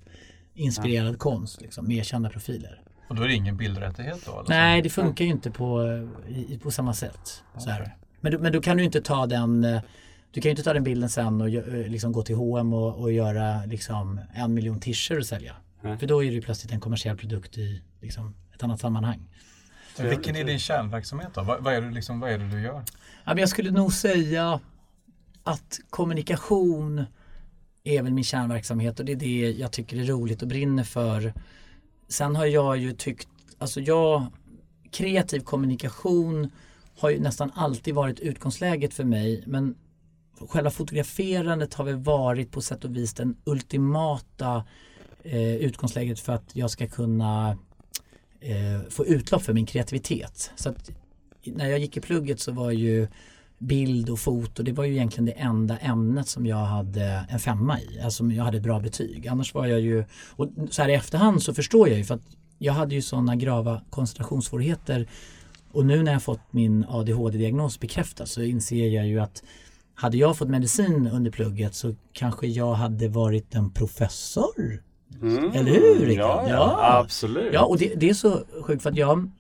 inspirerad 0.54 1.20
konst 1.20 1.62
liksom, 1.62 1.88
med 1.88 2.06
kända 2.06 2.30
profiler. 2.30 2.82
Och 3.10 3.16
då 3.16 3.24
är 3.24 3.28
det 3.28 3.34
ingen 3.34 3.58
bildrättighet 3.58 4.26
då? 4.26 4.32
Eller 4.32 4.50
Nej, 4.50 4.80
så? 4.80 4.84
det 4.84 4.90
funkar 4.90 5.26
ju 5.26 5.32
inte 5.32 5.52
på, 5.52 5.84
i, 6.30 6.60
på 6.64 6.72
samma 6.72 6.94
sätt. 6.94 7.44
Så 7.58 7.70
här. 7.70 7.96
Men, 8.22 8.32
du- 8.32 8.38
men 8.40 8.54
då 8.54 8.62
kan 8.62 8.78
du 8.78 8.84
inte 8.84 9.02
ta 9.02 9.26
den 9.26 9.64
eh, 9.64 9.82
du 10.32 10.42
kan 10.42 10.50
ju 10.50 10.52
inte 10.52 10.64
ta 10.64 10.74
den 10.74 10.84
bilden 10.84 11.10
sen 11.10 11.42
och 11.42 11.50
eh, 11.50 11.88
liksom 11.88 12.12
gå 12.12 12.22
till 12.24 12.36
H&M 12.36 12.74
och, 12.74 13.02
och 13.02 13.12
göra 13.12 13.66
liksom 13.66 14.20
en 14.34 14.54
miljon 14.54 14.80
t-shirts 14.80 15.20
och 15.20 15.26
sälja. 15.26 15.56
Nej. 15.82 15.98
För 15.98 16.08
då 16.08 16.24
är 16.24 16.28
det 16.28 16.34
ju 16.34 16.42
plötsligt 16.42 16.74
en 16.74 16.80
kommersiell 16.80 17.18
produkt 17.18 17.58
i 17.58 17.82
liksom 18.02 18.36
ett 18.56 18.64
annat 18.64 18.80
sammanhang. 18.80 19.30
Men 19.98 20.10
vilken 20.10 20.36
är 20.36 20.44
din 20.44 20.60
kärnverksamhet 20.60 21.30
då? 21.34 21.42
Vad, 21.44 21.64
vad, 21.64 21.74
är 21.74 21.82
det 21.82 21.92
liksom, 21.92 22.20
vad 22.20 22.32
är 22.32 22.38
det 22.38 22.50
du 22.50 22.62
gör? 22.62 22.74
Ja, 23.24 23.34
men 23.34 23.38
jag 23.38 23.50
skulle 23.50 23.72
nog 23.72 23.94
säga 23.94 24.60
att 25.44 25.80
kommunikation 25.90 27.06
är 27.84 28.02
väl 28.02 28.14
min 28.14 28.24
kärnverksamhet 28.24 29.00
och 29.00 29.06
det 29.06 29.12
är 29.12 29.16
det 29.16 29.52
jag 29.52 29.72
tycker 29.72 29.98
är 29.98 30.04
roligt 30.04 30.42
och 30.42 30.48
brinner 30.48 30.84
för. 30.84 31.34
Sen 32.08 32.36
har 32.36 32.46
jag 32.46 32.78
ju 32.78 32.94
tyckt, 32.94 33.28
alltså 33.58 33.80
jag, 33.80 34.26
kreativ 34.92 35.40
kommunikation 35.40 36.52
har 37.00 37.10
ju 37.10 37.20
nästan 37.20 37.52
alltid 37.56 37.96
varit 37.96 38.20
utgångsläget 38.20 38.94
för 38.94 39.04
mig 39.04 39.44
men 39.48 39.76
själva 40.50 40.72
fotograferandet 40.72 41.74
har 41.74 41.86
väl 41.86 41.96
varit 41.96 42.52
på 42.52 42.62
sätt 42.62 42.86
och 42.86 42.96
vis 42.96 43.14
den 43.14 43.38
ultimata 43.44 44.66
eh, 45.24 45.56
utgångsläget 45.56 46.20
för 46.20 46.34
att 46.34 46.56
jag 46.56 46.72
ska 46.72 46.88
kunna 46.88 47.58
eh, 48.40 48.90
få 48.90 49.06
utlopp 49.06 49.42
för 49.42 49.54
min 49.54 49.66
kreativitet. 49.66 50.52
Så 50.56 50.70
att 50.70 50.90
när 51.44 51.70
jag 51.70 51.80
gick 51.80 51.98
i 51.98 52.02
plugget 52.02 52.40
så 52.40 52.52
var 52.52 52.72
ju 52.72 53.08
bild 53.62 54.10
och 54.10 54.20
foto, 54.20 54.64
det 54.64 54.72
var 54.72 54.84
ju 54.84 54.94
egentligen 54.94 55.26
det 55.26 55.32
enda 55.32 55.78
ämnet 55.78 56.28
som 56.28 56.46
jag 56.46 56.58
hade 56.66 57.26
en 57.30 57.40
femma 57.40 57.80
i. 57.80 58.00
Alltså 58.04 58.24
jag 58.26 58.44
hade 58.44 58.58
ett 58.58 58.64
bra 58.64 58.80
betyg. 58.80 59.28
Annars 59.28 59.54
var 59.54 59.66
jag 59.66 59.80
ju, 59.80 60.04
och 60.36 60.50
så 60.70 60.82
här 60.82 60.90
i 60.90 60.94
efterhand 60.94 61.44
så 61.44 61.54
förstår 61.54 61.90
jag 61.90 61.98
ju 61.98 62.04
för 62.04 62.16
att 62.16 62.22
jag 62.58 62.74
hade 62.74 62.96
ju 62.96 63.02
sådana 63.02 63.36
grava 63.36 63.82
koncentrationssvårigheter 63.90 65.08
och 65.72 65.86
nu 65.86 66.04
när 66.04 66.12
jag 66.12 66.24
fått 66.24 66.54
min 66.54 66.86
ADHD-diagnos 66.90 67.80
bekräftad 67.80 68.26
så 68.26 68.42
inser 68.42 68.88
jag 68.88 69.08
ju 69.08 69.20
att 69.20 69.44
hade 69.96 70.18
jag 70.18 70.38
fått 70.38 70.50
medicin 70.50 71.08
under 71.14 71.32
plugget 71.32 71.76
så 71.76 71.96
kanske 72.14 72.48
jag 72.48 72.74
hade 72.74 73.08
varit 73.08 73.56
en 73.56 73.70
professor. 73.72 74.84
Mm. 75.22 75.52
Eller 75.52 75.72
hur, 75.72 76.06
Rickard? 76.06 76.26
Ja, 76.26 76.50
ja, 76.50 76.56
Ja. 76.80 77.00
absolut. 77.04 77.54
Ja, 77.54 77.66
och 77.66 77.78
det, 77.78 77.94
det 77.98 78.10
är 78.10 78.14
så 78.14 78.40
sjukt 78.62 78.84
för 78.84 78.90
att 78.90 78.98
jag 78.98 79.32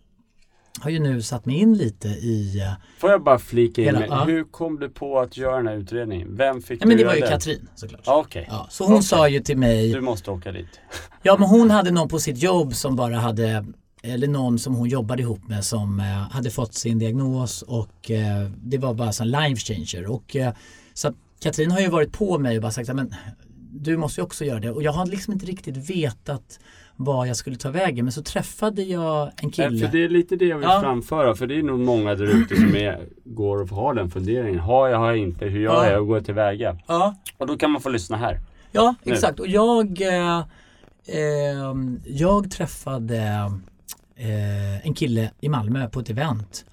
har 0.79 0.89
ju 0.89 0.99
nu 0.99 1.21
satt 1.21 1.45
mig 1.45 1.55
in 1.55 1.77
lite 1.77 2.07
i 2.07 2.59
eh, 2.59 2.71
Får 2.99 3.09
jag 3.11 3.23
bara 3.23 3.39
flika 3.39 3.81
in 3.81 3.87
Hela- 3.87 4.05
ja. 4.07 4.23
hur 4.23 4.43
kom 4.43 4.79
du 4.79 4.89
på 4.89 5.19
att 5.19 5.37
göra 5.37 5.57
den 5.57 5.67
här 5.67 5.75
utredningen? 5.75 6.37
Vem 6.37 6.61
fick 6.61 6.81
Ja 6.81 6.87
men 6.87 6.97
du 6.97 7.03
det 7.03 7.07
var 7.07 7.15
ju 7.15 7.21
den? 7.21 7.29
Katrin 7.29 7.67
såklart. 7.75 8.01
Ja, 8.05 8.17
Okej, 8.27 8.45
Ja, 8.49 8.67
så 8.69 8.83
hon 8.83 8.93
Okej. 8.93 9.03
sa 9.03 9.27
ju 9.29 9.39
till 9.39 9.57
mig, 9.57 9.91
du 9.91 10.01
måste 10.01 10.31
åka 10.31 10.51
dit. 10.51 10.79
ja 11.23 11.37
men 11.39 11.49
hon 11.49 11.69
hade 11.71 11.91
någon 11.91 12.07
på 12.09 12.19
sitt 12.19 12.37
jobb 12.37 12.75
som 12.75 12.95
bara 12.95 13.15
hade, 13.15 13.65
eller 14.03 14.27
någon 14.27 14.59
som 14.59 14.75
hon 14.75 14.89
jobbade 14.89 15.21
ihop 15.21 15.47
med 15.47 15.63
som 15.65 15.99
eh, 15.99 16.05
hade 16.05 16.49
fått 16.49 16.73
sin 16.73 16.99
diagnos 16.99 17.61
och 17.61 18.11
eh, 18.11 18.49
det 18.63 18.77
var 18.77 18.93
bara 18.93 19.11
en 19.21 19.31
life 19.31 19.73
changer. 19.73 20.07
Och, 20.11 20.35
eh, 20.35 20.53
så 20.93 21.07
att 21.07 21.15
Katrin 21.39 21.71
har 21.71 21.79
ju 21.79 21.87
varit 21.87 22.11
på 22.11 22.37
mig 22.39 22.55
och 22.57 22.61
bara 22.61 22.71
sagt, 22.71 22.93
men 22.93 23.13
du 23.73 23.97
måste 23.97 24.21
ju 24.21 24.25
också 24.25 24.45
göra 24.45 24.59
det. 24.59 24.71
Och 24.71 24.83
jag 24.83 24.91
har 24.91 25.05
liksom 25.05 25.33
inte 25.33 25.45
riktigt 25.45 25.77
vetat 25.89 26.59
vad 27.03 27.27
jag 27.27 27.35
skulle 27.37 27.55
ta 27.55 27.69
vägen. 27.69 28.05
Men 28.05 28.11
så 28.11 28.23
träffade 28.23 28.81
jag 28.83 29.31
en 29.37 29.51
kille. 29.51 29.85
För 29.87 29.91
det 29.97 30.03
är 30.03 30.09
lite 30.09 30.35
det 30.35 30.45
jag 30.45 30.57
vill 30.57 30.67
Ja. 30.69 30.81
framföra. 30.81 31.35
För 31.35 31.47
det 31.47 31.59
är 31.59 31.63
nog 31.63 31.79
många 31.79 32.15
där 32.15 32.25
ute 32.25 32.55
som 32.55 32.75
är, 32.75 32.99
går 33.25 33.61
och 33.61 33.69
har 33.69 33.93
den 33.93 34.09
funderingen. 34.09 34.59
Har 34.59 34.87
jag, 34.87 34.97
har 34.97 35.07
jag 35.07 35.17
inte? 35.17 35.45
Hur 35.45 35.59
gör 35.59 35.73
Ja. 35.73 35.89
jag? 35.89 35.99
Hur 35.99 36.05
går 36.05 36.17
jag 36.17 36.25
tillväga? 36.25 36.77
Ja, 36.87 37.15
Och 37.37 37.47
då 37.47 37.57
kan 37.57 37.71
man 37.71 37.81
få 37.81 37.89
lyssna 37.89 38.17
här. 38.17 38.39
Ja, 38.71 38.95
Nu. 39.03 39.13
exakt. 39.13 39.39
Och 39.39 39.47
jag, 39.47 40.01
eh, 40.01 40.37
eh, 41.07 41.75
jag 42.05 42.51
träffade 42.51 43.17
eh, 44.15 44.85
en 44.87 44.93
kille 44.93 45.31
i 45.41 45.49
Malmö 45.49 45.89
på 45.89 45.99
ett 45.99 46.09
event. 46.09 46.65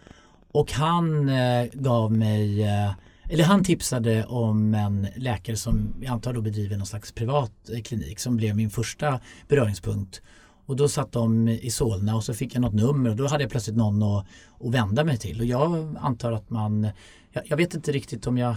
Och 0.53 0.73
han 0.73 1.29
eh, 1.29 1.67
gav 1.73 2.12
mig, 2.12 2.62
eh, 2.62 2.91
eller 3.31 3.45
han 3.45 3.64
tipsade 3.64 4.25
om 4.25 4.75
en 4.75 5.07
läkare 5.17 5.57
som 5.57 5.95
jag 6.01 6.12
antar 6.12 6.33
då 6.33 6.41
bedriver 6.41 6.77
någon 6.77 6.87
slags 6.87 7.12
privat 7.12 7.53
eh, 7.75 7.83
klinik 7.83 8.19
som 8.19 8.37
blev 8.37 8.57
min 8.57 8.71
första 8.71 9.21
beröringspunkt. 9.49 10.23
Och 10.67 10.77
då 10.77 10.88
satt 10.88 11.12
de 11.12 11.49
i 11.49 11.71
Solna 11.71 12.17
och 12.17 12.25
så 12.25 12.35
fick 12.35 12.55
jag 12.55 12.61
något 12.61 12.75
nummer 12.75 13.11
och 13.11 13.17
då 13.17 13.27
hade 13.27 13.45
jag 13.45 13.51
plötsligt 13.51 13.77
någon 13.77 14.03
att, 14.03 14.27
att 14.61 14.75
vända 14.75 15.05
mig 15.05 15.19
till. 15.19 15.41
Och 15.41 15.47
jag 15.47 15.97
antar 16.01 16.33
att 16.33 16.51
man, 16.51 16.88
jag, 17.33 17.43
jag 17.47 17.57
vet 17.57 17.75
inte 17.75 17.93
riktigt 17.93 18.27
om 18.27 18.38
jag 18.38 18.55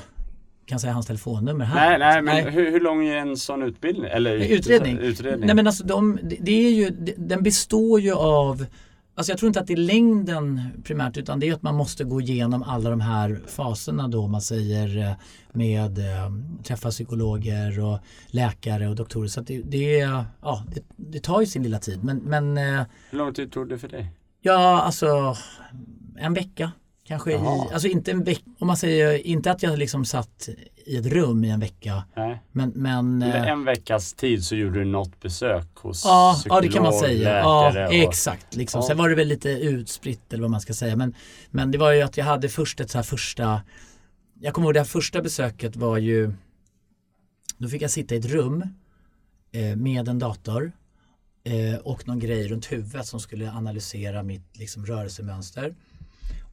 kan 0.65 0.79
säga 0.79 0.93
hans 0.93 1.05
telefonnummer 1.05 1.65
här. 1.65 1.89
Nej, 1.89 1.99
nej, 1.99 2.43
men 2.43 2.53
Hur, 2.53 2.71
hur 2.71 2.79
lång 2.79 3.05
är 3.05 3.15
en 3.15 3.37
sån 3.37 3.63
utbildning? 3.63 4.11
Eller 4.11 4.35
Utredning. 4.35 4.97
utredning? 4.97 5.45
Nej 5.45 5.55
men 5.55 5.67
alltså 5.67 5.83
de, 5.83 6.19
det, 6.39 6.67
är 6.67 6.71
ju, 6.71 6.89
den 7.17 7.43
består 7.43 7.99
ju 8.01 8.13
av 8.13 8.65
Alltså 9.21 9.31
jag 9.31 9.39
tror 9.39 9.47
inte 9.47 9.59
att 9.59 9.67
det 9.67 9.73
är 9.73 9.77
längden 9.77 10.61
primärt 10.83 11.17
utan 11.17 11.39
det 11.39 11.49
är 11.49 11.53
att 11.53 11.61
man 11.61 11.75
måste 11.75 12.03
gå 12.03 12.21
igenom 12.21 12.63
alla 12.63 12.89
de 12.89 13.01
här 13.01 13.41
faserna 13.47 14.07
då 14.07 14.27
man 14.27 14.41
säger 14.41 14.97
eh, 14.97 15.13
med 15.51 15.99
eh, 15.99 16.31
träffa 16.63 16.89
psykologer 16.89 17.79
och 17.79 17.99
läkare 18.27 18.89
och 18.89 18.95
doktorer. 18.95 19.27
Så 19.27 19.41
det, 19.41 19.61
det, 19.61 19.97
ja, 20.41 20.63
det, 20.73 20.83
det 20.95 21.19
tar 21.19 21.41
ju 21.41 21.47
sin 21.47 21.63
lilla 21.63 21.79
tid 21.79 22.03
men, 22.03 22.17
men 22.17 22.57
eh, 22.57 22.85
Hur 23.09 23.17
lång 23.17 23.33
tid 23.33 23.51
tog 23.51 23.69
det 23.69 23.77
för 23.77 23.87
dig? 23.87 24.11
ja 24.41 24.81
alltså 24.81 25.35
en 26.17 26.33
vecka 26.33 26.71
kanske. 27.07 27.31
I, 27.31 27.37
alltså 27.73 27.87
inte 27.87 28.11
en 28.11 28.23
vecka, 28.23 28.43
om 28.59 28.67
man 28.67 28.77
säger 28.77 29.27
inte 29.27 29.51
att 29.51 29.63
jag 29.63 29.79
liksom 29.79 30.05
satt 30.05 30.49
i 30.85 30.97
ett 30.97 31.05
rum 31.05 31.43
i 31.43 31.49
en 31.49 31.59
vecka 31.59 32.03
Nej. 32.15 32.41
men, 32.51 32.69
men 32.75 33.05
Under 33.05 33.37
eh, 33.37 33.47
en 33.47 33.65
veckas 33.65 34.13
tid 34.13 34.43
så 34.43 34.55
gjorde 34.55 34.79
du 34.79 34.85
något 34.85 35.19
besök 35.19 35.75
hos 35.75 36.05
Ja, 36.05 36.33
psykolog, 36.37 36.57
ja 36.57 36.61
det 36.67 36.73
kan 36.73 36.83
man 36.83 36.93
säga. 36.93 37.37
Ja, 37.39 37.87
och... 37.87 37.93
exakt. 37.93 38.55
Liksom. 38.55 38.81
Ja. 38.81 38.87
Sen 38.87 38.97
var 38.97 39.09
det 39.09 39.15
väl 39.15 39.27
lite 39.27 39.49
utspritt 39.49 40.33
eller 40.33 40.41
vad 40.41 40.51
man 40.51 40.61
ska 40.61 40.73
säga. 40.73 40.95
Men, 40.95 41.15
men 41.51 41.71
det 41.71 41.77
var 41.77 41.91
ju 41.91 42.01
att 42.01 42.17
jag 42.17 42.25
hade 42.25 42.49
först 42.49 42.79
ett 42.79 42.91
så 42.91 42.97
här 42.97 43.03
första 43.03 43.61
Jag 44.39 44.53
kommer 44.53 44.67
ihåg 44.67 44.73
det 44.73 44.79
här 44.79 44.85
första 44.85 45.21
besöket 45.21 45.75
var 45.75 45.97
ju 45.97 46.33
Då 47.57 47.67
fick 47.67 47.81
jag 47.81 47.91
sitta 47.91 48.15
i 48.15 48.17
ett 48.17 48.25
rum 48.25 48.63
eh, 49.51 49.75
med 49.75 50.07
en 50.07 50.19
dator 50.19 50.71
eh, 51.43 51.79
och 51.79 52.07
någon 52.07 52.19
grej 52.19 52.47
runt 52.47 52.71
huvudet 52.71 53.05
som 53.05 53.19
skulle 53.19 53.51
analysera 53.51 54.23
mitt 54.23 54.57
liksom, 54.57 54.85
rörelsemönster. 54.85 55.75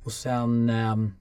Och 0.04 0.12
sen 0.12 0.70
ehm, 0.70 1.12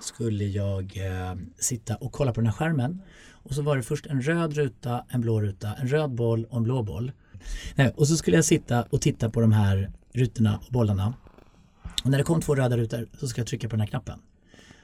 skulle 0.00 0.44
jag 0.44 0.96
eh, 0.96 1.34
sitta 1.58 1.96
och 1.96 2.12
kolla 2.12 2.32
på 2.32 2.40
den 2.40 2.46
här 2.46 2.54
skärmen. 2.54 3.02
Och 3.42 3.54
så 3.54 3.62
var 3.62 3.76
det 3.76 3.82
först 3.82 4.06
en 4.06 4.22
röd 4.22 4.54
ruta, 4.54 5.04
en 5.08 5.20
blå 5.20 5.40
ruta, 5.40 5.74
en 5.74 5.88
röd 5.88 6.10
boll 6.10 6.44
och 6.44 6.56
en 6.56 6.62
blå 6.62 6.82
boll. 6.82 7.12
Nej, 7.74 7.92
och 7.96 8.08
så 8.08 8.16
skulle 8.16 8.36
jag 8.36 8.44
sitta 8.44 8.82
och 8.82 9.00
titta 9.00 9.30
på 9.30 9.40
de 9.40 9.52
här 9.52 9.90
rutorna 10.12 10.58
och 10.66 10.72
bollarna. 10.72 11.14
Och 12.04 12.10
när 12.10 12.18
det 12.18 12.24
kom 12.24 12.40
två 12.40 12.54
röda 12.54 12.76
rutor 12.76 13.08
så 13.20 13.28
ska 13.28 13.40
jag 13.40 13.48
trycka 13.48 13.68
på 13.68 13.76
den 13.76 13.80
här 13.80 13.86
knappen. 13.86 14.20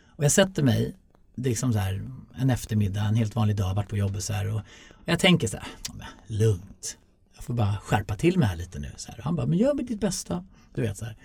Och 0.06 0.24
jag 0.24 0.32
sätter 0.32 0.62
mig, 0.62 0.96
det 1.34 1.48
är 1.48 1.50
liksom 1.50 1.72
så 1.72 1.78
här 1.78 2.02
en 2.34 2.50
eftermiddag, 2.50 3.00
en 3.00 3.14
helt 3.14 3.36
vanlig 3.36 3.56
dag, 3.56 3.74
varit 3.74 3.88
på 3.88 3.96
jobbet 3.96 4.24
så 4.24 4.32
här 4.32 4.54
och, 4.54 4.60
jag 5.04 5.18
tänker 5.18 5.48
så 5.48 5.56
här, 5.56 5.66
lugnt. 6.26 6.98
Jag 7.34 7.44
får 7.44 7.54
bara 7.54 7.76
skärpa 7.76 8.16
till 8.16 8.38
mig 8.38 8.48
här 8.48 8.56
lite 8.56 8.78
nu. 8.78 8.90
Så 8.96 9.10
här. 9.10 9.18
Och 9.18 9.24
han 9.24 9.36
bara, 9.36 9.46
men 9.46 9.58
gör 9.58 9.74
med 9.74 9.86
ditt 9.86 10.00
bästa. 10.00 10.44
Du 10.74 10.82
vet 10.82 10.96
så 10.96 11.04
här 11.04 11.16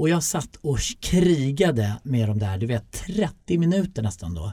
och 0.00 0.08
jag 0.08 0.22
satt 0.22 0.56
och 0.56 0.78
krigade 1.00 1.96
med 2.02 2.28
de 2.28 2.38
där, 2.38 2.58
du 2.58 2.66
vet 2.66 2.92
30 2.92 3.58
minuter 3.58 4.02
nästan 4.02 4.34
då. 4.34 4.52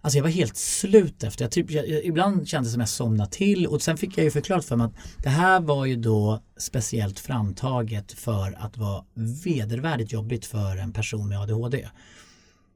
Alltså 0.00 0.18
jag 0.18 0.22
var 0.22 0.30
helt 0.30 0.56
slut 0.56 1.24
efter, 1.24 1.44
jag 1.44 1.52
typ, 1.52 1.70
jag, 1.70 1.86
ibland 1.88 2.48
kändes 2.48 2.70
det 2.70 2.72
som 2.72 2.80
jag 2.80 2.88
somnade 2.88 3.30
till 3.30 3.66
och 3.66 3.82
sen 3.82 3.96
fick 3.96 4.18
jag 4.18 4.24
ju 4.24 4.30
förklarat 4.30 4.64
för 4.64 4.76
mig 4.76 4.84
att 4.86 5.22
det 5.22 5.28
här 5.28 5.60
var 5.60 5.86
ju 5.86 5.96
då 5.96 6.42
speciellt 6.56 7.18
framtaget 7.18 8.12
för 8.12 8.52
att 8.58 8.76
vara 8.76 9.04
vedervärdigt 9.44 10.12
jobbigt 10.12 10.46
för 10.46 10.76
en 10.76 10.92
person 10.92 11.28
med 11.28 11.40
ADHD. 11.40 11.88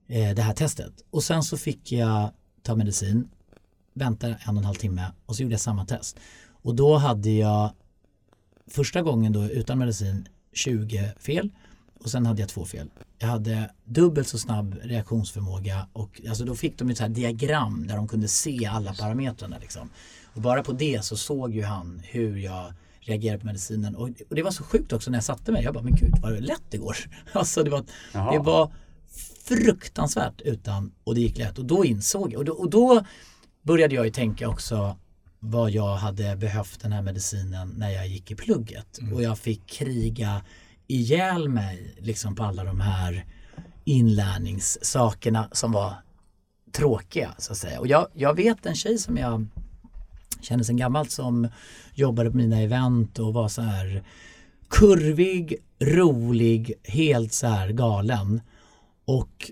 Eh, 0.09 0.35
det 0.35 0.43
här 0.43 0.55
testet. 0.55 0.93
Och 1.11 1.23
sen 1.23 1.43
så 1.43 1.57
fick 1.57 1.93
jag 1.93 2.31
ta 2.63 2.77
medicin, 2.77 3.29
vänta 3.95 4.27
en 4.27 4.37
och 4.49 4.57
en 4.57 4.65
halv 4.65 4.77
timme 4.77 5.13
och 5.27 5.37
så 5.37 5.43
gjorde 5.43 5.53
jag 5.53 5.61
samma 5.61 5.85
test. 5.87 6.21
Och 6.63 6.75
då 6.75 6.97
hade 6.97 7.31
jag 7.31 7.73
första 8.71 9.03
gången 9.03 9.33
då 9.33 9.45
utan 9.45 9.79
medicin 9.79 10.29
20 10.53 11.13
fel 11.19 11.51
och 12.03 12.11
sen 12.11 12.27
hade 12.27 12.41
jag 12.41 12.49
två 12.49 12.65
fel. 12.65 12.91
Jag 13.19 13.29
hade 13.29 13.71
dubbelt 13.85 14.29
så 14.29 14.39
snabb 14.39 14.77
reaktionsförmåga 14.83 15.87
och 15.93 16.21
alltså 16.29 16.45
då 16.45 16.55
fick 16.55 16.79
de 16.79 16.91
ett 16.91 16.97
så 16.97 17.03
här 17.03 17.11
diagram 17.11 17.87
där 17.87 17.97
de 17.97 18.09
kunde 18.09 18.29
se 18.29 18.67
alla 18.67 18.95
parametrarna. 18.95 19.59
Liksom. 19.59 19.91
Och 20.35 20.41
bara 20.41 20.63
på 20.63 20.73
det 20.73 21.05
så 21.05 21.17
såg 21.17 21.55
ju 21.55 21.63
han 21.63 22.03
hur 22.05 22.37
jag 22.37 22.73
reagerade 23.01 23.41
på 23.41 23.47
medicinen 23.47 23.97
och, 23.97 24.09
och 24.29 24.37
det 24.37 24.43
var 24.43 24.51
så 24.51 24.65
sjukt 24.65 24.93
också 24.93 25.11
när 25.11 25.17
jag 25.17 25.25
satte 25.25 25.53
mig. 25.53 25.65
Jag 25.65 25.75
bara, 25.75 25.85
men 25.85 25.95
gud 25.95 26.15
vad 26.23 26.33
det 26.33 26.41
lätt 26.41 26.63
det 26.71 26.79
går. 26.79 26.97
Alltså 27.33 27.63
det 27.63 27.71
var, 27.71 27.85
det 28.13 28.39
var 28.39 28.73
fruktansvärt 29.45 30.41
utan 30.41 30.93
och 31.05 31.15
det 31.15 31.21
gick 31.21 31.39
lätt 31.39 31.59
och 31.59 31.65
då 31.65 31.85
insåg 31.85 32.33
jag 32.33 32.39
och 32.39 32.45
då, 32.45 32.53
och 32.53 32.71
då 32.71 33.05
började 33.63 33.95
jag 33.95 34.05
ju 34.05 34.11
tänka 34.11 34.49
också 34.49 34.97
vad 35.39 35.71
jag 35.71 35.97
hade 35.97 36.37
behövt 36.37 36.81
den 36.81 36.93
här 36.93 37.03
medicinen 37.03 37.75
när 37.77 37.91
jag 37.91 38.09
gick 38.09 38.31
i 38.31 38.35
plugget 38.35 38.99
mm. 38.99 39.15
och 39.15 39.23
jag 39.23 39.39
fick 39.39 39.67
kriga 39.67 40.43
ihjäl 40.91 41.49
mig 41.49 41.95
liksom 41.99 42.35
på 42.35 42.43
alla 42.43 42.65
de 42.65 42.81
här 42.81 43.25
inlärningssakerna 43.85 45.49
som 45.53 45.73
var 45.73 45.95
tråkiga 46.73 47.35
så 47.39 47.53
att 47.53 47.59
säga. 47.59 47.81
Och 47.81 47.87
jag, 47.87 48.07
jag 48.15 48.37
vet 48.37 48.67
en 48.67 48.75
tjej 48.75 48.99
som 48.99 49.17
jag 49.17 49.47
känner 50.41 50.65
sedan 50.65 50.77
gammalt 50.77 51.11
som 51.11 51.49
jobbade 51.95 52.31
på 52.31 52.37
mina 52.37 52.61
event 52.61 53.19
och 53.19 53.35
var 53.35 53.49
så 53.49 53.63
här 53.63 54.03
kurvig, 54.69 55.57
rolig, 55.81 56.73
helt 56.85 57.33
så 57.33 57.47
här 57.47 57.69
galen. 57.69 58.41
Och 59.05 59.51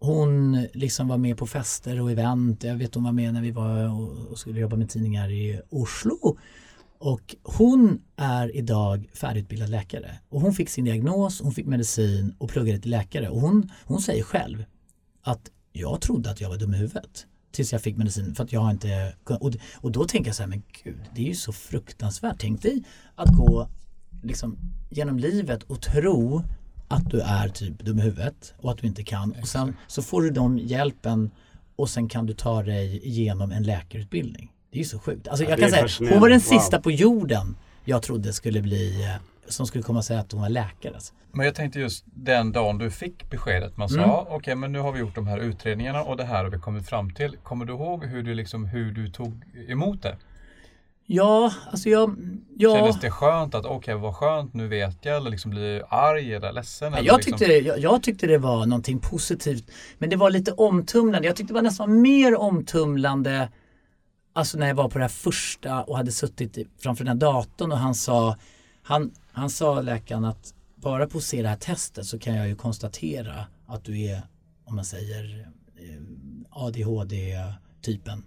hon 0.00 0.66
liksom 0.72 1.08
var 1.08 1.18
med 1.18 1.38
på 1.38 1.46
fester 1.46 2.00
och 2.00 2.10
event. 2.10 2.64
Jag 2.64 2.76
vet 2.76 2.94
hon 2.94 3.04
var 3.04 3.12
med 3.12 3.34
när 3.34 3.42
vi 3.42 3.50
var 3.50 3.88
och 4.30 4.38
skulle 4.38 4.60
jobba 4.60 4.76
med 4.76 4.90
tidningar 4.90 5.30
i 5.30 5.60
Oslo. 5.70 6.38
Och 7.04 7.36
hon 7.42 8.02
är 8.16 8.56
idag 8.56 9.08
färdigutbildad 9.14 9.70
läkare. 9.70 10.18
Och 10.28 10.40
hon 10.40 10.52
fick 10.52 10.68
sin 10.68 10.84
diagnos, 10.84 11.40
hon 11.40 11.52
fick 11.52 11.66
medicin 11.66 12.34
och 12.38 12.48
pluggade 12.48 12.78
till 12.78 12.90
läkare. 12.90 13.28
Och 13.28 13.40
hon, 13.40 13.70
hon 13.84 14.00
säger 14.00 14.22
själv 14.22 14.64
att 15.22 15.50
jag 15.72 16.00
trodde 16.00 16.30
att 16.30 16.40
jag 16.40 16.48
var 16.48 16.56
dum 16.56 16.74
i 16.74 16.76
huvudet 16.76 17.26
tills 17.52 17.72
jag 17.72 17.82
fick 17.82 17.96
medicin 17.96 18.34
för 18.34 18.44
att 18.44 18.52
jag 18.52 18.70
inte 18.70 19.14
och, 19.24 19.52
och 19.76 19.92
då 19.92 20.04
tänker 20.04 20.28
jag 20.28 20.36
så 20.36 20.42
här, 20.42 20.50
men 20.50 20.62
gud, 20.84 21.00
det 21.14 21.22
är 21.22 21.26
ju 21.26 21.34
så 21.34 21.52
fruktansvärt. 21.52 22.36
Tänk 22.38 22.62
dig 22.62 22.84
att 23.14 23.28
gå 23.28 23.68
liksom 24.22 24.58
genom 24.90 25.18
livet 25.18 25.62
och 25.62 25.82
tro 25.82 26.42
att 26.88 27.10
du 27.10 27.20
är 27.20 27.48
typ 27.48 27.78
dum 27.84 27.98
i 27.98 28.02
huvudet 28.02 28.54
och 28.58 28.70
att 28.70 28.78
du 28.78 28.86
inte 28.86 29.04
kan. 29.04 29.34
Och 29.40 29.48
sen 29.48 29.76
så 29.86 30.02
får 30.02 30.22
du 30.22 30.30
de 30.30 30.58
hjälpen 30.58 31.30
och 31.76 31.90
sen 31.90 32.08
kan 32.08 32.26
du 32.26 32.34
ta 32.34 32.62
dig 32.62 33.06
igenom 33.06 33.50
en 33.50 33.62
läkarutbildning. 33.62 34.53
Det 34.74 34.78
är 34.78 34.82
ju 34.82 34.88
så 34.88 34.98
sjukt. 34.98 35.28
Alltså, 35.28 35.44
ja, 35.44 35.50
jag 35.50 35.58
kan 35.58 35.70
säga, 35.88 36.10
hon 36.10 36.20
var 36.20 36.28
den 36.28 36.40
sista 36.40 36.76
wow. 36.76 36.82
på 36.82 36.90
jorden 36.90 37.56
jag 37.84 38.02
trodde 38.02 38.32
skulle 38.32 38.62
bli 38.62 39.02
eh, 39.02 39.10
som 39.48 39.66
skulle 39.66 39.84
komma 39.84 39.98
och 39.98 40.04
säga 40.04 40.20
att 40.20 40.32
hon 40.32 40.40
var 40.40 40.48
läkare. 40.48 40.94
Alltså. 40.94 41.14
Men 41.32 41.46
jag 41.46 41.54
tänkte 41.54 41.80
just 41.80 42.04
den 42.06 42.52
dagen 42.52 42.78
du 42.78 42.90
fick 42.90 43.30
beskedet. 43.30 43.76
Man 43.76 43.88
sa 43.88 43.94
mm. 43.94 44.10
okej 44.10 44.36
okay, 44.36 44.54
men 44.54 44.72
nu 44.72 44.78
har 44.78 44.92
vi 44.92 45.00
gjort 45.00 45.14
de 45.14 45.26
här 45.26 45.38
utredningarna 45.38 46.02
och 46.02 46.16
det 46.16 46.24
här 46.24 46.44
har 46.44 46.50
vi 46.50 46.58
kommit 46.58 46.88
fram 46.88 47.10
till. 47.10 47.36
Kommer 47.42 47.64
du 47.64 47.72
ihåg 47.72 48.04
hur 48.04 48.22
du, 48.22 48.34
liksom, 48.34 48.64
hur 48.64 48.92
du 48.92 49.08
tog 49.08 49.44
emot 49.68 50.02
det? 50.02 50.16
Ja, 51.06 51.52
alltså 51.70 51.88
jag... 51.88 52.16
Ja. 52.56 52.74
Kändes 52.76 53.00
det 53.00 53.10
skönt 53.10 53.54
att 53.54 53.64
okej 53.64 53.76
okay, 53.76 53.94
vad 53.94 54.16
skönt 54.16 54.54
nu 54.54 54.68
vet 54.68 54.98
jag 55.02 55.16
eller 55.16 55.30
liksom 55.30 55.50
bli 55.50 55.82
arg 55.88 56.34
eller 56.34 56.52
ledsen? 56.52 56.92
Ja, 56.92 56.98
eller 56.98 57.08
jag, 57.08 57.16
liksom... 57.16 57.38
tyckte 57.38 57.52
det, 57.52 57.58
jag, 57.58 57.78
jag, 57.78 58.02
tyckte 58.02 58.26
det 58.26 58.38
var 58.38 58.66
någonting 58.66 58.98
positivt. 58.98 59.70
Men 59.98 60.10
det 60.10 60.16
var 60.16 60.30
lite 60.30 60.52
omtumlande. 60.52 61.28
Jag 61.28 61.36
tyckte 61.36 61.52
det 61.52 61.54
var 61.54 61.62
nästan 61.62 62.00
mer 62.02 62.36
omtumlande 62.36 63.48
Alltså 64.36 64.58
när 64.58 64.66
jag 64.66 64.74
var 64.74 64.88
på 64.88 64.98
det 64.98 65.04
här 65.04 65.08
första 65.08 65.82
och 65.82 65.96
hade 65.96 66.12
suttit 66.12 66.58
framför 66.78 67.04
den 67.04 67.12
här 67.16 67.20
datorn 67.20 67.72
och 67.72 67.78
han 67.78 67.94
sa 67.94 68.36
Han, 68.82 69.12
han 69.32 69.50
sa 69.50 69.80
läkaren 69.80 70.24
att 70.24 70.54
bara 70.76 71.06
på 71.06 71.18
att 71.18 71.24
se 71.24 71.42
det 71.42 71.48
här 71.48 71.56
testet 71.56 72.06
så 72.06 72.18
kan 72.18 72.34
jag 72.34 72.48
ju 72.48 72.56
konstatera 72.56 73.46
att 73.66 73.84
du 73.84 74.00
är 74.02 74.22
om 74.64 74.76
man 74.76 74.84
säger 74.84 75.48
eh, 75.76 76.00
ADHD-typen. 76.50 78.24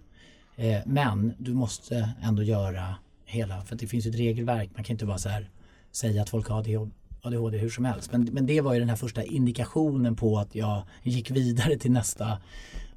Eh, 0.56 0.80
men 0.86 1.34
du 1.38 1.54
måste 1.54 2.10
ändå 2.22 2.42
göra 2.42 2.94
hela, 3.24 3.62
för 3.62 3.76
det 3.76 3.86
finns 3.86 4.06
ju 4.06 4.10
ett 4.10 4.16
regelverk. 4.16 4.70
Man 4.74 4.84
kan 4.84 4.94
inte 4.94 5.06
bara 5.06 5.18
så 5.18 5.28
här 5.28 5.50
säga 5.92 6.22
att 6.22 6.30
folk 6.30 6.48
har 6.48 6.58
ADHD, 6.58 6.90
ADHD 7.22 7.58
hur 7.58 7.70
som 7.70 7.84
helst. 7.84 8.12
Men, 8.12 8.24
men 8.24 8.46
det 8.46 8.60
var 8.60 8.74
ju 8.74 8.80
den 8.80 8.88
här 8.88 8.96
första 8.96 9.22
indikationen 9.22 10.16
på 10.16 10.38
att 10.38 10.54
jag 10.54 10.82
gick 11.02 11.30
vidare 11.30 11.76
till 11.78 11.92
nästa, 11.92 12.38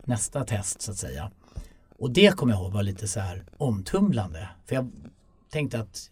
nästa 0.06 0.44
test 0.44 0.82
så 0.82 0.92
att 0.92 0.98
säga. 0.98 1.32
Och 2.02 2.12
det 2.12 2.36
kommer 2.36 2.54
jag 2.54 2.62
ihåg 2.62 2.72
var 2.72 2.84
lite 2.84 3.08
så 3.08 3.20
här 3.20 3.44
omtumlande. 3.58 4.50
För 4.66 4.76
jag 4.76 4.92
tänkte 5.50 5.80
att 5.80 6.10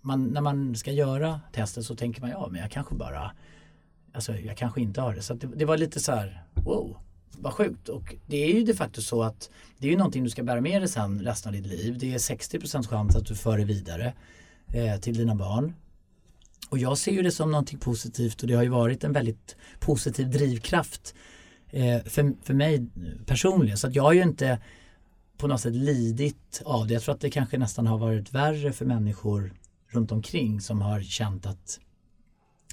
man, 0.00 0.26
när 0.26 0.40
man 0.40 0.76
ska 0.76 0.92
göra 0.92 1.40
testet 1.52 1.84
så 1.84 1.96
tänker 1.96 2.20
man 2.20 2.30
ja 2.30 2.48
men 2.50 2.60
jag 2.60 2.70
kanske 2.70 2.94
bara 2.94 3.32
Alltså 4.12 4.36
jag 4.36 4.56
kanske 4.56 4.80
inte 4.80 5.00
har 5.00 5.14
det. 5.14 5.22
Så 5.22 5.34
det, 5.34 5.46
det, 5.46 5.64
var 5.64 5.76
lite 5.76 6.00
så 6.00 6.12
här 6.12 6.44
wow 6.54 6.96
vad 7.38 7.52
sjukt. 7.52 7.88
Och 7.88 8.14
det 8.26 8.36
är 8.36 8.54
ju 8.54 8.64
de 8.64 8.74
facto 8.74 9.02
så 9.02 9.22
att 9.22 9.50
det 9.78 9.86
är 9.86 9.90
ju 9.90 9.96
någonting 9.96 10.24
du 10.24 10.30
ska 10.30 10.42
bära 10.42 10.60
med 10.60 10.82
dig 10.82 10.88
sen 10.88 11.22
resten 11.22 11.54
av 11.54 11.62
ditt 11.62 11.66
liv. 11.66 11.98
Det 11.98 12.14
är 12.14 12.18
60% 12.18 12.88
chans 12.88 13.16
att 13.16 13.26
du 13.26 13.34
för 13.34 13.58
det 13.58 13.64
vidare 13.64 14.14
eh, 14.74 15.00
till 15.00 15.16
dina 15.16 15.34
barn. 15.34 15.74
Och 16.70 16.78
jag 16.78 16.98
ser 16.98 17.12
ju 17.12 17.22
det 17.22 17.32
som 17.32 17.50
någonting 17.50 17.78
positivt 17.78 18.42
och 18.42 18.48
det 18.48 18.54
har 18.54 18.62
ju 18.62 18.68
varit 18.68 19.04
en 19.04 19.12
väldigt 19.12 19.56
positiv 19.78 20.30
drivkraft 20.30 21.14
eh, 21.70 22.02
för, 22.04 22.44
för 22.44 22.54
mig 22.54 22.86
personligen. 23.26 23.78
Så 23.78 23.86
att 23.86 23.94
jag 23.94 24.02
har 24.02 24.12
ju 24.12 24.22
inte 24.22 24.58
på 25.40 25.46
något 25.46 25.60
sätt 25.60 25.74
lidit 25.74 26.62
av 26.64 26.86
det. 26.86 26.94
Jag 26.94 27.02
tror 27.02 27.14
att 27.14 27.20
det 27.20 27.30
kanske 27.30 27.58
nästan 27.58 27.86
har 27.86 27.98
varit 27.98 28.32
värre 28.32 28.72
för 28.72 28.84
människor 28.84 29.52
runt 29.88 30.12
omkring 30.12 30.60
som 30.60 30.80
har 30.80 31.00
känt 31.00 31.46
att, 31.46 31.80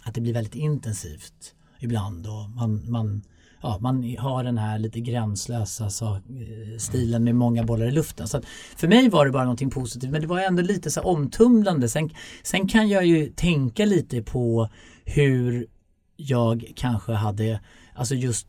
att 0.04 0.14
det 0.14 0.22
blir 0.22 0.34
väldigt 0.34 0.56
intensivt 0.56 1.56
ibland 1.80 2.28
och 2.28 2.50
man, 2.50 2.92
man, 2.92 3.22
ja, 3.62 3.78
man 3.82 4.16
har 4.18 4.44
den 4.44 4.58
här 4.58 4.80
lite 4.80 5.00
gränslösa 5.00 5.90
så, 5.90 6.16
eh, 6.16 6.78
stilen 6.80 7.24
med 7.24 7.36
många 7.36 7.64
bollar 7.64 7.86
i 7.86 7.92
luften. 7.92 8.28
Så 8.28 8.42
för 8.76 8.88
mig 8.88 9.10
var 9.10 9.26
det 9.26 9.32
bara 9.32 9.44
någonting 9.44 9.70
positivt 9.70 10.12
men 10.12 10.22
det 10.22 10.28
var 10.28 10.40
ändå 10.40 10.62
lite 10.62 10.92
så 10.92 11.02
omtumlande. 11.02 11.90
Sen, 11.90 12.10
sen 12.44 12.68
kan 12.68 12.90
jag 12.90 13.06
ju 13.06 13.30
tänka 13.36 13.86
lite 13.86 14.22
på 14.22 14.70
hur 15.06 15.68
jag 16.16 16.74
kanske 16.76 17.12
hade, 17.12 17.60
alltså 17.96 18.16
just 18.16 18.48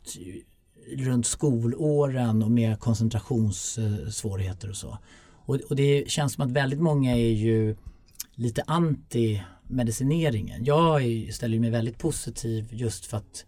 runt 0.96 1.26
skolåren 1.26 2.42
och 2.42 2.50
med 2.50 2.80
koncentrationssvårigheter 2.80 4.70
och 4.70 4.76
så. 4.76 4.98
Och, 5.46 5.58
och, 5.70 5.76
det 5.76 6.10
känns 6.10 6.32
som 6.32 6.44
att 6.44 6.50
väldigt 6.50 6.80
många 6.80 7.16
är 7.16 7.32
ju 7.32 7.76
lite 8.34 8.62
anti 8.66 9.42
medicineringen. 9.62 10.64
Jag 10.64 11.02
ställer 11.32 11.58
mig 11.58 11.70
väldigt 11.70 11.98
positiv 11.98 12.68
just 12.70 13.06
för 13.06 13.16
att 13.16 13.44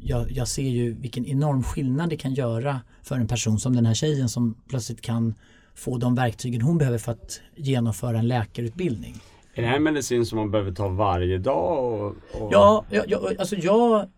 jag, 0.00 0.30
jag, 0.30 0.48
ser 0.48 0.68
ju 0.68 0.94
vilken 0.94 1.26
enorm 1.26 1.62
skillnad 1.62 2.10
det 2.10 2.16
kan 2.16 2.34
göra 2.34 2.80
för 3.02 3.16
en 3.16 3.28
person 3.28 3.58
som 3.58 3.76
den 3.76 3.86
här 3.86 3.94
tjejen 3.94 4.28
som 4.28 4.54
plötsligt 4.68 5.00
kan 5.00 5.34
få 5.74 5.98
de 5.98 6.14
verktygen 6.14 6.60
hon 6.60 6.78
behöver 6.78 6.98
för 6.98 7.12
att 7.12 7.40
genomföra 7.56 8.18
en 8.18 8.28
läkarutbildning. 8.28 9.14
Är 9.54 9.62
det 9.62 9.68
här 9.68 9.78
medicin 9.78 10.26
som 10.26 10.38
man 10.38 10.50
behöver 10.50 10.72
ta 10.72 10.88
varje 10.88 11.38
dag? 11.38 11.92
Och, 11.92 12.42
och... 12.42 12.52
Ja, 12.52 12.84
jag, 12.90 13.38
alltså 13.38 13.56
jag 13.56 14.08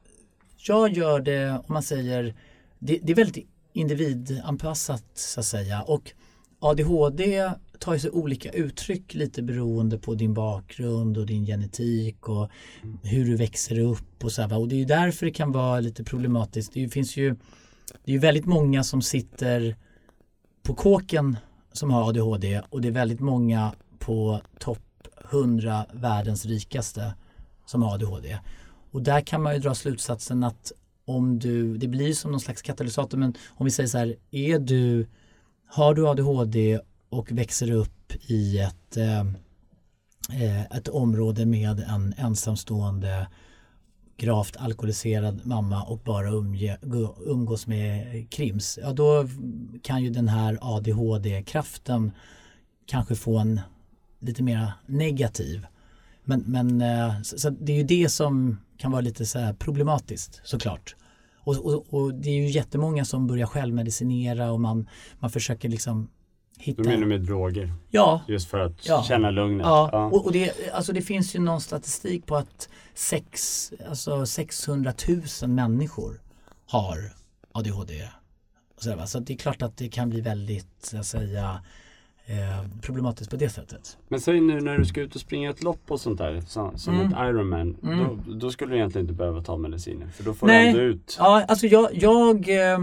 jag 0.58 0.92
gör 0.92 1.20
det, 1.20 1.50
om 1.50 1.74
man 1.74 1.82
säger, 1.82 2.34
det, 2.78 2.98
det 3.02 3.12
är 3.12 3.16
väldigt 3.16 3.46
individanpassat 3.72 5.04
så 5.14 5.40
att 5.40 5.46
säga. 5.46 5.82
Och 5.82 6.12
ADHD 6.60 7.50
tar 7.78 7.98
sig 7.98 8.10
olika 8.10 8.50
uttryck 8.50 9.14
lite 9.14 9.42
beroende 9.42 9.98
på 9.98 10.14
din 10.14 10.34
bakgrund 10.34 11.18
och 11.18 11.26
din 11.26 11.46
genetik 11.46 12.28
och 12.28 12.50
hur 13.02 13.24
du 13.24 13.36
växer 13.36 13.78
upp 13.78 14.24
och 14.24 14.32
så 14.32 14.42
här, 14.42 14.58
Och 14.58 14.68
det 14.68 14.82
är 14.82 14.86
därför 14.86 15.26
det 15.26 15.32
kan 15.32 15.52
vara 15.52 15.80
lite 15.80 16.04
problematiskt. 16.04 16.72
Det 16.72 16.88
finns 16.88 17.16
ju 17.16 17.36
det 18.04 18.14
är 18.14 18.18
väldigt 18.18 18.46
många 18.46 18.84
som 18.84 19.02
sitter 19.02 19.76
på 20.62 20.74
kåken 20.74 21.36
som 21.72 21.90
har 21.90 22.08
ADHD 22.08 22.62
och 22.70 22.80
det 22.80 22.88
är 22.88 22.92
väldigt 22.92 23.20
många 23.20 23.72
på 23.98 24.40
topp 24.58 24.78
100 25.30 25.86
världens 25.92 26.44
rikaste 26.44 27.14
som 27.66 27.82
har 27.82 27.94
ADHD. 27.94 28.38
Och 28.90 29.02
där 29.02 29.20
kan 29.20 29.42
man 29.42 29.54
ju 29.54 29.60
dra 29.60 29.74
slutsatsen 29.74 30.44
att 30.44 30.72
om 31.04 31.38
du, 31.38 31.76
det 31.76 31.88
blir 31.88 32.14
som 32.14 32.30
någon 32.30 32.40
slags 32.40 32.62
katalysator, 32.62 33.18
men 33.18 33.34
om 33.48 33.64
vi 33.64 33.70
säger 33.70 33.88
så 33.88 33.98
här, 33.98 34.16
är 34.30 34.58
du, 34.58 35.06
har 35.66 35.94
du 35.94 36.08
ADHD 36.08 36.80
och 37.08 37.32
växer 37.32 37.70
upp 37.70 38.12
i 38.26 38.58
ett, 38.58 38.96
eh, 38.96 39.20
eh, 40.42 40.62
ett 40.62 40.88
område 40.88 41.46
med 41.46 41.80
en 41.80 42.14
ensamstående 42.16 43.28
gravt 44.16 44.56
alkoholiserad 44.56 45.46
mamma 45.46 45.82
och 45.82 45.98
bara 45.98 46.30
umge, 46.30 46.78
umgås 47.26 47.66
med 47.66 48.30
krims, 48.30 48.78
ja 48.82 48.92
då 48.92 49.28
kan 49.82 50.02
ju 50.02 50.10
den 50.10 50.28
här 50.28 50.58
ADHD-kraften 50.60 52.12
kanske 52.86 53.14
få 53.14 53.38
en 53.38 53.60
lite 54.18 54.42
mer 54.42 54.72
negativ. 54.86 55.66
Men, 56.28 56.44
men 56.46 56.80
eh, 56.80 57.22
så 57.22 57.50
det 57.50 57.72
är 57.72 57.76
ju 57.76 57.82
det 57.82 58.08
som 58.08 58.58
kan 58.76 58.90
vara 58.90 59.00
lite 59.00 59.26
så 59.26 59.54
problematiskt 59.58 60.40
såklart. 60.44 60.96
Och, 61.36 61.56
och, 61.56 61.94
och, 61.94 62.14
det 62.14 62.28
är 62.28 62.34
ju 62.34 62.48
jättemånga 62.48 63.04
som 63.04 63.26
börjar 63.26 63.46
självmedicinera 63.46 64.52
och 64.52 64.60
man, 64.60 64.88
man 65.18 65.30
försöker 65.30 65.68
liksom 65.68 66.08
hitta... 66.58 66.82
Du 66.82 66.88
menar 66.88 67.06
med 67.06 67.20
droger? 67.20 67.74
Ja. 67.90 68.20
Just 68.28 68.48
för 68.48 68.58
att 68.58 68.86
ja. 68.86 69.02
känna 69.02 69.30
lugnet? 69.30 69.66
Ja, 69.66 69.88
ja. 69.92 70.06
Och, 70.06 70.26
och, 70.26 70.32
det, 70.32 70.52
alltså 70.72 70.92
det 70.92 71.02
finns 71.02 71.34
ju 71.34 71.38
någon 71.38 71.60
statistik 71.60 72.26
på 72.26 72.36
att 72.36 72.68
sex, 72.94 73.72
alltså 73.88 74.26
600 74.26 74.92
000 75.42 75.50
människor 75.50 76.20
har 76.66 77.12
ADHD. 77.52 78.08
Så, 78.78 79.06
så 79.06 79.18
det 79.18 79.32
är 79.32 79.36
klart 79.36 79.62
att 79.62 79.76
det 79.76 79.88
kan 79.88 80.10
bli 80.10 80.20
väldigt, 80.20 80.82
så 80.82 80.98
att 80.98 81.06
säga, 81.06 81.60
eh, 82.28 82.80
problematiskt 82.82 83.30
på 83.30 83.36
det 83.36 83.48
sättet. 83.48 83.98
Men 84.08 84.20
säg 84.20 84.40
nu 84.40 84.60
när 84.60 84.78
du 84.78 84.84
ska 84.84 85.00
ut 85.00 85.14
och 85.14 85.20
springa 85.20 85.50
ett 85.50 85.62
lopp 85.62 85.90
och 85.90 86.00
sånt 86.00 86.18
där 86.18 86.40
som, 86.40 86.78
som 86.78 86.94
mm. 86.94 87.06
ett 87.06 87.12
Ironman. 87.12 87.76
Mm. 87.82 87.98
Då, 87.98 88.34
då, 88.34 88.50
skulle 88.50 88.72
du 88.72 88.76
egentligen 88.76 89.04
inte 89.04 89.14
behöva 89.14 89.42
ta 89.42 89.56
mediciner 89.56 90.08
för 90.08 90.24
då 90.24 90.34
får 90.34 90.46
Nej. 90.46 90.62
du 90.62 90.68
ändå 90.68 90.82
ut. 90.82 91.16
Ja, 91.18 91.44
alltså 91.48 91.66
jag, 91.66 91.88
jag, 91.92 92.48
eh, 92.48 92.78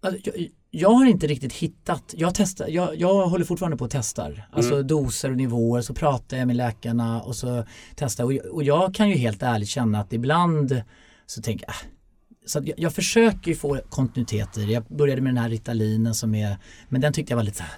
alltså 0.00 0.20
jag, 0.24 0.48
jag 0.70 0.90
har 0.90 1.06
inte 1.06 1.26
riktigt 1.26 1.52
hittat, 1.52 2.14
jag, 2.16 2.34
testar, 2.34 2.68
jag, 2.68 2.96
jag 2.96 3.26
håller 3.26 3.44
fortfarande 3.44 3.76
på 3.76 3.84
att 3.84 3.90
testar. 3.90 4.48
Alltså 4.52 4.74
mm. 4.74 4.86
doser 4.86 5.30
och 5.30 5.36
nivåer 5.36 5.80
så 5.80 5.94
pratar 5.94 6.36
jag 6.36 6.46
med 6.46 6.56
läkarna 6.56 7.22
och 7.22 7.36
så 7.36 7.64
testar 7.96 8.24
och, 8.24 8.32
och 8.32 8.62
jag 8.62 8.94
kan 8.94 9.08
ju 9.08 9.14
helt 9.14 9.42
ärligt 9.42 9.68
känna 9.68 10.00
att 10.00 10.12
ibland 10.12 10.82
så 11.26 11.42
tänker 11.42 11.66
jag 11.66 11.74
äh, 11.74 11.98
så 12.46 12.58
jag, 12.64 12.78
jag, 12.78 12.94
försöker 12.94 13.50
ju 13.50 13.56
få 13.56 13.80
kontinuiteter. 13.88 14.60
Jag 14.60 14.84
började 14.84 15.22
med 15.22 15.34
den 15.34 15.42
här 15.42 15.50
Ritalinen 15.50 16.14
som 16.14 16.34
är, 16.34 16.56
men 16.88 17.00
den 17.00 17.12
tyckte 17.12 17.32
jag 17.32 17.36
var 17.36 17.44
lite 17.44 17.56
så 17.56 17.62
här, 17.62 17.72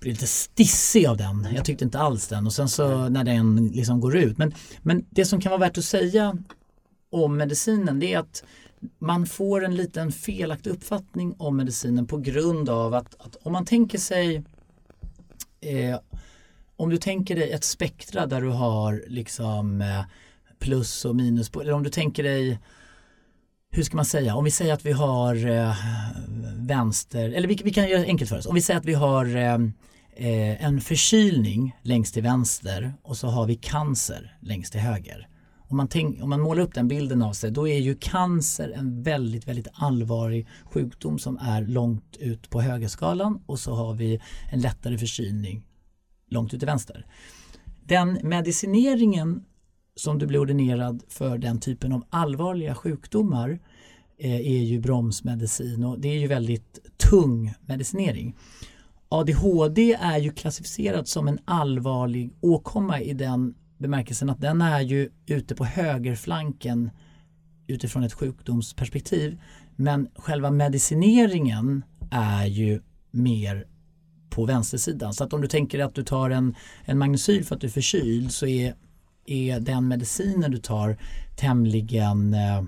blev 0.00 0.12
lite 0.12 0.26
stissig 0.26 1.06
av 1.06 1.16
den. 1.16 1.48
Jag 1.54 1.64
tyckte 1.64 1.84
inte 1.84 1.98
alls 1.98 2.28
den 2.28 2.46
och 2.46 2.52
sen 2.52 2.68
så 2.68 3.08
när 3.08 3.24
den 3.24 3.68
liksom 3.68 4.00
går 4.00 4.16
ut. 4.16 4.38
Men, 4.38 4.54
men 4.82 5.04
det 5.10 5.24
som 5.24 5.40
kan 5.40 5.50
vara 5.50 5.60
värt 5.60 5.78
att 5.78 5.84
säga 5.84 6.36
om 7.10 7.36
medicinen 7.36 8.00
det 8.00 8.14
är 8.14 8.18
att 8.18 8.44
man 8.98 9.26
får 9.26 9.64
en 9.64 9.76
liten 9.76 10.12
felaktig 10.12 10.70
uppfattning 10.70 11.34
om 11.38 11.56
medicinen 11.56 12.06
på 12.06 12.16
grund 12.16 12.68
av 12.68 12.94
att, 12.94 13.14
att 13.18 13.36
om 13.42 13.52
man 13.52 13.64
tänker 13.64 13.98
sig 13.98 14.44
eh, 15.60 15.98
om 16.76 16.90
du 16.90 16.96
tänker 16.96 17.36
dig 17.36 17.50
ett 17.50 17.64
spektra 17.64 18.26
där 18.26 18.40
du 18.40 18.48
har 18.48 19.04
liksom 19.06 19.80
eh, 19.80 20.04
plus 20.58 21.04
och 21.04 21.16
minus 21.16 21.50
eller 21.54 21.72
om 21.72 21.82
du 21.82 21.90
tänker 21.90 22.22
dig 22.22 22.58
hur 23.70 23.82
ska 23.82 23.96
man 23.96 24.04
säga, 24.04 24.34
om 24.34 24.44
vi 24.44 24.50
säger 24.50 24.72
att 24.72 24.86
vi 24.86 24.92
har 24.92 25.46
eh, 25.46 25.74
vänster, 26.56 27.30
eller 27.30 27.48
vi, 27.48 27.60
vi, 27.64 27.72
kan 27.72 27.88
göra 27.88 28.00
det 28.00 28.06
enkelt 28.06 28.30
för 28.30 28.38
oss. 28.38 28.46
Om 28.46 28.54
vi 28.54 28.62
säger 28.62 28.80
att 28.80 28.86
vi 28.86 28.94
har 28.94 29.36
eh, 29.36 29.58
Eh, 30.18 30.64
en 30.64 30.80
förkylning 30.80 31.76
längst 31.82 32.14
till 32.14 32.22
vänster 32.22 32.94
och 33.02 33.16
så 33.16 33.28
har 33.28 33.46
vi 33.46 33.54
cancer 33.54 34.38
längst 34.40 34.72
till 34.72 34.80
höger. 34.80 35.28
Om 35.68 35.76
man, 35.76 35.88
tänk, 35.88 36.22
om 36.22 36.30
man 36.30 36.40
målar 36.40 36.62
upp 36.62 36.74
den 36.74 36.88
bilden 36.88 37.22
av 37.22 37.32
sig 37.32 37.50
då 37.50 37.68
är 37.68 37.78
ju 37.78 37.94
cancer 37.94 38.70
en 38.70 39.02
väldigt, 39.02 39.48
väldigt 39.48 39.68
allvarlig 39.72 40.48
sjukdom 40.64 41.18
som 41.18 41.38
är 41.38 41.62
långt 41.62 42.16
ut 42.16 42.50
på 42.50 42.60
högerskalan 42.60 43.42
och 43.46 43.58
så 43.58 43.74
har 43.74 43.94
vi 43.94 44.20
en 44.52 44.60
lättare 44.60 44.98
förkylning 44.98 45.66
långt 46.30 46.54
ut 46.54 46.60
till 46.60 46.66
vänster. 46.66 47.06
Den 47.84 48.18
medicineringen 48.22 49.44
som 49.96 50.18
du 50.18 50.26
blir 50.26 50.40
ordinerad 50.40 51.02
för 51.08 51.38
den 51.38 51.60
typen 51.60 51.92
av 51.92 52.04
allvarliga 52.10 52.74
sjukdomar 52.74 53.58
eh, 54.18 54.34
är 54.34 54.62
ju 54.62 54.80
bromsmedicin 54.80 55.84
och 55.84 56.00
det 56.00 56.08
är 56.08 56.18
ju 56.18 56.26
väldigt 56.26 56.78
tung 57.10 57.54
medicinering. 57.66 58.34
ADHD 59.08 59.92
är 60.00 60.18
ju 60.18 60.32
klassificerat 60.32 61.08
som 61.08 61.28
en 61.28 61.38
allvarlig 61.44 62.32
åkomma 62.40 63.00
i 63.00 63.12
den 63.12 63.54
bemärkelsen 63.78 64.30
att 64.30 64.40
den 64.40 64.62
är 64.62 64.80
ju 64.80 65.10
ute 65.26 65.54
på 65.54 65.64
högerflanken 65.64 66.90
utifrån 67.66 68.02
ett 68.02 68.12
sjukdomsperspektiv. 68.12 69.40
Men 69.76 70.08
själva 70.14 70.50
medicineringen 70.50 71.84
är 72.10 72.46
ju 72.46 72.80
mer 73.10 73.66
på 74.30 74.44
vänstersidan. 74.44 75.14
Så 75.14 75.24
att 75.24 75.32
om 75.32 75.40
du 75.40 75.48
tänker 75.48 75.80
att 75.80 75.94
du 75.94 76.02
tar 76.02 76.30
en, 76.30 76.54
en 76.84 76.98
magnesyl 76.98 77.44
för 77.44 77.54
att 77.54 77.60
du 77.60 77.66
är 77.66 77.70
förkyld 77.70 78.32
så 78.32 78.46
är, 78.46 78.74
är 79.26 79.60
den 79.60 79.88
medicinen 79.88 80.50
du 80.50 80.58
tar 80.58 80.96
tämligen 81.36 82.34
eh, 82.34 82.58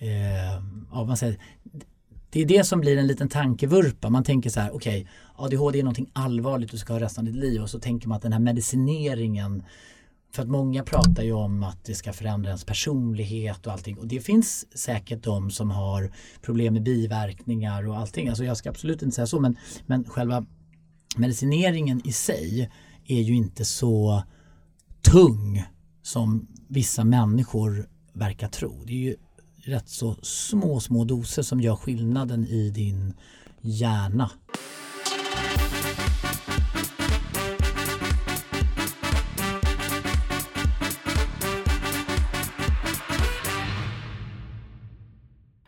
eh, 0.00 0.62
ja, 0.92 1.04
man 1.04 1.16
säger, 1.16 1.38
det 2.30 2.40
är 2.40 2.46
det 2.46 2.64
som 2.64 2.80
blir 2.80 2.96
en 2.96 3.06
liten 3.06 3.28
tankevurpa. 3.28 4.10
Man 4.10 4.24
tänker 4.24 4.50
så 4.50 4.60
här, 4.60 4.74
okej, 4.74 5.00
okay, 5.00 5.12
ADHD 5.36 5.78
är 5.78 5.82
någonting 5.82 6.10
allvarligt 6.12 6.70
du 6.70 6.78
ska 6.78 6.92
ha 6.92 7.00
resten 7.00 7.26
av 7.26 7.32
ditt 7.32 7.42
liv 7.42 7.62
och 7.62 7.70
så 7.70 7.78
tänker 7.80 8.08
man 8.08 8.16
att 8.16 8.22
den 8.22 8.32
här 8.32 8.40
medicineringen 8.40 9.62
för 10.32 10.42
att 10.42 10.48
många 10.48 10.82
pratar 10.82 11.22
ju 11.22 11.32
om 11.32 11.62
att 11.62 11.84
det 11.84 11.94
ska 11.94 12.12
förändra 12.12 12.48
ens 12.48 12.64
personlighet 12.64 13.66
och 13.66 13.72
allting 13.72 13.98
och 13.98 14.06
det 14.06 14.20
finns 14.20 14.78
säkert 14.78 15.22
de 15.22 15.50
som 15.50 15.70
har 15.70 16.12
problem 16.42 16.74
med 16.74 16.82
biverkningar 16.82 17.88
och 17.88 17.98
allting. 17.98 18.28
Alltså 18.28 18.44
jag 18.44 18.56
ska 18.56 18.70
absolut 18.70 19.02
inte 19.02 19.14
säga 19.14 19.26
så 19.26 19.40
men, 19.40 19.56
men 19.86 20.04
själva 20.04 20.46
medicineringen 21.16 22.00
i 22.04 22.12
sig 22.12 22.70
är 23.06 23.20
ju 23.20 23.34
inte 23.34 23.64
så 23.64 24.22
tung 25.02 25.64
som 26.02 26.46
vissa 26.68 27.04
människor 27.04 27.88
verkar 28.12 28.48
tro. 28.48 28.84
Det 28.84 28.92
är 28.92 28.96
ju 28.96 29.16
rätt 29.56 29.88
så 29.88 30.16
små, 30.22 30.80
små 30.80 31.04
doser 31.04 31.42
som 31.42 31.60
gör 31.60 31.76
skillnaden 31.76 32.46
i 32.46 32.70
din 32.70 33.14
hjärna. 33.60 34.30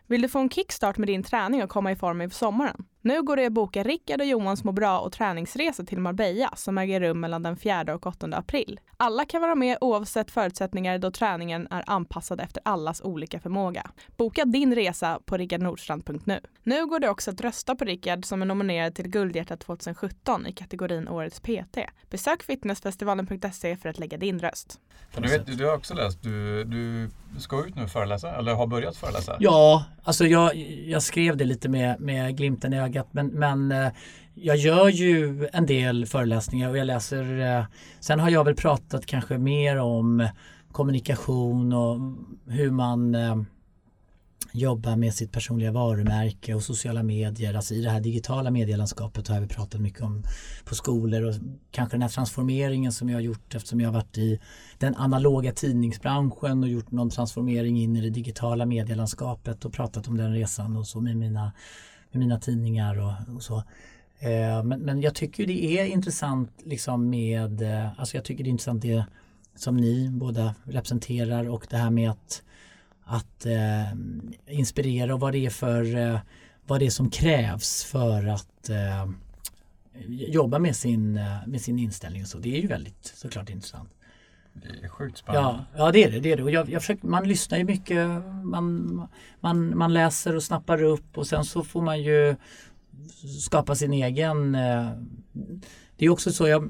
Vill 0.07 0.21
du 0.21 0.29
få 0.29 0.39
en 0.39 0.49
kickstart 0.49 0.97
med 0.97 1.07
din 1.07 1.23
träning 1.23 1.63
och 1.63 1.69
komma 1.69 1.91
i 1.91 1.95
form 1.95 2.21
inför 2.21 2.37
sommaren? 2.37 2.85
Nu 3.07 3.23
går 3.23 3.35
det 3.35 3.45
att 3.45 3.53
boka 3.53 3.83
Rickard 3.83 4.21
och 4.21 4.27
Johans 4.27 4.63
må 4.63 4.71
bra 4.71 4.99
och 4.99 5.11
träningsresa 5.11 5.83
till 5.83 5.99
Marbella 5.99 6.53
som 6.55 6.77
äger 6.77 6.99
rum 7.01 7.19
mellan 7.19 7.43
den 7.43 7.57
4 7.57 7.95
och 7.95 8.05
8 8.05 8.27
april. 8.33 8.79
Alla 8.97 9.25
kan 9.25 9.41
vara 9.41 9.55
med 9.55 9.77
oavsett 9.81 10.31
förutsättningar 10.31 10.97
då 10.97 11.11
träningen 11.11 11.67
är 11.71 11.83
anpassad 11.87 12.41
efter 12.41 12.61
allas 12.65 13.01
olika 13.01 13.39
förmåga. 13.39 13.91
Boka 14.17 14.45
din 14.45 14.75
resa 14.75 15.19
på 15.25 15.37
rickardnordstrand.nu. 15.37 16.39
Nu 16.63 16.85
går 16.85 16.99
det 16.99 17.09
också 17.09 17.31
att 17.31 17.41
rösta 17.41 17.75
på 17.75 17.85
Rickard 17.85 18.25
som 18.25 18.41
är 18.41 18.45
nominerad 18.45 18.95
till 18.95 19.07
Guldhjärta 19.07 19.57
2017 19.57 20.47
i 20.47 20.53
kategorin 20.53 21.07
Årets 21.07 21.39
PT. 21.39 21.77
Besök 22.09 22.43
fitnessfestivalen.se 22.43 23.77
för 23.77 23.89
att 23.89 23.99
lägga 23.99 24.17
din 24.17 24.39
röst. 24.39 24.79
du, 25.17 25.29
vet, 25.29 25.57
du 25.57 25.65
har 25.65 25.75
också 25.75 25.93
läst, 25.93 26.23
du, 26.23 26.63
du 26.63 27.09
ska 27.39 27.65
ut 27.65 27.75
nu 27.75 27.83
och 27.83 27.89
föreläsa, 27.89 28.35
eller 28.35 28.53
har 28.53 28.67
börjat 28.67 28.97
föreläsa? 28.97 29.37
Ja, 29.39 29.85
alltså 30.03 30.25
jag, 30.25 30.55
jag 30.85 31.03
skrev 31.03 31.37
det 31.37 31.45
lite 31.45 31.69
med, 31.69 31.99
med 31.99 32.37
glimten 32.37 32.73
i 32.73 32.79
ögat 32.79 32.96
men, 33.11 33.27
men 33.27 33.71
eh, 33.71 33.91
jag 34.33 34.57
gör 34.57 34.89
ju 34.89 35.47
en 35.53 35.65
del 35.65 36.05
föreläsningar 36.05 36.69
och 36.69 36.77
jag 36.77 36.87
läser 36.87 37.57
eh, 37.57 37.65
Sen 37.99 38.19
har 38.19 38.29
jag 38.29 38.43
väl 38.43 38.55
pratat 38.55 39.05
kanske 39.05 39.37
mer 39.37 39.77
om 39.77 40.27
kommunikation 40.71 41.73
och 41.73 41.99
hur 42.47 42.71
man 42.71 43.15
eh, 43.15 43.35
jobbar 44.51 44.95
med 44.95 45.13
sitt 45.13 45.31
personliga 45.31 45.71
varumärke 45.71 46.53
och 46.53 46.63
sociala 46.63 47.03
medier. 47.03 47.53
Alltså 47.53 47.73
i 47.73 47.81
det 47.81 47.89
här 47.89 47.99
digitala 47.99 48.51
medielandskapet 48.51 49.27
har 49.27 49.39
vi 49.39 49.47
pratat 49.47 49.81
mycket 49.81 50.01
om 50.01 50.23
på 50.65 50.75
skolor 50.75 51.23
och 51.23 51.33
kanske 51.71 51.95
den 51.95 52.01
här 52.01 52.09
transformeringen 52.09 52.91
som 52.91 53.09
jag 53.09 53.15
har 53.15 53.21
gjort 53.21 53.55
eftersom 53.55 53.81
jag 53.81 53.87
har 53.87 53.93
varit 53.93 54.17
i 54.17 54.39
den 54.77 54.95
analoga 54.95 55.51
tidningsbranschen 55.51 56.63
och 56.63 56.69
gjort 56.69 56.91
någon 56.91 57.09
transformering 57.09 57.79
in 57.79 57.95
i 57.95 58.01
det 58.01 58.09
digitala 58.09 58.65
medielandskapet 58.65 59.65
och 59.65 59.73
pratat 59.73 60.07
om 60.07 60.17
den 60.17 60.33
resan 60.33 60.77
och 60.77 60.87
så 60.87 61.01
med 61.01 61.17
mina, 61.17 61.51
med 62.11 62.19
mina 62.19 62.39
tidningar 62.39 62.99
och, 62.99 63.35
och 63.35 63.43
så. 63.43 63.57
Eh, 64.19 64.63
men, 64.63 64.79
men 64.79 65.01
jag 65.01 65.15
tycker 65.15 65.47
det 65.47 65.79
är 65.79 65.85
intressant 65.85 66.51
liksom 66.63 67.09
med, 67.09 67.61
eh, 67.61 67.99
alltså 67.99 68.17
jag 68.17 68.25
tycker 68.25 68.43
det 68.43 68.49
är 68.49 68.51
intressant 68.51 68.81
det 68.81 69.05
som 69.55 69.77
ni 69.77 70.09
båda 70.09 70.55
representerar 70.63 71.49
och 71.49 71.67
det 71.69 71.77
här 71.77 71.89
med 71.89 72.11
att 72.11 72.43
att 73.09 73.45
eh, 73.45 73.91
inspirera 74.47 75.13
och 75.13 75.19
vad 75.19 75.33
det 75.33 75.45
är 75.45 75.49
för 75.49 75.95
eh, 75.95 76.19
vad 76.67 76.79
det 76.79 76.85
är 76.85 76.89
som 76.89 77.09
krävs 77.09 77.83
för 77.83 78.27
att 78.27 78.69
eh, 78.69 79.09
jobba 80.07 80.59
med 80.59 80.75
sin, 80.75 81.17
eh, 81.17 81.47
med 81.47 81.61
sin 81.61 81.79
inställning. 81.79 82.25
Så 82.25 82.37
det 82.37 82.57
är 82.57 82.61
ju 82.61 82.67
väldigt 82.67 83.13
såklart 83.15 83.49
intressant. 83.49 83.89
Sjukt 84.89 85.17
spännande. 85.17 85.65
Ja, 85.73 85.85
ja 85.85 85.91
det 85.91 86.03
är 86.03 86.11
det. 86.11 86.19
det, 86.19 86.31
är 86.31 86.37
det. 86.37 86.43
Och 86.43 86.51
jag, 86.51 86.69
jag 86.69 86.81
försöker, 86.81 87.07
man 87.07 87.27
lyssnar 87.27 87.57
ju 87.57 87.63
mycket, 87.63 88.07
man, 88.43 89.07
man, 89.39 89.77
man 89.77 89.93
läser 89.93 90.35
och 90.35 90.43
snappar 90.43 90.83
upp 90.83 91.17
och 91.17 91.27
sen 91.27 91.43
så 91.43 91.63
får 91.63 91.81
man 91.81 92.01
ju 92.01 92.35
skapa 93.39 93.75
sin 93.75 93.93
egen... 93.93 94.55
Eh, 94.55 94.89
det 95.97 96.05
är 96.05 96.09
också 96.09 96.31
så, 96.31 96.47
jag, 96.47 96.69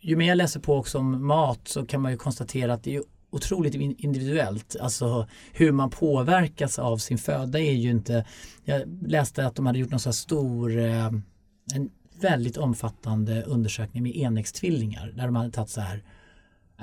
ju 0.00 0.16
mer 0.16 0.28
jag 0.28 0.36
läser 0.36 0.60
på 0.60 0.76
också 0.76 0.98
om 0.98 1.26
mat 1.26 1.68
så 1.68 1.86
kan 1.86 2.00
man 2.00 2.12
ju 2.12 2.18
konstatera 2.18 2.74
att 2.74 2.84
det 2.84 2.96
är 2.96 3.02
otroligt 3.30 3.74
individuellt. 3.74 4.76
Alltså 4.80 5.28
hur 5.52 5.72
man 5.72 5.90
påverkas 5.90 6.78
av 6.78 6.96
sin 6.96 7.18
föda 7.18 7.58
är 7.58 7.72
ju 7.72 7.90
inte... 7.90 8.24
Jag 8.64 8.82
läste 9.08 9.46
att 9.46 9.54
de 9.54 9.66
hade 9.66 9.78
gjort 9.78 9.90
någon 9.90 10.00
så 10.00 10.08
här 10.08 10.12
stor, 10.12 10.78
eh, 10.78 11.06
en 11.74 11.90
väldigt 12.20 12.56
omfattande 12.56 13.42
undersökning 13.42 14.02
med 14.02 14.16
enäggstvillingar 14.16 15.12
där 15.16 15.24
de 15.26 15.36
hade 15.36 15.50
tagit 15.50 15.70
så 15.70 15.80
här 15.80 16.02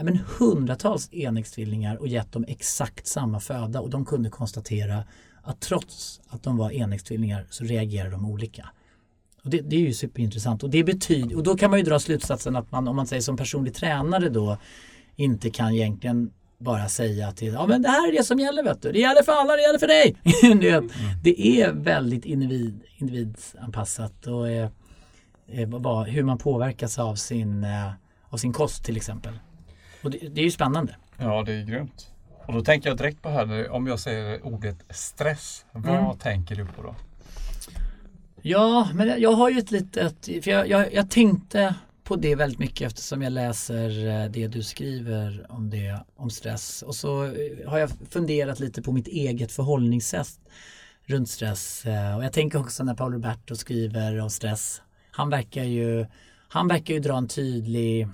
men 0.04 0.20
hundratals 0.39 1.14
enäggstvillingar 1.14 1.95
och 1.95 2.08
gett 2.08 2.32
dem 2.32 2.45
exakt 2.47 3.08
samma 3.08 3.39
föda 3.39 3.82
och 3.82 3.89
de 3.89 4.06
kunde 4.06 4.30
konstatera 4.30 5.04
att 5.41 5.60
trots 5.60 6.22
att 6.28 6.43
de 6.43 6.58
var 6.58 6.72
enäggstvillingar 6.72 7.47
så 7.50 7.64
reagerar 7.64 8.12
de 8.12 8.26
olika. 8.26 8.70
Och 9.43 9.50
det, 9.50 9.62
det, 9.62 9.76
är 9.76 9.80
ju 9.80 9.93
superintressant 9.93 10.64
och 10.64 10.70
det 10.70 10.84
betyder, 10.84 11.38
och 11.38 11.43
då 11.43 11.58
kan 11.58 11.70
man 11.70 11.80
ju 11.80 11.86
dra 11.86 12.00
slutsatsen 12.00 12.56
att 12.56 12.72
man 12.72 12.88
om 12.88 12.95
man 12.95 13.08
säger 13.08 13.22
som 13.22 13.38
personlig 13.38 13.74
tränare 13.74 14.30
då 14.30 14.58
inte 15.16 15.50
kan 15.50 15.74
egentligen 15.74 16.32
bara 16.58 16.89
säga 16.89 17.32
till, 17.32 17.54
ja 17.54 17.68
men 17.68 17.82
det 17.82 17.89
här 17.89 18.08
är 18.08 18.18
det 18.18 18.24
som 18.24 18.39
gäller 18.39 18.64
vet 18.64 18.82
du, 18.82 18.91
det 18.91 19.00
gäller 19.00 19.24
för 19.24 19.32
alla, 19.32 19.56
det 19.56 19.62
gäller 19.62 19.80
för 19.80 19.88
dig. 19.88 20.16
det, 20.41 20.72
mm. 20.72 20.89
det 21.24 21.62
är 21.62 21.72
väldigt 21.72 22.26
individ, 22.26 22.82
individanpassat 22.97 24.28
och 24.28 24.50
eh, 24.50 24.70
eh, 25.47 26.04
hur 26.04 26.24
man 26.24 26.38
påverkas 26.38 27.00
av 27.00 27.16
sin, 27.16 27.64
eh, 27.64 27.91
av 28.30 28.38
sin 28.38 28.54
kost 28.54 28.84
till 28.84 28.97
exempel. 28.97 29.34
Och 30.02 30.12
det, 30.12 30.18
det 30.18 30.41
är 30.41 30.45
ju 30.45 30.52
spännande. 30.52 30.95
Ja, 31.18 31.43
det 31.43 31.54
är 31.54 31.64
grymt. 31.64 32.12
Och 32.45 32.54
då 32.54 32.62
tänker 32.62 32.89
jag 32.89 32.97
direkt 32.97 33.22
på 33.22 33.30
här, 33.30 33.70
om 33.70 33.88
jag 33.88 34.00
säger 34.00 34.45
ordet 34.45 34.78
stress, 34.89 35.66
vad 35.72 36.00
mm. 36.00 36.18
tänker 36.18 36.56
du 36.56 36.66
på 36.66 36.82
då? 36.82 36.95
Ja, 38.41 38.89
men 38.93 39.22
jag 39.22 39.32
har 39.32 39.50
ju 39.50 39.60
ett 39.60 39.72
litet, 39.72 40.26
för 40.26 40.50
jag, 40.50 40.68
jag, 40.68 40.93
jag, 40.93 41.10
tänkte 41.10 41.76
på 42.04 42.16
det 42.16 42.36
väldigt 42.36 42.60
mycket 42.60 42.88
eftersom 42.88 43.22
jag 43.22 43.34
läser 43.34 44.08
eh, 44.08 44.32
det 44.32 44.47
du 44.47 44.64
skriver 44.64 45.45
om 45.50 45.70
det, 45.70 46.00
om 46.16 46.30
stress. 46.30 46.82
Och 46.82 46.95
så 46.95 47.24
eh, 47.26 47.70
har 47.70 47.78
jag 47.78 47.89
funderat 48.10 48.60
lite 48.60 48.82
på 48.82 48.91
mitt 48.91 49.08
eget 49.08 49.52
förhållningssätt 49.52 50.39
runt 51.06 51.30
stress. 51.30 51.86
Eh, 51.86 52.18
och 52.18 52.24
jag 52.24 52.34
tänker 52.34 52.60
också 52.60 52.84
när 52.84 52.95
Paolo 52.95 53.16
Roberto 53.16 53.56
skriver 53.56 54.20
om 54.22 54.30
stress. 54.30 54.82
Han 55.12 55.30
verkar 55.30 55.64
ju, 55.64 56.06
han 56.47 56.68
verkar 56.68 56.93
ju 56.93 57.00
dra 57.00 57.18
en 57.18 57.28
tydlig, 57.28 58.08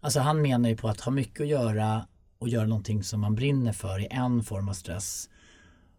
alltså 0.00 0.20
han 0.20 0.42
menar 0.42 0.68
ju 0.68 0.76
på 0.76 0.88
att 0.88 1.00
ha 1.00 1.12
mycket 1.12 1.40
att 1.40 1.48
göra 1.48 2.06
och 2.38 2.48
göra 2.48 2.66
någonting 2.66 3.02
som 3.02 3.20
man 3.20 3.34
brinner 3.34 3.72
för 3.72 4.00
i 4.00 4.08
en 4.10 4.42
form 4.42 4.68
av 4.68 4.72
stress. 4.72 5.30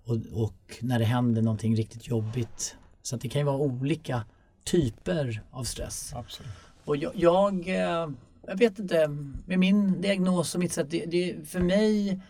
Och, 0.03 0.17
och 0.43 0.77
när 0.81 0.99
det 0.99 1.05
händer 1.05 1.41
någonting 1.41 1.75
riktigt 1.75 2.07
jobbigt 2.07 2.75
så 3.01 3.15
att 3.15 3.21
det 3.21 3.29
kan 3.29 3.41
ju 3.41 3.45
vara 3.45 3.57
olika 3.57 4.25
typer 4.63 5.41
av 5.51 5.63
stress. 5.63 6.13
Absolut. 6.15 6.51
Och 6.85 6.97
jag, 6.97 7.11
jag, 7.15 7.67
eh, 7.67 8.09
jag, 8.47 8.57
vet 8.57 8.79
inte, 8.79 9.07
med 9.45 9.59
min 9.59 10.01
diagnos 10.01 10.55
och 10.55 10.59
mitt 10.59 10.73
sätt, 10.73 10.89
det, 10.89 11.05
det, 11.05 11.49
för 11.49 11.59
mig 11.59 12.21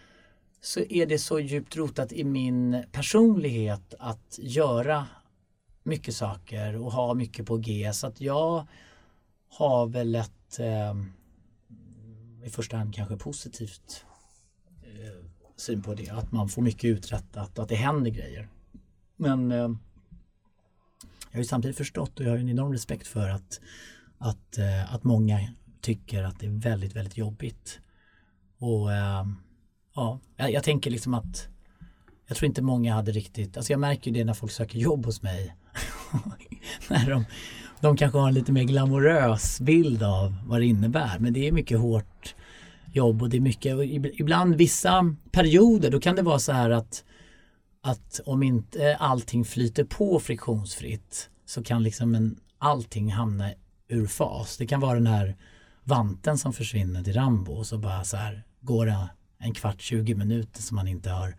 så 0.61 0.79
är 0.79 1.05
det 1.05 1.17
så 1.19 1.39
djupt 1.39 1.75
rotat 1.75 2.11
i 2.13 2.23
min 2.23 2.83
personlighet 2.91 3.93
att 3.99 4.39
göra 4.41 5.05
mycket 5.83 6.15
saker 6.15 6.75
och 6.75 6.91
ha 6.91 7.13
mycket 7.13 7.45
på 7.45 7.57
G 7.57 7.93
så 7.93 8.07
att 8.07 8.21
jag 8.21 8.67
har 9.49 9.87
väl 9.87 10.15
ett 10.15 10.59
eh, 10.59 10.93
i 12.43 12.49
första 12.49 12.77
hand 12.77 12.95
kanske 12.95 13.17
positivt 13.17 14.05
eh, 14.83 15.25
syn 15.55 15.81
på 15.81 15.93
det, 15.93 16.09
att 16.09 16.31
man 16.31 16.49
får 16.49 16.61
mycket 16.61 16.83
uträttat 16.83 17.57
och 17.57 17.63
att 17.63 17.69
det 17.69 17.75
händer 17.75 18.11
grejer. 18.11 18.49
Men 19.15 19.51
eh, 19.51 19.57
jag 21.31 21.37
har 21.37 21.39
ju 21.39 21.45
samtidigt 21.45 21.77
förstått 21.77 22.19
och 22.19 22.25
jag 22.25 22.29
har 22.29 22.37
en 22.37 22.49
enorm 22.49 22.71
respekt 22.71 23.07
för 23.07 23.29
att, 23.29 23.61
att, 24.17 24.57
eh, 24.57 24.93
att 24.93 25.03
många 25.03 25.39
tycker 25.81 26.23
att 26.23 26.39
det 26.39 26.45
är 26.45 26.49
väldigt, 26.49 26.95
väldigt 26.95 27.17
jobbigt. 27.17 27.79
Och 28.57 28.93
eh, 28.93 29.25
ja, 29.95 30.19
jag, 30.35 30.51
jag 30.51 30.63
tänker 30.63 30.91
liksom 30.91 31.13
att 31.13 31.47
jag 32.27 32.37
tror 32.37 32.47
inte 32.47 32.61
många 32.61 32.93
hade 32.93 33.11
riktigt, 33.11 33.57
alltså 33.57 33.73
jag 33.73 33.79
märker 33.79 34.11
det 34.11 34.23
när 34.23 34.33
folk 34.33 34.51
söker 34.51 34.79
jobb 34.79 35.05
hos 35.05 35.21
mig. 35.21 35.55
när 36.89 37.09
de, 37.09 37.25
de 37.81 37.97
kanske 37.97 38.19
har 38.19 38.27
en 38.27 38.33
lite 38.33 38.51
mer 38.51 38.63
glamorös 38.63 39.61
bild 39.61 40.03
av 40.03 40.35
vad 40.45 40.59
det 40.59 40.65
innebär. 40.65 41.19
Men 41.19 41.33
det 41.33 41.47
är 41.47 41.51
mycket 41.51 41.79
hårt 41.79 42.35
jobb 42.93 43.21
och 43.21 43.29
det 43.29 43.37
är 43.37 43.41
mycket, 43.41 43.77
ibland 44.19 44.55
vissa 44.55 45.15
perioder 45.31 45.91
då 45.91 45.99
kan 45.99 46.15
det 46.15 46.21
vara 46.21 46.39
så 46.39 46.51
här 46.51 46.69
att 46.69 47.03
att 47.81 48.19
om 48.25 48.43
inte 48.43 48.95
allting 48.95 49.45
flyter 49.45 49.83
på 49.83 50.19
friktionsfritt 50.19 51.29
så 51.45 51.63
kan 51.63 51.83
liksom 51.83 52.15
en, 52.15 52.39
allting 52.57 53.11
hamna 53.11 53.51
ur 53.87 54.07
fas. 54.07 54.57
Det 54.57 54.67
kan 54.67 54.79
vara 54.79 54.93
den 54.93 55.07
här 55.07 55.35
vanten 55.83 56.37
som 56.37 56.53
försvinner 56.53 57.03
till 57.03 57.13
Rambo 57.13 57.53
och 57.53 57.67
så 57.67 57.77
bara 57.77 58.03
så 58.03 58.17
här 58.17 58.43
går 58.61 58.85
det 58.85 59.09
en 59.37 59.53
kvart, 59.53 59.81
20 59.81 60.15
minuter 60.15 60.61
som 60.61 60.75
man 60.75 60.87
inte 60.87 61.09
har 61.09 61.35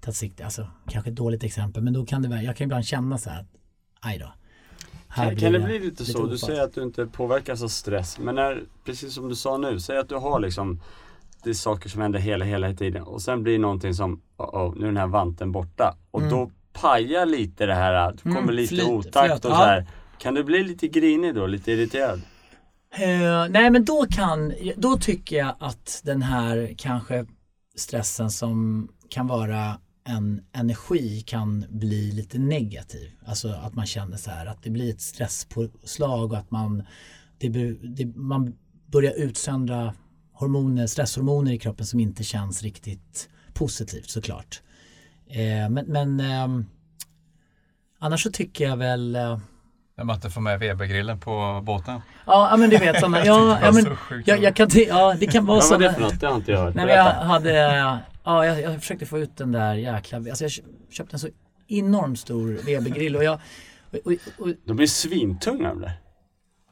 tagit 0.00 0.16
sikte. 0.16 0.44
Alltså 0.44 0.70
kanske 0.88 1.10
ett 1.10 1.16
dåligt 1.16 1.44
exempel 1.44 1.82
men 1.82 1.92
då 1.92 2.06
kan 2.06 2.22
det 2.22 2.28
vara... 2.28 2.42
jag 2.42 2.56
kan 2.56 2.64
ibland 2.64 2.84
känna 2.84 3.18
så 3.18 3.30
här 3.30 3.40
att 3.40 3.46
aj 4.00 4.18
då. 4.18 4.32
Kan, 5.14 5.36
kan, 5.36 5.52
det 5.52 5.60
bli 5.60 5.78
lite, 5.78 6.02
lite 6.02 6.04
så? 6.04 6.26
Du 6.26 6.38
säger 6.38 6.62
att 6.62 6.74
du 6.74 6.82
inte 6.82 7.06
påverkas 7.06 7.62
av 7.62 7.68
stress 7.68 8.18
men 8.18 8.34
när, 8.34 8.62
precis 8.84 9.14
som 9.14 9.28
du 9.28 9.34
sa 9.34 9.56
nu, 9.58 9.80
säg 9.80 9.98
att 9.98 10.08
du 10.08 10.14
har 10.14 10.40
liksom 10.40 10.80
det 11.42 11.50
är 11.50 11.54
saker 11.54 11.88
som 11.88 12.02
händer 12.02 12.18
hela, 12.18 12.44
hela 12.44 12.74
tiden 12.74 13.02
och 13.02 13.22
sen 13.22 13.42
blir 13.42 13.52
det 13.52 13.58
någonting 13.58 13.94
som, 13.94 14.20
oh, 14.36 14.46
oh, 14.46 14.74
nu 14.76 14.82
är 14.82 14.86
den 14.86 14.96
här 14.96 15.06
vanten 15.06 15.52
borta 15.52 15.96
och 16.10 16.20
mm. 16.20 16.32
då 16.32 16.50
pajar 16.72 17.26
lite 17.26 17.66
det 17.66 17.74
här, 17.74 18.12
det 18.12 18.22
kommer 18.22 18.38
mm, 18.38 18.54
lite 18.54 18.74
flyt, 18.74 18.88
otakt 18.88 19.26
flöt, 19.26 19.44
och 19.44 19.50
så 19.50 19.56
här. 19.56 19.86
Kan 20.18 20.34
du 20.34 20.44
bli 20.44 20.62
lite 20.64 20.88
grinig 20.88 21.34
då, 21.34 21.46
lite 21.46 21.72
irriterad? 21.72 22.20
Uh, 22.98 23.50
nej 23.50 23.70
men 23.70 23.84
då 23.84 24.06
kan, 24.10 24.52
då 24.76 24.96
tycker 24.96 25.36
jag 25.36 25.54
att 25.58 26.00
den 26.04 26.22
här 26.22 26.74
kanske 26.78 27.26
stressen 27.76 28.30
som 28.30 28.88
kan 29.08 29.26
vara 29.26 29.74
en 30.04 30.44
energi 30.52 31.20
kan 31.20 31.64
bli 31.68 32.12
lite 32.12 32.38
negativ. 32.38 33.10
Alltså 33.26 33.48
att 33.48 33.74
man 33.74 33.86
känner 33.86 34.16
så 34.16 34.30
här 34.30 34.46
att 34.46 34.62
det 34.62 34.70
blir 34.70 34.90
ett 34.90 35.00
stresspåslag 35.00 36.32
och 36.32 36.38
att 36.38 36.50
man, 36.50 36.82
det, 37.38 37.48
det, 37.82 38.16
man 38.16 38.56
börjar 38.86 39.12
utsöndra 39.12 39.94
hormoner, 40.32 40.86
stresshormoner 40.86 41.52
i 41.52 41.58
kroppen 41.58 41.86
som 41.86 42.00
inte 42.00 42.24
känns 42.24 42.62
riktigt 42.62 43.28
positivt 43.54 44.10
såklart. 44.10 44.62
Eh, 45.28 45.70
men 45.70 45.84
men 45.86 46.20
eh, 46.20 46.64
annars 47.98 48.22
så 48.22 48.30
tycker 48.30 48.64
jag 48.64 48.76
väl 48.76 49.16
eh, 49.16 49.38
när 49.96 50.04
man 50.04 50.16
inte 50.16 50.30
får 50.30 50.40
med 50.40 50.58
Webergrillen 50.58 51.20
på 51.20 51.60
båten. 51.64 52.00
Ja, 52.26 52.56
men 52.58 52.70
du 52.70 52.78
vet 52.78 53.00
sådana. 53.00 53.24
Ja, 53.24 53.58
ja, 53.62 53.72
men, 53.72 53.96
jag, 54.24 54.42
jag 54.42 54.56
kan 54.56 54.68
ja, 54.88 55.14
det 55.20 55.26
kan 55.26 55.46
vara 55.46 55.60
sådana. 55.60 55.92
Vad 55.92 56.00
var 56.00 56.10
det 56.10 56.10
för 56.10 56.14
något? 56.14 56.20
Det 56.20 56.26
har 56.26 56.36
inte 56.36 56.52
jag 56.52 56.58
hört. 56.58 56.74
Nej, 56.74 56.88
jag 56.88 57.04
hade, 57.04 57.98
ja, 58.24 58.46
jag, 58.46 58.60
jag 58.62 58.80
försökte 58.80 59.06
få 59.06 59.18
ut 59.18 59.36
den 59.36 59.52
där 59.52 59.74
jäkla, 59.74 60.18
alltså 60.18 60.44
jag 60.44 60.52
köpte 60.90 61.16
en 61.16 61.20
så 61.20 61.28
enormt 61.68 62.18
stor 62.18 62.60
Webergrill 62.66 63.16
och 63.16 63.24
jag 63.24 63.40
och, 63.90 63.98
och, 64.04 64.12
och, 64.38 64.54
De 64.64 64.76
blir 64.76 64.86
svintunga 64.86 65.68
de 65.68 65.80
där 65.80 66.00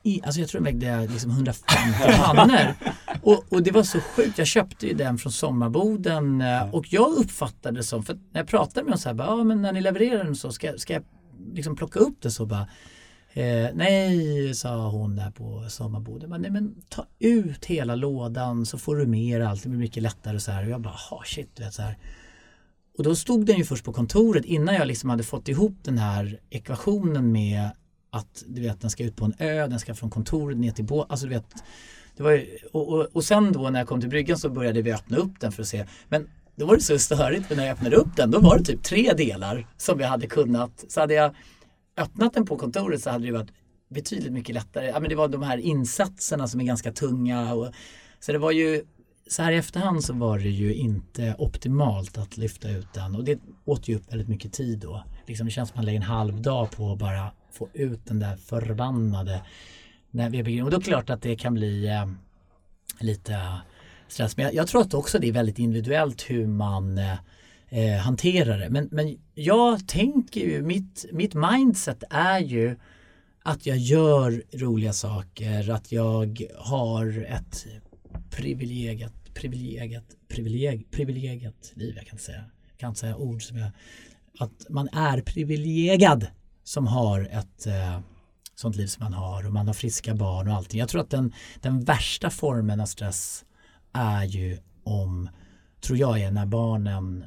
i, 0.08 0.20
alltså 0.24 0.40
jag 0.40 0.48
tror 0.48 0.60
den 0.60 0.80
vägde 0.80 1.12
liksom 1.12 1.30
150 1.30 1.74
pannor. 2.16 2.74
Och, 3.22 3.44
och, 3.52 3.62
det 3.62 3.70
var 3.70 3.82
så 3.82 4.00
sjukt. 4.00 4.38
Jag 4.38 4.46
köpte 4.46 4.86
ju 4.86 4.94
den 4.94 5.18
från 5.18 5.32
sommarboden 5.32 6.40
eh, 6.40 6.74
och 6.74 6.92
jag 6.92 7.12
uppfattade 7.12 7.76
det 7.76 7.82
som, 7.82 8.02
för 8.02 8.14
när 8.14 8.40
jag 8.40 8.48
pratade 8.48 8.84
med 8.84 8.92
dem 8.92 8.98
så 8.98 9.08
här, 9.08 9.16
ja 9.18 9.44
men 9.44 9.62
när 9.62 9.72
ni 9.72 9.80
levererar 9.80 10.24
den 10.24 10.36
så 10.36 10.52
ska, 10.52 10.78
ska 10.78 10.92
jag 10.92 11.04
liksom 11.52 11.76
plocka 11.76 11.98
upp 11.98 12.16
det 12.22 12.30
så 12.30 12.46
bara 12.46 12.68
Eh, 13.38 13.70
nej, 13.74 14.54
sa 14.54 14.88
hon 14.88 15.16
där 15.16 15.30
på 15.30 15.64
sommarboden. 15.68 16.40
nej 16.40 16.50
men 16.50 16.74
ta 16.88 17.06
ut 17.18 17.64
hela 17.64 17.94
lådan 17.94 18.66
så 18.66 18.78
får 18.78 18.96
du 18.96 19.06
mer 19.06 19.40
allt. 19.40 19.62
Det 19.62 19.68
blir 19.68 19.78
mycket 19.78 20.02
lättare 20.02 20.34
och 20.34 20.42
så 20.42 20.50
här. 20.50 20.64
Och 20.64 20.70
jag 20.70 20.80
bara, 20.80 20.94
ha 21.10 21.22
shit, 21.24 21.50
du 21.54 21.64
vet 21.64 21.74
så 21.74 21.82
här. 21.82 21.98
Och 22.98 23.04
då 23.04 23.14
stod 23.16 23.46
den 23.46 23.56
ju 23.56 23.64
först 23.64 23.84
på 23.84 23.92
kontoret 23.92 24.44
innan 24.44 24.74
jag 24.74 24.86
liksom 24.86 25.10
hade 25.10 25.22
fått 25.22 25.48
ihop 25.48 25.76
den 25.82 25.98
här 25.98 26.40
ekvationen 26.50 27.32
med 27.32 27.70
att 28.10 28.44
du 28.46 28.62
vet, 28.62 28.80
den 28.80 28.90
ska 28.90 29.04
ut 29.04 29.16
på 29.16 29.24
en 29.24 29.34
ö, 29.38 29.66
den 29.66 29.78
ska 29.78 29.94
från 29.94 30.10
kontoret 30.10 30.58
ner 30.58 30.70
till 30.70 30.84
båten. 30.84 31.10
Alltså, 31.10 31.26
du 31.26 31.34
vet, 31.34 31.54
det 32.16 32.22
var 32.22 32.30
ju, 32.30 32.58
och, 32.72 32.88
och, 32.88 33.06
och 33.12 33.24
sen 33.24 33.52
då 33.52 33.70
när 33.70 33.80
jag 33.80 33.88
kom 33.88 34.00
till 34.00 34.10
bryggan 34.10 34.38
så 34.38 34.50
började 34.50 34.82
vi 34.82 34.92
öppna 34.92 35.16
upp 35.16 35.40
den 35.40 35.52
för 35.52 35.62
att 35.62 35.68
se. 35.68 35.86
Men 36.08 36.28
då 36.56 36.66
var 36.66 36.76
det 36.76 36.82
så 36.82 36.98
störigt 36.98 37.46
för 37.46 37.56
när 37.56 37.66
jag 37.66 37.72
öppnade 37.72 37.96
upp 37.96 38.16
den 38.16 38.30
då 38.30 38.40
var 38.40 38.58
det 38.58 38.64
typ 38.64 38.82
tre 38.82 39.12
delar 39.12 39.66
som 39.76 40.00
jag 40.00 40.08
hade 40.08 40.26
kunnat. 40.26 40.84
Så 40.88 41.00
hade 41.00 41.14
jag 41.14 41.34
öppnat 41.98 42.34
den 42.34 42.46
på 42.46 42.56
kontoret 42.56 43.02
så 43.02 43.10
hade 43.10 43.26
det 43.26 43.32
varit 43.32 43.52
betydligt 43.88 44.32
mycket 44.32 44.54
lättare. 44.54 44.86
Ja, 44.86 45.00
men 45.00 45.08
det 45.08 45.16
var 45.16 45.28
de 45.28 45.42
här 45.42 45.58
insatserna 45.58 46.48
som 46.48 46.60
är 46.60 46.64
ganska 46.64 46.92
tunga. 46.92 47.54
Och, 47.54 47.72
så 48.20 48.32
det 48.32 48.38
var 48.38 48.52
ju 48.52 48.84
så 49.26 49.42
här 49.42 49.52
i 49.52 49.56
efterhand 49.56 50.04
så 50.04 50.12
var 50.12 50.38
det 50.38 50.48
ju 50.48 50.74
inte 50.74 51.34
optimalt 51.38 52.18
att 52.18 52.36
lyfta 52.36 52.70
ut 52.70 52.92
den 52.94 53.14
och 53.14 53.24
det 53.24 53.40
åt 53.64 53.88
ju 53.88 53.96
upp 53.96 54.12
väldigt 54.12 54.28
mycket 54.28 54.52
tid 54.52 54.78
då. 54.78 55.04
Liksom, 55.26 55.46
det 55.46 55.52
känns 55.52 55.68
som 55.68 55.74
att 55.74 55.76
man 55.76 55.84
lägger 55.84 55.98
en 55.98 56.02
halv 56.02 56.42
dag 56.42 56.70
på 56.70 56.92
att 56.92 56.98
bara 56.98 57.32
få 57.52 57.68
ut 57.72 58.06
den 58.06 58.18
där 58.18 58.36
förbannade 58.36 59.42
när 60.10 60.30
vi 60.30 60.62
Och 60.62 60.70
då 60.70 60.76
är 60.76 60.80
det 60.80 60.86
klart 60.86 61.10
att 61.10 61.22
det 61.22 61.36
kan 61.36 61.54
bli 61.54 61.86
eh, 61.86 62.06
lite 63.00 63.60
stress. 64.08 64.36
Men 64.36 64.44
jag, 64.44 64.54
jag, 64.54 64.68
tror 64.68 64.80
att 64.80 64.94
också 64.94 65.18
det 65.18 65.28
är 65.28 65.32
väldigt 65.32 65.58
individuellt 65.58 66.30
hur 66.30 66.46
man 66.46 66.98
eh, 66.98 67.14
eh, 67.70 67.96
hantera 67.96 68.56
det. 68.56 68.70
Men, 68.70 68.88
men 68.90 69.18
jag 69.34 69.88
tänker 69.88 70.40
ju, 70.40 70.62
mitt, 70.62 71.04
mitt 71.12 71.34
mindset 71.34 72.04
är 72.10 72.38
ju 72.38 72.76
att 73.42 73.66
jag 73.66 73.76
gör 73.76 74.42
roliga 74.52 74.92
saker, 74.92 75.70
att 75.70 75.92
jag 75.92 76.42
har 76.56 77.26
ett 77.28 77.66
privilegierat, 78.30 79.34
privilegierat, 79.34 80.04
privileg, 80.28 80.90
privilegierat 80.90 81.72
liv. 81.74 81.94
Jag 81.96 82.06
kan 82.06 82.14
inte 82.14 82.24
säga, 82.24 82.44
jag 82.70 82.78
kan 82.78 82.88
inte 82.88 83.00
säga 83.00 83.16
ord 83.16 83.42
som 83.42 83.56
jag... 83.58 83.70
Att 84.40 84.66
man 84.68 84.88
är 84.88 85.20
privilegierad 85.20 86.26
som 86.64 86.86
har 86.86 87.20
ett 87.20 87.66
eh, 87.66 88.00
sånt 88.54 88.76
liv 88.76 88.86
som 88.86 89.04
man 89.04 89.12
har 89.12 89.46
och 89.46 89.52
man 89.52 89.66
har 89.66 89.74
friska 89.74 90.14
barn 90.14 90.48
och 90.48 90.54
allting. 90.54 90.80
Jag 90.80 90.88
tror 90.88 91.00
att 91.00 91.10
den, 91.10 91.32
den 91.60 91.84
värsta 91.84 92.30
formen 92.30 92.80
av 92.80 92.86
stress 92.86 93.44
är 93.92 94.24
ju 94.24 94.58
om, 94.84 95.28
tror 95.80 95.98
jag 95.98 96.20
är 96.20 96.30
när 96.30 96.46
barnen 96.46 97.24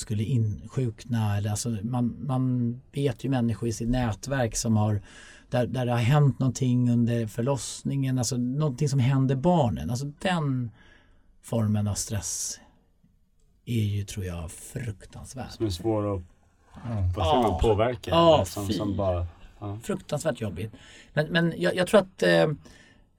skulle 0.00 0.24
insjukna. 0.24 1.36
Eller 1.36 1.50
alltså 1.50 1.68
man, 1.82 2.16
man 2.26 2.74
vet 2.92 3.24
ju 3.24 3.28
människor 3.28 3.68
i 3.68 3.72
sitt 3.72 3.88
nätverk 3.88 4.56
som 4.56 4.76
har 4.76 5.02
där, 5.48 5.66
där 5.66 5.86
det 5.86 5.92
har 5.92 5.98
hänt 5.98 6.38
någonting 6.38 6.90
under 6.90 7.26
förlossningen, 7.26 8.18
alltså 8.18 8.36
någonting 8.36 8.88
som 8.88 8.98
händer 8.98 9.36
barnen. 9.36 9.90
Alltså 9.90 10.06
den 10.06 10.70
formen 11.42 11.88
av 11.88 11.94
stress 11.94 12.60
är 13.64 13.84
ju 13.84 14.04
tror 14.04 14.24
jag 14.24 14.50
fruktansvärd. 14.50 15.50
Som 15.50 15.66
är 15.66 15.70
svår 15.70 16.16
att 16.16 16.22
mm. 16.86 17.12
ja. 17.16 17.58
påverka. 17.62 18.10
Ja, 18.10 18.44
som, 18.46 18.68
som 18.68 18.96
bara, 18.96 19.26
ja. 19.58 19.78
Fruktansvärt 19.82 20.40
jobbigt. 20.40 20.72
Men, 21.12 21.26
men 21.26 21.54
jag, 21.56 21.74
jag 21.76 21.86
tror 21.86 22.00
att 22.00 22.22
eh, 22.22 22.48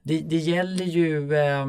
det, 0.02 0.20
det 0.20 0.36
gäller 0.36 0.84
ju, 0.84 1.34
eh, 1.34 1.66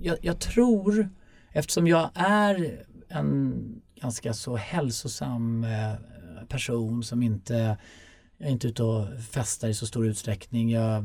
jag, 0.00 0.16
jag 0.22 0.38
tror 0.38 1.08
eftersom 1.52 1.86
jag 1.86 2.10
är 2.14 2.84
en 3.08 3.82
ganska 4.00 4.34
så 4.34 4.56
hälsosam 4.56 5.64
eh, 5.64 5.94
person 6.48 7.02
som 7.02 7.22
inte 7.22 7.76
jag 8.38 8.48
är 8.48 8.52
inte 8.52 8.68
ute 8.68 8.82
och 8.82 9.20
festar 9.30 9.68
i 9.68 9.74
så 9.74 9.86
stor 9.86 10.06
utsträckning. 10.06 10.70
Jag 10.70 11.04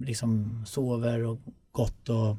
liksom 0.00 0.62
sover 0.66 1.24
och 1.24 1.40
gott 1.72 2.08
och 2.08 2.36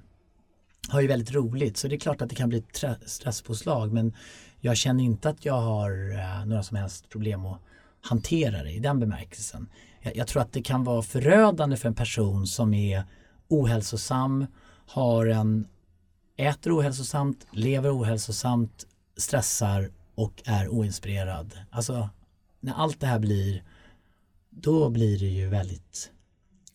har 0.89 1.01
ju 1.01 1.07
väldigt 1.07 1.31
roligt. 1.31 1.77
Så 1.77 1.87
det 1.87 1.95
är 1.95 1.99
klart 1.99 2.21
att 2.21 2.29
det 2.29 2.35
kan 2.35 2.49
bli 2.49 2.57
ett 2.57 2.83
stresspåslag 3.05 3.93
men 3.93 4.13
jag 4.59 4.77
känner 4.77 5.03
inte 5.03 5.29
att 5.29 5.45
jag 5.45 5.61
har 5.61 6.11
eh, 6.11 6.45
några 6.45 6.63
som 6.63 6.77
helst 6.77 7.09
problem 7.09 7.45
att 7.45 7.61
hantera 8.01 8.63
det 8.63 8.71
i 8.71 8.79
den 8.79 8.99
bemärkelsen. 8.99 9.69
Jag, 10.01 10.15
jag 10.15 10.27
tror 10.27 10.41
att 10.41 10.53
det 10.53 10.61
kan 10.61 10.83
vara 10.83 11.01
förödande 11.01 11.77
för 11.77 11.87
en 11.87 11.95
person 11.95 12.47
som 12.47 12.73
är 12.73 13.03
ohälsosam, 13.47 14.45
har 14.87 15.25
en, 15.25 15.67
äter 16.37 16.79
ohälsosamt, 16.79 17.47
lever 17.51 17.99
ohälsosamt, 17.99 18.85
stressar 19.17 19.89
och 20.15 20.41
är 20.45 20.67
oinspirerad. 20.67 21.57
Alltså 21.69 22.09
när 22.59 22.73
allt 22.73 22.99
det 22.99 23.07
här 23.07 23.19
blir 23.19 23.63
då 24.49 24.89
blir 24.89 25.19
det 25.19 25.25
ju 25.25 25.49
väldigt 25.49 26.11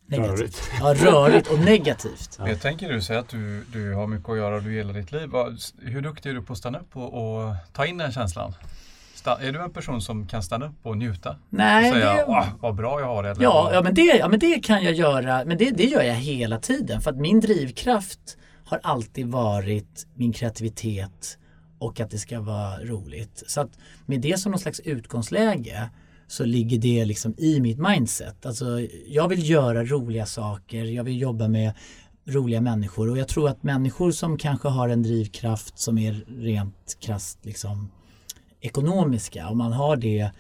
negativt. 0.07 0.38
Rörigt. 0.38 0.70
Ja, 0.80 0.95
rörigt 0.95 1.49
och 1.49 1.59
negativt. 1.59 2.36
Ja. 2.38 2.49
Jag 2.49 2.61
tänker 2.61 2.93
du 2.93 3.03
säger 3.03 3.20
att 3.20 3.28
du, 3.28 3.64
du 3.72 3.95
har 3.95 4.07
mycket 4.07 4.28
att 4.28 4.36
göra 4.36 4.57
och 4.57 4.62
du 4.62 4.74
gillar 4.74 4.95
ditt 4.95 5.12
liv. 5.12 5.30
Hur 5.82 6.01
duktig 6.01 6.30
är 6.30 6.34
du 6.34 6.43
på 6.43 6.53
att 6.53 6.59
stanna 6.59 6.78
upp 6.78 6.97
och, 6.97 7.45
och 7.45 7.55
ta 7.72 7.86
in 7.86 7.99
den 7.99 8.12
känslan? 8.12 8.55
Är 9.41 9.53
du 9.53 9.62
en 9.62 9.70
person 9.70 10.03
som 10.03 10.26
kan 10.26 10.43
stanna 10.43 10.66
upp 10.66 10.86
och 10.86 10.97
njuta? 10.97 11.36
Nej. 11.49 11.91
Och 11.91 11.97
säga, 11.97 12.14
det... 12.14 12.53
vad 12.61 12.74
bra 12.74 13.01
jag 13.01 13.07
har 13.07 13.22
det. 13.22 13.36
Ja, 13.41 13.70
ja, 13.72 13.82
men 13.82 13.95
det, 13.95 14.03
ja, 14.03 14.28
men 14.28 14.38
det 14.38 14.64
kan 14.64 14.84
jag 14.84 14.95
göra. 14.95 15.45
Men 15.45 15.59
det, 15.59 15.70
det 15.70 15.84
gör 15.84 16.03
jag 16.03 16.14
hela 16.14 16.59
tiden. 16.59 17.01
För 17.01 17.11
att 17.11 17.16
min 17.16 17.41
drivkraft 17.41 18.36
har 18.64 18.80
alltid 18.82 19.26
varit 19.26 20.07
min 20.14 20.32
kreativitet 20.32 21.38
och 21.81 22.01
att 22.01 22.11
det 22.11 22.18
ska 22.18 22.41
vara 22.41 22.85
roligt. 22.85 23.43
Så 23.47 23.61
att 23.61 23.78
med 24.07 24.20
det 24.20 24.41
som 24.41 24.53
någon 24.53 24.59
slags 24.59 24.81
utgångsläge 24.81 25.91
så 26.26 26.45
ligger 26.45 26.78
det 26.78 27.05
liksom 27.05 27.35
i 27.39 27.61
mitt 27.61 27.78
mindset. 27.78 28.47
Alltså, 28.47 28.81
jag 29.07 29.28
vill 29.28 29.51
göra 29.51 29.85
roliga 29.85 30.26
saker, 30.26 30.85
jag 30.85 31.05
vill 31.05 31.20
jobba 31.20 31.49
med 31.49 31.72
roliga 32.26 32.61
människor 32.61 33.11
och 33.11 33.18
jag 33.18 33.28
tror 33.28 33.49
att 33.49 33.62
människor 33.62 34.11
som 34.11 34.39
kanske 34.39 34.68
har 34.68 34.89
en 34.89 35.03
drivkraft 35.03 35.78
som 35.78 35.99
är 35.99 36.12
rent 36.28 36.97
krasst 37.01 37.45
liksom, 37.47 37.91
ekonomiska, 38.61 39.49
om 39.49 39.59
man 39.59 39.72
har 39.72 39.97
det, 39.97 40.31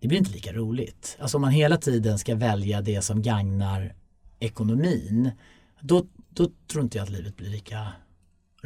det 0.00 0.08
blir 0.08 0.18
inte 0.18 0.32
lika 0.32 0.52
roligt. 0.52 1.16
Alltså 1.20 1.36
om 1.36 1.40
man 1.40 1.50
hela 1.50 1.76
tiden 1.76 2.18
ska 2.18 2.34
välja 2.34 2.80
det 2.80 3.02
som 3.02 3.22
gagnar 3.22 3.94
ekonomin, 4.40 5.30
då, 5.80 6.06
då 6.28 6.50
tror 6.70 6.84
inte 6.84 6.98
jag 6.98 7.04
att 7.04 7.10
livet 7.10 7.36
blir 7.36 7.50
lika 7.50 7.92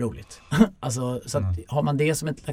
roligt. 0.00 0.40
alltså, 0.80 1.20
så 1.26 1.38
mm. 1.38 1.54
har 1.68 1.82
man 1.82 1.96
det 1.96 2.14
som 2.14 2.28
ett 2.28 2.44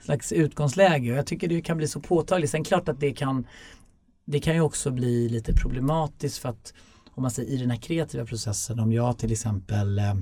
slags 0.00 0.32
utgångsläge 0.32 1.12
och 1.12 1.18
jag 1.18 1.26
tycker 1.26 1.48
det 1.48 1.60
kan 1.60 1.76
bli 1.76 1.88
så 1.88 2.00
påtagligt. 2.00 2.50
Sen 2.50 2.64
klart 2.64 2.88
att 2.88 3.00
det 3.00 3.12
kan 3.12 3.46
det 4.24 4.40
kan 4.40 4.54
ju 4.54 4.60
också 4.60 4.90
bli 4.90 5.28
lite 5.28 5.52
problematiskt 5.52 6.38
för 6.38 6.48
att 6.48 6.74
om 7.10 7.22
man 7.22 7.30
säger 7.30 7.50
i 7.50 7.56
den 7.56 7.70
här 7.70 7.78
kreativa 7.78 8.24
processen 8.24 8.80
om 8.80 8.92
jag 8.92 9.18
till 9.18 9.32
exempel 9.32 9.98
eh, 9.98 10.14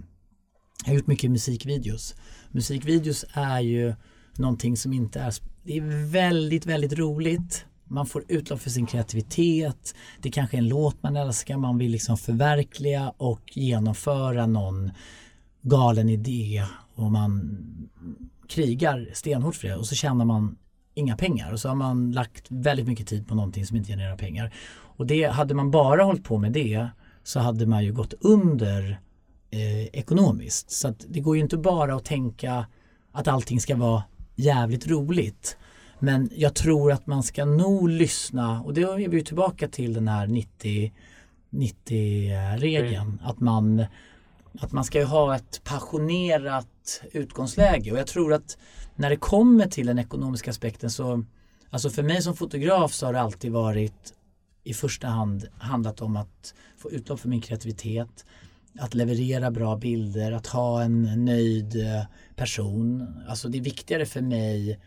jag 0.84 0.92
har 0.92 0.94
gjort 0.94 1.06
mycket 1.06 1.30
musikvideos. 1.30 2.14
Musikvideos 2.50 3.24
är 3.32 3.60
ju 3.60 3.94
någonting 4.36 4.76
som 4.76 4.92
inte 4.92 5.20
är, 5.20 5.34
det 5.62 5.76
är 5.76 6.10
väldigt, 6.10 6.66
väldigt 6.66 6.92
roligt. 6.92 7.64
Man 7.84 8.06
får 8.06 8.24
utlopp 8.28 8.60
för 8.60 8.70
sin 8.70 8.86
kreativitet. 8.86 9.94
Det 10.22 10.30
kanske 10.30 10.56
är 10.56 10.58
en 10.58 10.68
låt 10.68 11.02
man 11.02 11.16
älskar, 11.16 11.56
man 11.56 11.78
vill 11.78 11.90
liksom 11.90 12.16
förverkliga 12.16 13.12
och 13.16 13.42
genomföra 13.54 14.46
någon 14.46 14.90
galen 15.68 16.08
idé 16.08 16.64
och 16.94 17.12
man 17.12 17.58
krigar 18.48 19.08
stenhårt 19.12 19.54
för 19.54 19.68
det 19.68 19.76
och 19.76 19.86
så 19.86 19.94
tjänar 19.94 20.24
man 20.24 20.56
inga 20.94 21.16
pengar 21.16 21.52
och 21.52 21.60
så 21.60 21.68
har 21.68 21.74
man 21.74 22.12
lagt 22.12 22.46
väldigt 22.48 22.86
mycket 22.86 23.06
tid 23.06 23.28
på 23.28 23.34
någonting 23.34 23.66
som 23.66 23.76
inte 23.76 23.92
genererar 23.92 24.16
pengar. 24.16 24.54
Och 24.96 25.06
det, 25.06 25.24
hade 25.24 25.54
man 25.54 25.70
bara 25.70 26.02
hållit 26.02 26.24
på 26.24 26.38
med 26.38 26.52
det 26.52 26.88
så 27.22 27.40
hade 27.40 27.66
man 27.66 27.84
ju 27.84 27.92
gått 27.92 28.14
under 28.20 29.00
eh, 29.50 29.84
ekonomiskt. 29.86 30.70
Så 30.70 30.88
att 30.88 31.04
det 31.08 31.20
går 31.20 31.36
ju 31.36 31.42
inte 31.42 31.56
bara 31.56 31.94
att 31.94 32.04
tänka 32.04 32.66
att 33.12 33.28
allting 33.28 33.60
ska 33.60 33.76
vara 33.76 34.02
jävligt 34.34 34.86
roligt. 34.86 35.56
Men 35.98 36.30
jag 36.34 36.54
tror 36.54 36.92
att 36.92 37.06
man 37.06 37.22
ska 37.22 37.44
nog 37.44 37.88
lyssna 37.88 38.62
och 38.62 38.74
det 38.74 38.82
är 38.82 39.08
vi 39.08 39.24
tillbaka 39.24 39.68
till 39.68 39.94
den 39.94 40.08
här 40.08 40.26
90 40.26 40.92
90-regeln. 41.50 43.08
Mm. 43.08 43.18
Att 43.22 43.40
man 43.40 43.84
att 44.60 44.72
man 44.72 44.84
ska 44.84 44.98
ju 44.98 45.04
ha 45.04 45.36
ett 45.36 45.60
passionerat 45.64 47.02
utgångsläge 47.12 47.92
och 47.92 47.98
jag 47.98 48.06
tror 48.06 48.32
att 48.32 48.58
när 48.94 49.10
det 49.10 49.16
kommer 49.16 49.66
till 49.66 49.86
den 49.86 49.98
ekonomiska 49.98 50.50
aspekten 50.50 50.90
så 50.90 51.24
Alltså 51.70 51.90
för 51.90 52.02
mig 52.02 52.22
som 52.22 52.36
fotograf 52.36 52.92
så 52.92 53.06
har 53.06 53.12
det 53.12 53.20
alltid 53.20 53.52
varit 53.52 54.14
i 54.64 54.74
första 54.74 55.08
hand 55.08 55.48
handlat 55.58 56.00
om 56.00 56.16
att 56.16 56.54
få 56.76 56.90
utlopp 56.90 57.20
för 57.20 57.28
min 57.28 57.40
kreativitet 57.40 58.24
att 58.78 58.94
leverera 58.94 59.50
bra 59.50 59.76
bilder, 59.76 60.32
att 60.32 60.46
ha 60.46 60.82
en 60.82 61.24
nöjd 61.24 61.76
eh, 61.76 62.02
person. 62.36 63.14
Alltså 63.28 63.48
det 63.48 63.58
är 63.58 63.62
viktigare 63.62 64.06
för 64.06 64.20
mig 64.20 64.80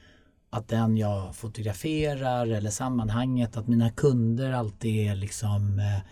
att 0.50 0.68
den 0.68 0.98
jag 0.98 1.36
fotograferar 1.36 2.48
eller 2.48 2.70
sammanhanget, 2.70 3.58
att 3.58 3.68
mina 3.68 3.90
kunder 3.90 4.52
alltid 4.52 5.10
är 5.10 5.16
liksom 5.16 5.80
eh, 5.80 6.12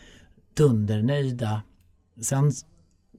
dundernöjda. 0.54 1.62
Sen 2.22 2.52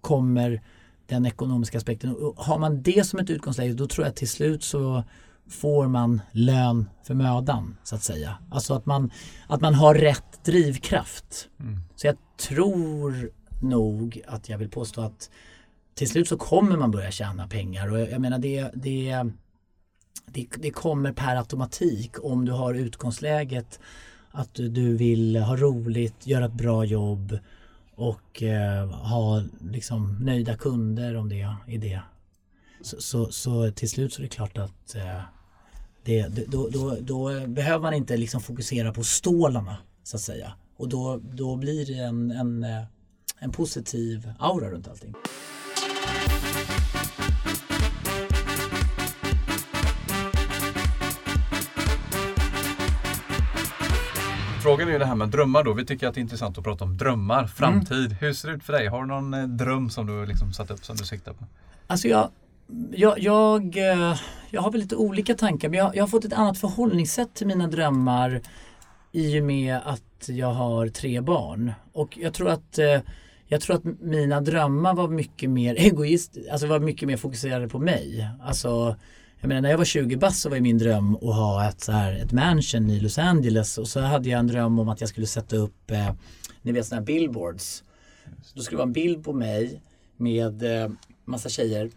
kommer 0.09 0.63
den 1.07 1.27
ekonomiska 1.27 1.79
aspekten. 1.79 2.17
Och 2.17 2.37
har 2.37 2.59
man 2.59 2.83
det 2.83 3.07
som 3.07 3.19
ett 3.19 3.31
utgångsläge 3.31 3.73
då 3.73 3.87
tror 3.87 4.07
jag 4.07 4.17
till 4.17 4.29
slut 4.29 4.65
så 4.65 5.05
får 5.49 5.89
man 5.89 6.21
lön 6.33 6.89
för 7.03 7.15
mödan 7.15 7.77
så 7.85 7.95
att 7.95 8.03
säga. 8.03 8.39
Alltså 8.51 8.75
att 8.75 8.87
man, 8.87 9.11
att 9.47 9.61
man 9.61 9.75
har 9.75 9.95
rätt 9.95 10.45
drivkraft. 10.45 11.49
Mm. 11.61 11.81
Så 11.97 12.07
jag 12.07 12.17
tror 12.37 13.31
nog 13.63 14.23
att 14.27 14.49
jag 14.49 14.59
vill 14.59 14.71
påstå 14.71 15.01
att 15.01 15.31
till 15.95 16.09
slut 16.09 16.29
så 16.29 16.37
kommer 16.37 16.77
man 16.77 16.91
börja 16.91 17.11
tjäna 17.11 17.49
pengar 17.49 17.93
och 17.93 18.01
jag 18.01 18.21
menar 18.21 18.39
det, 18.39 18.71
det, 18.75 19.25
det, 20.27 20.47
det 20.59 20.71
kommer 20.71 21.13
per 21.13 21.37
automatik 21.37 22.25
om 22.25 22.45
du 22.45 22.53
har 22.53 22.75
utgångsläget 22.75 23.81
att 24.31 24.55
du 24.55 24.97
vill 24.97 25.37
ha 25.37 25.57
roligt, 25.57 26.27
göra 26.27 26.45
ett 26.45 26.53
bra 26.53 26.85
jobb 26.85 27.39
och 27.99 28.43
eh, 28.43 28.89
ha 28.89 29.43
liksom 29.61 30.17
nöjda 30.21 30.57
kunder 30.57 31.17
om 31.17 31.29
det 31.29 31.41
är 31.41 31.79
det. 31.79 32.01
Så, 32.81 33.01
så, 33.01 33.33
så 33.33 33.71
till 33.71 33.91
slut 33.91 34.13
så 34.13 34.21
är 34.21 34.23
det 34.23 34.29
klart 34.29 34.59
att 34.59 34.95
eh, 34.95 35.21
det, 36.05 36.29
då, 36.49 36.69
då, 36.69 36.97
då, 37.01 37.47
behöver 37.47 37.83
man 37.83 37.95
inte 37.95 38.17
liksom 38.17 38.41
fokusera 38.41 38.93
på 38.93 39.05
stålarna 39.05 39.77
så 40.03 40.17
att 40.17 40.23
säga. 40.23 40.53
Och 40.77 40.89
då, 40.89 41.21
då 41.33 41.57
blir 41.57 41.87
det 41.87 41.99
en, 41.99 42.31
en, 42.31 42.65
eh, 42.65 42.83
en 43.39 43.53
positiv 43.53 44.33
aura 44.39 44.71
runt 44.71 44.89
allting. 44.89 45.15
Frågan 54.69 54.89
är 54.89 54.93
ju 54.93 54.99
det 54.99 55.07
här 55.07 55.15
med 55.15 55.29
drömmar 55.29 55.65
då. 55.65 55.73
Vi 55.73 55.85
tycker 55.85 56.09
att 56.09 56.15
det 56.15 56.19
är 56.19 56.23
intressant 56.23 56.59
att 56.59 56.65
prata 56.65 56.85
om 56.85 56.97
drömmar, 56.97 57.47
framtid. 57.47 58.07
Mm. 58.07 58.17
Hur 58.21 58.33
ser 58.33 58.49
det 58.49 58.55
ut 58.55 58.65
för 58.65 58.73
dig? 58.73 58.87
Har 58.87 59.01
du 59.01 59.07
någon 59.07 59.35
eh, 59.35 59.43
dröm 59.43 59.91
som 59.91 60.07
du 60.07 60.27
liksom 60.27 60.53
satt 60.53 60.71
upp 60.71 60.85
som 60.85 60.97
du 60.97 61.05
siktar 61.05 61.33
på? 61.33 61.45
Alltså 61.87 62.09
jag, 62.09 62.31
jag, 62.91 63.19
jag, 63.19 63.77
eh, 63.77 64.21
jag 64.51 64.63
har 64.63 64.71
väl 64.71 64.81
lite 64.81 64.97
olika 64.97 65.35
tankar 65.35 65.69
men 65.69 65.79
jag, 65.79 65.97
jag 65.97 66.03
har 66.03 66.09
fått 66.09 66.25
ett 66.25 66.33
annat 66.33 66.59
förhållningssätt 66.59 67.35
till 67.35 67.47
mina 67.47 67.67
drömmar 67.67 68.41
i 69.13 69.41
och 69.41 69.45
med 69.45 69.81
att 69.85 70.29
jag 70.29 70.53
har 70.53 70.89
tre 70.89 71.21
barn. 71.21 71.73
Och 71.93 72.19
jag 72.19 72.35
tror 72.35 72.49
att 72.49 72.79
eh, 72.79 73.01
jag 73.47 73.61
tror 73.61 73.77
att 73.77 73.85
mina 74.01 74.41
drömmar 74.41 74.95
var 74.95 75.09
mycket 75.09 75.51
mer 75.51 75.75
egoist, 75.79 76.39
alltså 76.53 76.67
var 76.67 76.79
mycket 76.79 77.09
mer 77.09 77.17
fokuserade 77.17 77.69
på 77.69 77.79
mig. 77.79 78.29
Alltså, 78.43 78.97
jag 79.41 79.49
menar 79.49 79.61
när 79.61 79.71
jag 79.71 79.79
var 79.79 79.85
20 79.85 80.17
bast 80.17 80.41
så 80.41 80.49
var 80.49 80.57
ju 80.57 80.63
min 80.63 80.79
dröm 80.79 81.15
att 81.15 81.23
ha 81.23 81.69
ett, 81.69 81.81
så 81.81 81.93
här, 81.93 82.13
ett 82.13 82.33
mansion 82.33 82.91
i 82.91 83.01
Los 83.01 83.19
Angeles 83.19 83.79
och 83.79 83.89
så 83.89 84.01
hade 84.01 84.29
jag 84.29 84.39
en 84.39 84.47
dröm 84.47 84.79
om 84.79 84.89
att 84.89 85.01
jag 85.01 85.09
skulle 85.09 85.27
sätta 85.27 85.57
upp, 85.57 85.91
eh, 85.91 86.13
ni 86.63 86.73
vet 86.73 86.87
sådana 86.87 87.01
här 87.01 87.07
billboards. 87.07 87.85
Då 88.55 88.63
skulle 88.63 88.75
det 88.75 88.79
vara 88.79 88.87
en 88.87 88.93
bild 88.93 89.25
på 89.25 89.33
mig 89.33 89.83
med 90.17 90.83
eh, 90.83 90.91
massa 91.25 91.49
tjejer 91.49 91.91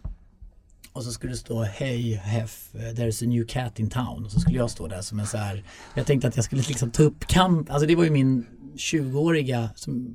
och 0.92 1.04
så 1.04 1.12
skulle 1.12 1.32
det 1.32 1.36
stå 1.36 1.62
Hej 1.62 2.12
Hef, 2.14 2.68
there's 2.72 3.24
a 3.24 3.28
new 3.28 3.46
cat 3.46 3.78
in 3.78 3.90
town. 3.90 4.24
Och 4.24 4.32
så 4.32 4.40
skulle 4.40 4.58
jag 4.58 4.70
stå 4.70 4.86
där 4.86 5.00
som 5.00 5.20
en 5.20 5.26
så 5.26 5.36
här 5.36 5.64
Jag 5.94 6.06
tänkte 6.06 6.28
att 6.28 6.36
jag 6.36 6.44
skulle 6.44 6.62
liksom 6.62 6.90
ta 6.90 7.02
upp 7.02 7.26
kamp, 7.26 7.70
alltså 7.70 7.86
det 7.86 7.96
var 7.96 8.04
ju 8.04 8.10
min 8.10 8.46
20-åriga, 8.76 9.70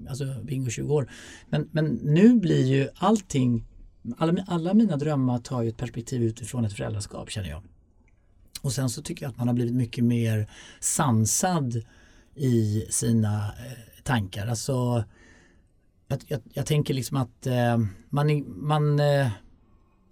alltså 0.10 0.26
bingo 0.44 0.70
20 0.70 0.94
år. 0.94 1.12
Men, 1.50 1.70
men 1.72 1.86
nu 1.86 2.34
blir 2.40 2.66
ju 2.66 2.90
allting, 2.96 3.66
alla, 4.18 4.44
alla 4.48 4.74
mina 4.74 4.98
drömmar 4.98 5.40
tar 5.40 5.62
ju 5.62 5.70
ett 5.70 5.78
perspektiv 5.78 6.24
utifrån 6.24 6.66
ett 6.66 6.74
föräldraskap 6.74 7.32
känner 7.32 7.50
jag. 7.50 7.64
Och 8.62 8.74
sen 8.74 8.90
så 8.90 9.02
tycker 9.02 9.26
jag 9.26 9.30
att 9.30 9.38
man 9.38 9.48
har 9.48 9.56
blivit 9.56 9.76
mycket 9.76 10.04
mer 10.04 10.50
sansad 10.80 11.84
i 12.36 12.86
sina 12.90 13.36
eh, 13.38 14.04
tankar. 14.04 14.48
Alltså, 14.48 15.04
jag, 16.08 16.20
jag, 16.28 16.42
jag, 16.54 16.66
tänker 16.66 16.94
liksom 16.94 17.18
att 17.18 17.48
eh, 17.48 17.78
man, 18.10 18.44
man 18.48 19.00
eh, 19.00 19.30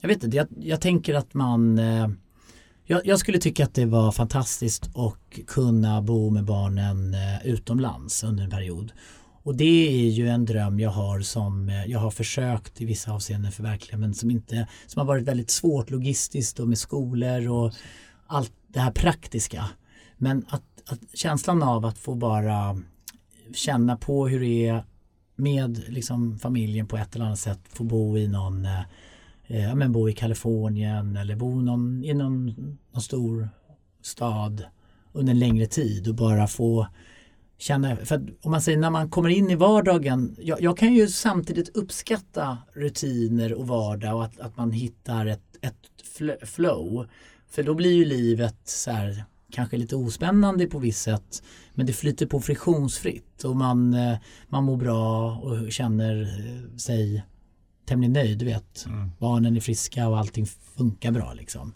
jag 0.01 0.07
vet 0.07 0.23
inte, 0.23 0.37
jag, 0.37 0.47
jag 0.59 0.81
tänker 0.81 1.13
att 1.13 1.33
man 1.33 1.79
eh, 1.79 2.07
jag, 2.87 3.05
jag, 3.05 3.19
skulle 3.19 3.37
tycka 3.37 3.63
att 3.63 3.73
det 3.73 3.85
var 3.85 4.11
fantastiskt 4.11 4.89
att 4.95 5.45
kunna 5.47 6.01
bo 6.01 6.29
med 6.29 6.45
barnen 6.45 7.13
eh, 7.13 7.47
utomlands 7.47 8.23
under 8.23 8.43
en 8.43 8.49
period. 8.49 8.91
Och 9.45 9.55
det 9.55 10.05
är 10.05 10.09
ju 10.09 10.27
en 10.27 10.45
dröm 10.45 10.79
jag 10.79 10.89
har 10.89 11.19
som 11.19 11.69
eh, 11.69 11.85
jag 11.85 11.99
har 11.99 12.11
försökt 12.11 12.81
i 12.81 12.85
vissa 12.85 13.11
avseenden 13.11 13.51
förverkliga 13.51 13.97
men 13.97 14.13
som, 14.13 14.31
inte, 14.31 14.67
som 14.87 14.99
har 14.99 15.05
varit 15.05 15.23
väldigt 15.23 15.49
svårt 15.49 15.89
logistiskt 15.89 16.59
och 16.59 16.67
med 16.67 16.77
skolor 16.77 17.49
och 17.49 17.73
allt 18.27 18.53
det 18.67 18.79
här 18.79 18.91
praktiska. 18.91 19.69
Men 20.17 20.45
att, 20.49 20.63
att 20.85 20.99
känslan 21.13 21.63
av 21.63 21.85
att 21.85 21.97
få 21.97 22.15
bara 22.15 22.81
känna 23.53 23.97
på 23.97 24.27
hur 24.27 24.39
det 24.39 24.67
är 24.67 24.83
med 25.35 25.83
liksom 25.87 26.39
familjen 26.39 26.87
på 26.87 26.97
ett 26.97 27.15
eller 27.15 27.25
annat 27.25 27.39
sätt, 27.39 27.59
få 27.69 27.83
bo 27.83 28.17
i 28.17 28.27
någon 28.27 28.65
eh, 29.47 29.75
men 29.75 29.91
bo 29.91 30.09
i 30.09 30.13
Kalifornien 30.13 31.17
eller 31.17 31.35
bo 31.35 31.61
någon, 31.61 32.03
i 32.03 32.13
någon, 32.13 32.45
någon 32.91 33.01
stor 33.01 33.49
stad 34.01 34.65
under 35.13 35.33
en 35.33 35.39
längre 35.39 35.65
tid 35.65 36.07
och 36.07 36.15
bara 36.15 36.47
få 36.47 36.87
känna, 37.57 37.95
för 37.95 38.33
om 38.41 38.51
man 38.51 38.61
säger 38.61 38.77
när 38.77 38.89
man 38.89 39.09
kommer 39.09 39.29
in 39.29 39.49
i 39.49 39.55
vardagen, 39.55 40.35
jag, 40.39 40.61
jag, 40.61 40.77
kan 40.77 40.93
ju 40.93 41.07
samtidigt 41.07 41.77
uppskatta 41.77 42.57
rutiner 42.73 43.53
och 43.53 43.67
vardag 43.67 44.15
och 44.15 44.25
att, 44.25 44.39
att 44.39 44.57
man 44.57 44.71
hittar 44.71 45.25
ett, 45.25 45.57
ett 45.61 46.49
flow. 46.49 47.07
För 47.49 47.63
då 47.63 47.73
blir 47.73 47.93
ju 47.93 48.05
livet 48.05 48.57
så 48.63 48.91
här, 48.91 49.23
kanske 49.51 49.77
lite 49.77 49.95
ospännande 49.95 50.67
på 50.67 50.79
visst 50.79 51.01
sätt 51.01 51.43
men 51.73 51.85
det 51.85 51.93
flyter 51.93 52.25
på 52.25 52.39
friktionsfritt 52.39 53.43
och 53.43 53.55
man, 53.55 53.93
eh, 53.93 54.17
man 54.47 54.63
mår 54.63 54.77
bra 54.77 55.35
och 55.35 55.71
känner 55.71 56.21
eh, 56.21 56.77
sig 56.77 57.23
tämligen 57.85 58.13
nöjd. 58.13 58.37
Du 58.37 58.45
vet, 58.45 58.85
mm. 58.85 59.11
barnen 59.19 59.55
är 59.55 59.59
friska 59.59 60.07
och 60.07 60.17
allting 60.19 60.45
funkar 60.77 61.11
bra 61.11 61.33
liksom. 61.33 61.73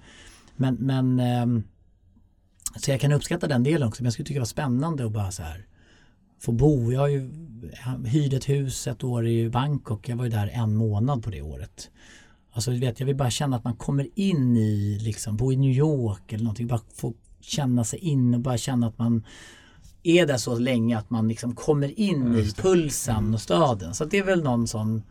Men, 0.55 0.75
men 0.75 1.19
eh, 1.19 1.63
så 2.75 2.91
jag 2.91 3.01
kan 3.01 3.11
uppskatta 3.11 3.47
den 3.47 3.63
delen 3.63 3.87
också. 3.87 4.03
Men 4.03 4.05
jag 4.05 4.13
skulle 4.13 4.25
tycka 4.25 4.37
det 4.37 4.41
var 4.41 4.45
spännande 4.45 5.05
att 5.05 5.11
bara 5.11 5.31
så 5.31 5.43
här 5.43 5.65
få 6.39 6.51
bo. 6.51 6.91
Jag 6.91 6.99
har 6.99 7.07
ju 7.07 7.31
hyrde 8.05 8.37
ett 8.37 8.49
hus 8.49 8.87
ett 8.87 9.03
år 9.03 9.27
i 9.27 9.49
Bangkok. 9.49 10.09
Jag 10.09 10.15
var 10.15 10.23
ju 10.23 10.29
där 10.29 10.47
en 10.53 10.75
månad 10.75 11.23
på 11.23 11.29
det 11.29 11.41
året. 11.41 11.89
Alltså 12.51 12.71
vet, 12.71 12.99
jag 12.99 13.07
vill 13.07 13.15
bara 13.15 13.29
känna 13.29 13.55
att 13.55 13.63
man 13.63 13.75
kommer 13.75 14.07
in 14.15 14.57
i, 14.57 14.99
liksom, 15.01 15.37
bo 15.37 15.51
i 15.51 15.55
New 15.55 15.71
York 15.71 16.33
eller 16.33 16.43
någonting. 16.43 16.67
Bara 16.67 16.81
få 16.93 17.13
känna 17.41 17.83
sig 17.83 17.99
in 17.99 18.33
och 18.33 18.39
bara 18.39 18.57
känna 18.57 18.87
att 18.87 18.97
man 18.97 19.23
är 20.03 20.25
där 20.25 20.37
så 20.37 20.59
länge 20.59 20.97
att 20.97 21.09
man 21.09 21.27
liksom 21.27 21.55
kommer 21.55 21.99
in 21.99 22.35
i 22.35 22.51
pulsen 22.51 23.33
och 23.33 23.41
staden. 23.41 23.93
Så 23.93 24.05
det 24.05 24.17
är 24.17 24.23
väl 24.23 24.43
någon 24.43 24.67
sån 24.67 25.03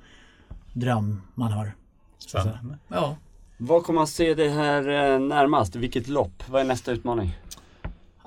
dröm 0.72 1.22
man 1.34 1.52
har. 1.52 1.72
Spännande. 2.18 2.78
Ja. 2.88 3.16
Vad 3.56 3.84
kommer 3.84 4.00
man 4.00 4.06
se 4.06 4.34
det 4.34 4.48
här 4.48 4.88
eh, 4.88 5.20
närmast? 5.20 5.76
Vilket 5.76 6.08
lopp? 6.08 6.42
Vad 6.48 6.60
är 6.60 6.64
nästa 6.64 6.92
utmaning? 6.92 7.38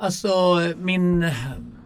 Alltså 0.02 0.60
min... 0.78 1.32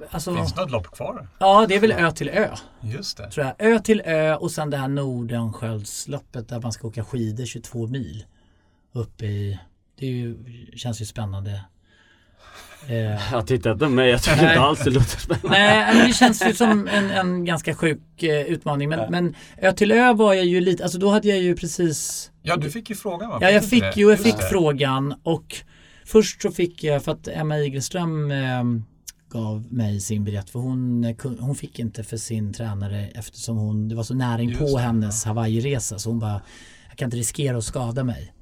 Alltså, 0.09 0.35
Finns 0.35 0.53
det 0.53 0.61
något 0.61 0.71
lopp 0.71 0.91
kvar? 0.91 1.27
Ja, 1.39 1.65
det 1.69 1.75
är 1.75 1.79
väl 1.79 1.91
Ö 1.91 2.11
till 2.11 2.29
Ö. 2.29 2.49
Just 2.81 3.17
det. 3.17 3.31
Tror 3.31 3.45
jag. 3.45 3.73
Ö 3.73 3.79
till 3.79 4.01
Ö 4.05 4.35
och 4.35 4.51
sen 4.51 4.69
det 4.69 4.77
här 4.77 4.87
Nordensköldsloppet 4.87 6.49
där 6.49 6.61
man 6.61 6.71
ska 6.71 6.87
åka 6.87 7.03
skidor 7.03 7.45
22 7.45 7.87
mil. 7.87 8.25
Upp 8.93 9.21
i... 9.21 9.59
Det 9.99 10.05
ju, 10.05 10.37
känns 10.75 11.01
ju 11.01 11.05
spännande. 11.05 11.61
Eh, 12.87 13.31
jag 13.31 13.47
tittar 13.47 13.71
inte 13.71 13.85
på 13.85 13.91
mig, 13.91 14.09
jag 14.09 14.23
tycker 14.23 14.49
inte 14.49 14.59
alls 14.59 14.79
det 14.83 14.89
låter 14.89 15.19
spännande. 15.19 15.49
Nej, 15.49 15.95
men 15.95 16.07
det 16.07 16.13
känns 16.13 16.45
ju 16.45 16.53
som 16.53 16.87
en, 16.87 17.11
en 17.11 17.45
ganska 17.45 17.75
sjuk 17.75 18.23
eh, 18.23 18.41
utmaning. 18.41 18.89
Men, 18.89 19.11
men 19.11 19.35
Ö 19.57 19.71
till 19.71 19.91
Ö 19.91 20.13
var 20.13 20.33
jag 20.33 20.45
ju 20.45 20.61
lite, 20.61 20.83
alltså 20.83 20.97
då 20.97 21.09
hade 21.09 21.27
jag 21.27 21.37
ju 21.37 21.55
precis 21.55 22.31
Ja, 22.41 22.55
du 22.55 22.71
fick 22.71 22.89
ju 22.89 22.95
frågan 22.95 23.29
va? 23.29 23.37
Ja, 23.41 23.49
jag 23.49 23.65
fick 23.65 23.97
ju, 23.97 24.09
jag 24.09 24.19
fick 24.19 24.41
frågan 24.51 25.15
och 25.23 25.55
först 26.05 26.41
så 26.41 26.51
fick 26.51 26.83
jag, 26.83 27.03
för 27.03 27.11
att 27.11 27.27
Emma 27.27 27.59
Igelström 27.59 28.31
eh, 28.31 28.63
gav 29.29 29.73
mig 29.73 30.01
sin 30.01 30.23
biljett 30.23 30.49
för 30.49 30.59
hon, 30.59 31.15
hon 31.39 31.55
fick 31.55 31.79
inte 31.79 32.03
för 32.03 32.17
sin 32.17 32.53
tränare 32.53 33.07
eftersom 33.07 33.57
hon, 33.57 33.87
det 33.87 33.95
var 33.95 34.03
så 34.03 34.13
näring 34.13 34.57
på 34.57 34.77
hennes 34.77 35.25
Hawaii-resa 35.25 35.99
så 35.99 36.09
hon 36.09 36.19
bara, 36.19 36.41
jag 36.89 36.97
kan 36.97 37.07
inte 37.07 37.17
riskera 37.17 37.57
att 37.57 37.63
skada 37.63 38.03
mig. 38.03 38.33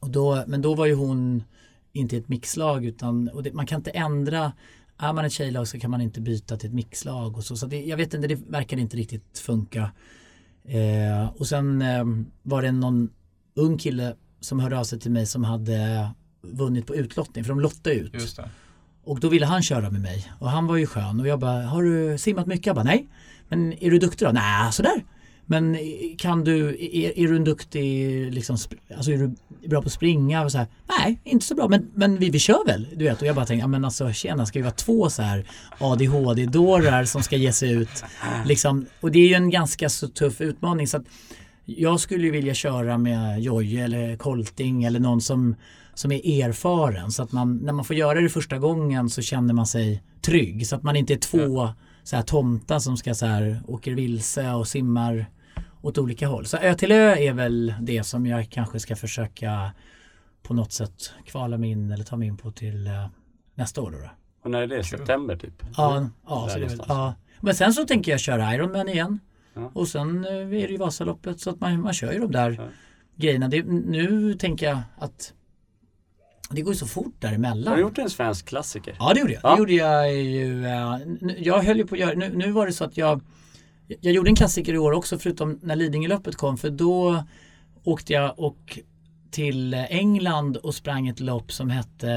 Och 0.00 0.10
då, 0.10 0.44
men 0.46 0.62
då 0.62 0.74
var 0.74 0.86
ju 0.86 0.94
hon 0.94 1.44
inte 1.92 2.16
ett 2.16 2.28
mixlag 2.28 2.84
utan 2.84 3.28
och 3.28 3.42
det, 3.42 3.52
man 3.52 3.66
kan 3.66 3.80
inte 3.80 3.90
ändra 3.90 4.52
är 4.98 5.12
man 5.12 5.24
ett 5.24 5.32
tjejlag 5.32 5.68
så 5.68 5.78
kan 5.78 5.90
man 5.90 6.00
inte 6.00 6.20
byta 6.20 6.56
till 6.56 6.68
ett 6.68 6.74
mixlag 6.74 7.36
och 7.36 7.44
så. 7.44 7.56
så 7.56 7.66
det, 7.66 7.84
jag 7.84 7.96
vet 7.96 8.14
inte, 8.14 8.28
det 8.28 8.34
verkar 8.34 8.76
inte 8.76 8.96
riktigt 8.96 9.38
funka. 9.38 9.90
Eh, 10.64 11.28
och 11.36 11.46
sen 11.46 11.82
eh, 11.82 12.04
var 12.42 12.62
det 12.62 12.72
någon 12.72 13.10
ung 13.54 13.78
kille 13.78 14.16
som 14.40 14.60
hörde 14.60 14.78
av 14.78 14.84
sig 14.84 15.00
till 15.00 15.10
mig 15.10 15.26
som 15.26 15.44
hade 15.44 16.10
vunnit 16.52 16.86
på 16.86 16.94
utlottning 16.94 17.44
för 17.44 17.48
de 17.48 17.60
lottade 17.60 17.96
ut. 17.96 18.12
Och 19.04 19.20
då 19.20 19.28
ville 19.28 19.46
han 19.46 19.62
köra 19.62 19.90
med 19.90 20.00
mig 20.00 20.32
och 20.38 20.50
han 20.50 20.66
var 20.66 20.76
ju 20.76 20.86
skön 20.86 21.20
och 21.20 21.26
jag 21.26 21.38
bara, 21.40 21.62
har 21.62 21.82
du 21.82 22.18
simmat 22.18 22.46
mycket? 22.46 22.66
Jag 22.66 22.76
bara, 22.76 22.84
nej. 22.84 23.08
Men 23.48 23.72
är 23.82 23.90
du 23.90 23.98
duktig 23.98 24.28
då? 24.28 24.32
Nej, 24.32 24.72
sådär. 24.72 25.04
Men 25.48 25.76
kan 26.18 26.44
du, 26.44 26.68
är, 26.68 27.18
är 27.18 27.28
du 27.28 27.36
en 27.36 27.44
duktig, 27.44 28.32
liksom, 28.34 28.56
alltså 28.96 29.12
är 29.12 29.18
du 29.18 29.34
bra 29.68 29.82
på 29.82 29.86
att 29.86 29.92
springa? 29.92 30.44
Och 30.44 30.52
så 30.52 30.58
här, 30.58 30.66
Nej, 30.98 31.20
inte 31.24 31.46
så 31.46 31.54
bra, 31.54 31.68
men, 31.68 31.90
men 31.94 32.18
vi, 32.18 32.30
vi 32.30 32.38
kör 32.38 32.66
väl. 32.66 32.86
Du 32.96 33.04
vet, 33.04 33.20
och 33.20 33.28
jag 33.28 33.36
bara 33.36 33.46
tänkte, 33.46 33.62
ja, 33.62 33.66
men 33.66 33.84
alltså 33.84 34.12
tjena, 34.12 34.46
ska 34.46 34.58
vi 34.58 34.62
vara 34.62 34.74
två 34.74 35.10
så 35.10 35.22
här 35.22 35.46
ADHD-dårar 35.78 37.04
som 37.04 37.22
ska 37.22 37.36
ge 37.36 37.52
sig 37.52 37.72
ut? 37.72 38.04
Liksom, 38.44 38.86
och 39.00 39.10
det 39.10 39.18
är 39.18 39.28
ju 39.28 39.34
en 39.34 39.50
ganska 39.50 39.88
så 39.88 40.08
tuff 40.08 40.40
utmaning. 40.40 40.86
så 40.86 40.96
att 40.96 41.04
Jag 41.64 42.00
skulle 42.00 42.24
ju 42.24 42.30
vilja 42.30 42.54
köra 42.54 42.98
med 42.98 43.40
Jojje 43.42 43.84
eller 43.84 44.16
Kolting 44.16 44.84
eller 44.84 45.00
någon 45.00 45.20
som, 45.20 45.54
som 45.98 46.12
är 46.12 46.44
erfaren. 46.44 47.10
Så 47.10 47.22
att 47.22 47.32
man, 47.32 47.56
när 47.56 47.72
man 47.72 47.84
får 47.84 47.96
göra 47.96 48.20
det 48.20 48.28
första 48.28 48.58
gången 48.58 49.10
så 49.10 49.22
känner 49.22 49.54
man 49.54 49.66
sig 49.66 50.02
trygg. 50.20 50.66
Så 50.66 50.76
att 50.76 50.82
man 50.82 50.96
inte 50.96 51.14
är 51.14 51.18
två 51.18 51.68
så 52.02 52.16
här 52.16 52.22
tomtar 52.22 52.78
som 52.78 52.96
ska 52.96 53.14
så 53.14 53.26
här 53.26 53.60
åker 53.66 53.92
vilse 53.92 54.52
och 54.52 54.68
simmar 54.68 55.26
åt 55.82 55.98
olika 55.98 56.28
håll. 56.28 56.46
Så 56.46 56.56
Ö 56.56 56.74
till 56.74 56.92
Ö 56.92 57.14
är 57.14 57.32
väl 57.32 57.74
det 57.80 58.02
som 58.02 58.26
jag 58.26 58.50
kanske 58.50 58.80
ska 58.80 58.96
försöka 58.96 59.70
på 60.42 60.54
något 60.54 60.72
sätt 60.72 61.12
kvala 61.24 61.58
mig 61.58 61.70
in 61.70 61.92
eller 61.92 62.04
ta 62.04 62.16
mig 62.16 62.28
in 62.28 62.36
på 62.36 62.50
till 62.50 62.86
uh, 62.86 63.06
nästa 63.54 63.82
år. 63.82 63.90
Då, 63.90 63.98
då. 63.98 64.10
Och 64.42 64.50
när 64.50 64.62
är 64.62 64.66
det? 64.66 64.84
September 64.84 65.36
typ? 65.36 65.62
Ja, 65.76 66.08
ja, 66.26 66.48
så 66.48 66.58
det 66.58 66.78
ja. 66.88 67.14
Men 67.40 67.54
sen 67.54 67.72
så 67.72 67.84
tänker 67.84 68.10
jag 68.10 68.20
köra 68.20 68.54
Ironman 68.54 68.88
igen. 68.88 69.20
Ja. 69.54 69.70
Och 69.74 69.88
sen 69.88 70.24
uh, 70.24 70.32
är 70.32 70.46
det 70.46 70.72
ju 70.72 70.76
Vasaloppet 70.76 71.40
så 71.40 71.50
att 71.50 71.60
man, 71.60 71.80
man 71.80 71.92
kör 71.92 72.12
ju 72.12 72.18
de 72.18 72.32
där 72.32 72.50
ja. 72.50 72.64
grejerna. 73.16 73.48
Det, 73.48 73.62
nu 73.66 74.34
tänker 74.34 74.66
jag 74.66 74.78
att 74.98 75.32
det 76.50 76.62
går 76.62 76.72
ju 76.72 76.78
så 76.78 76.86
fort 76.86 77.14
däremellan. 77.18 77.68
Har 77.68 77.76
du 77.76 77.82
gjort 77.82 77.98
en 77.98 78.10
svensk 78.10 78.46
klassiker? 78.46 78.96
Ja 78.98 79.14
det 79.14 79.20
gjorde 79.20 79.32
jag. 79.32 79.40
Ja. 79.44 79.50
Det 79.50 79.58
gjorde 79.58 79.72
jag 79.72 80.14
ju. 80.14 80.64
Uh, 80.64 81.32
jag 81.38 81.62
höll 81.62 81.76
ju 81.76 81.86
på 81.86 81.94
att 81.94 82.00
göra, 82.00 82.14
nu, 82.14 82.32
nu 82.36 82.50
var 82.50 82.66
det 82.66 82.72
så 82.72 82.84
att 82.84 82.96
jag 82.96 83.20
jag 84.00 84.12
gjorde 84.12 84.30
en 84.30 84.36
klassiker 84.36 84.74
i 84.74 84.78
år 84.78 84.92
också 84.92 85.18
förutom 85.18 85.58
när 85.62 85.76
Lidingöloppet 85.76 86.36
kom 86.36 86.56
för 86.56 86.70
då 86.70 87.24
åkte 87.84 88.12
jag 88.12 88.38
och 88.38 88.78
till 89.30 89.74
England 89.74 90.56
och 90.56 90.74
sprang 90.74 91.08
ett 91.08 91.20
lopp 91.20 91.52
som 91.52 91.70
hette 91.70 92.10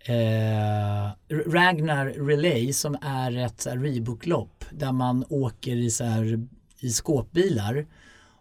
eh, 0.00 1.10
Ragnar 1.46 2.06
Relay 2.06 2.72
som 2.72 2.96
är 3.02 3.36
ett 3.36 3.66
Rebook-lopp 3.66 4.64
där 4.70 4.92
man 4.92 5.24
åker 5.28 5.76
i, 5.76 5.90
så 5.90 6.04
här, 6.04 6.46
i 6.80 6.90
skåpbilar 6.90 7.86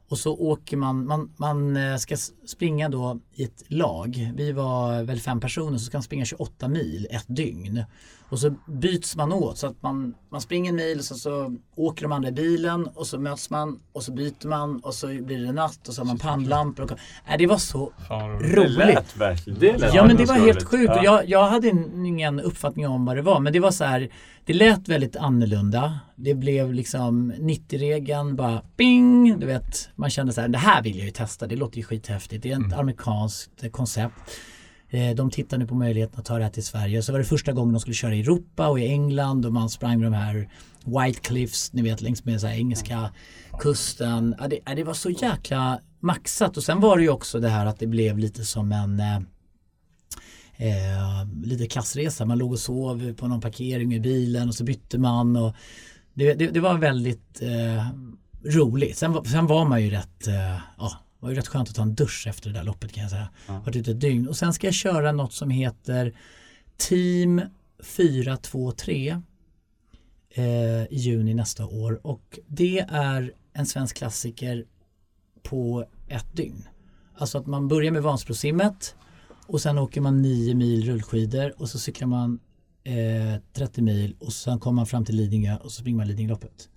och 0.10 0.20
så 0.20 0.38
åker 0.38 0.78
man, 0.78 1.06
man, 1.06 1.34
man 1.38 1.78
eh, 1.78 1.98
ska 1.98 2.18
springa 2.46 2.90
då 2.90 3.20
i 3.34 3.44
ett 3.44 3.64
lag. 3.68 4.32
Vi 4.36 4.52
var 4.52 5.04
väl 5.04 5.20
fem 5.20 5.40
personer 5.40 5.78
så 5.78 5.86
ska 5.86 5.98
man 5.98 6.04
springa 6.04 6.26
28 6.26 6.68
mil 6.68 7.08
ett 7.10 7.26
dygn. 7.28 7.84
Och 8.34 8.40
så 8.40 8.56
byts 8.66 9.16
man 9.16 9.34
åt 9.34 9.58
så 9.58 9.68
att 9.68 9.82
man, 9.82 10.16
man 10.30 10.42
springer 10.42 10.70
en 10.70 10.76
mil 10.76 11.00
och 11.00 11.06
så, 11.06 11.16
så 11.16 11.56
åker 11.76 12.02
de 12.04 12.12
andra 12.12 12.30
i 12.30 12.32
bilen 12.32 12.88
och 12.88 13.08
så 13.08 13.20
möts 13.20 13.50
man 13.50 13.80
och 13.92 14.04
så 14.04 14.12
byter 14.12 14.48
man 14.48 14.80
och 14.80 14.94
så 14.94 15.08
blir 15.08 15.46
det 15.46 15.52
natt 15.52 15.88
och 15.88 15.94
så 15.94 16.02
har 16.02 16.06
man 16.06 16.18
pannlampor. 16.18 16.84
Och, 16.84 16.92
äh, 16.92 17.38
det 17.38 17.48
var 17.48 17.58
så 17.58 17.94
roligt. 18.42 18.78
Det 18.78 18.86
lät 18.86 19.18
verkligen. 19.18 19.60
Det 19.60 19.78
lät 19.78 19.94
ja 19.94 20.06
men 20.06 20.18
det 20.18 20.26
var 20.26 20.36
helt 20.36 20.64
sjukt. 20.64 20.94
Ja. 20.96 21.04
Jag, 21.04 21.30
jag 21.30 21.48
hade 21.48 21.68
ingen 21.68 22.40
uppfattning 22.40 22.88
om 22.88 23.06
vad 23.06 23.16
det 23.16 23.22
var 23.22 23.40
men 23.40 23.54
det 23.54 23.60
var 23.60 23.72
så 23.72 23.84
här 23.84 24.10
det 24.46 24.54
lät 24.54 24.88
väldigt 24.90 25.16
annorlunda. 25.16 26.00
Det 26.16 26.34
blev 26.34 26.74
liksom 26.74 27.34
90-regeln 27.34 28.36
bara 28.36 28.62
bing. 28.78 29.40
Du 29.40 29.46
vet, 29.46 29.90
man 29.96 30.10
kände 30.10 30.34
så 30.34 30.42
här, 30.42 30.48
det 30.48 30.58
här 30.58 30.84
vill 30.84 30.98
jag 30.98 31.06
ju 31.06 31.12
testa. 31.12 31.48
Det 31.48 31.56
låter 31.56 31.78
ju 31.78 31.84
skithäftigt. 31.84 32.44
Det 32.44 32.50
är 32.50 32.54
ett 32.54 32.66
mm. 32.66 32.80
amerikanskt 32.80 33.72
koncept. 33.72 34.14
Eh, 34.94 35.16
de 35.16 35.32
tittar 35.32 35.58
nu 35.58 35.68
på 35.68 35.76
möjligheten 35.76 36.20
att 36.20 36.26
ta 36.26 36.38
det 36.38 36.44
här 36.44 36.52
till 36.52 36.64
Sverige. 36.64 37.02
Så 37.02 37.12
var 37.12 37.20
det 37.20 37.26
första 37.26 37.52
gången 37.52 37.74
de 37.74 37.80
skulle 37.80 37.94
köra 37.94 38.16
i 38.16 38.20
Europa 38.20 38.68
och 38.68 38.80
i 38.80 38.88
England 38.88 39.46
och 39.46 39.54
man 39.54 39.70
sprang 39.70 40.00
med 40.00 40.12
de 40.12 40.18
här 40.18 40.50
White 40.86 41.20
Cliffs, 41.20 41.74
ni 41.74 41.82
vet 41.82 42.02
längs 42.02 42.26
med 42.26 42.42
så 42.42 42.48
engelska 42.48 43.10
kusten. 43.60 44.36
Ja, 44.40 44.48
det, 44.48 44.76
det, 44.76 44.84
var 44.84 44.94
så 44.94 45.10
jäkla 45.10 45.80
maxat 46.00 46.58
och 46.58 46.64
sen 46.64 46.80
var 46.80 46.98
det 46.98 47.04
ju 47.04 47.10
också 47.10 47.40
det 47.40 47.50
här 47.50 47.66
att 47.66 47.80
det 47.80 47.88
blev 47.88 48.18
lite 48.18 48.46
som 48.46 48.72
en 48.72 49.00
eh, 49.00 49.16
eh, 50.58 51.28
lite 51.44 51.66
klassresa. 51.66 52.26
Man 52.26 52.38
låg 52.38 52.52
och 52.52 52.60
sov 52.60 53.14
på 53.14 53.28
någon 53.28 53.42
parkering 53.42 53.94
i 53.94 54.00
bilen 54.00 54.48
och 54.48 54.56
så 54.56 54.64
bytte 54.64 54.98
man. 54.98 55.36
Och 55.36 55.56
det, 56.14 56.34
det, 56.34 56.48
det 56.48 56.60
var 56.60 56.78
väldigt 56.78 57.42
eh, 57.42 57.88
roligt. 58.56 58.98
Sen, 58.98 59.26
sen 59.26 59.48
var 59.48 59.66
man 59.66 59.84
ju 59.84 59.90
rätt, 59.90 60.28
eh, 60.28 60.58
ja, 60.78 60.92
var 61.24 61.30
ju 61.30 61.36
rätt 61.36 61.48
skönt 61.48 61.70
att 61.70 61.76
ta 61.76 61.82
en 61.82 61.96
dusch 61.96 62.28
efter 62.28 62.50
det 62.50 62.60
där 62.60 62.64
loppet 62.64 62.92
kan 62.92 63.02
jag 63.02 63.12
säga. 63.12 63.30
Ja. 63.48 63.60
Varit 63.60 63.76
ute 63.76 63.92
ett 63.92 64.00
dygn. 64.00 64.28
Och 64.28 64.38
sen 64.38 64.54
ska 64.54 64.68
jag 64.68 64.74
köra 64.74 65.12
något 65.12 65.34
som 65.34 65.50
heter 65.50 66.14
Team 66.78 67.42
423 67.84 69.22
eh, 70.30 70.44
i 70.84 70.88
juni 70.90 71.34
nästa 71.34 71.66
år. 71.66 72.08
Och 72.08 72.40
det 72.48 72.80
är 72.90 73.34
en 73.54 73.66
svensk 73.66 73.98
klassiker 73.98 74.66
på 75.44 75.86
ett 76.08 76.36
dygn. 76.36 76.68
Alltså 77.16 77.38
att 77.38 77.46
man 77.46 77.68
börjar 77.68 77.92
med 77.92 78.04
Vansbrosimmet 78.04 78.96
och 79.48 79.62
sen 79.62 79.78
åker 79.78 80.02
man 80.02 80.22
9 80.22 80.56
mil 80.56 80.86
rullskidor 80.86 81.54
och 81.62 81.70
så 81.70 81.80
cyklar 81.80 82.08
man 82.08 82.40
eh, 82.84 83.42
30 83.54 83.82
mil 83.82 84.16
och 84.20 84.34
sen 84.34 84.60
kommer 84.60 84.76
man 84.76 84.86
fram 84.86 85.06
till 85.06 85.16
Lidingö 85.16 85.58
och 85.58 85.72
så 85.72 85.82
springer 85.82 85.98
man 85.98 86.08
Lidingöloppet. 86.08 86.70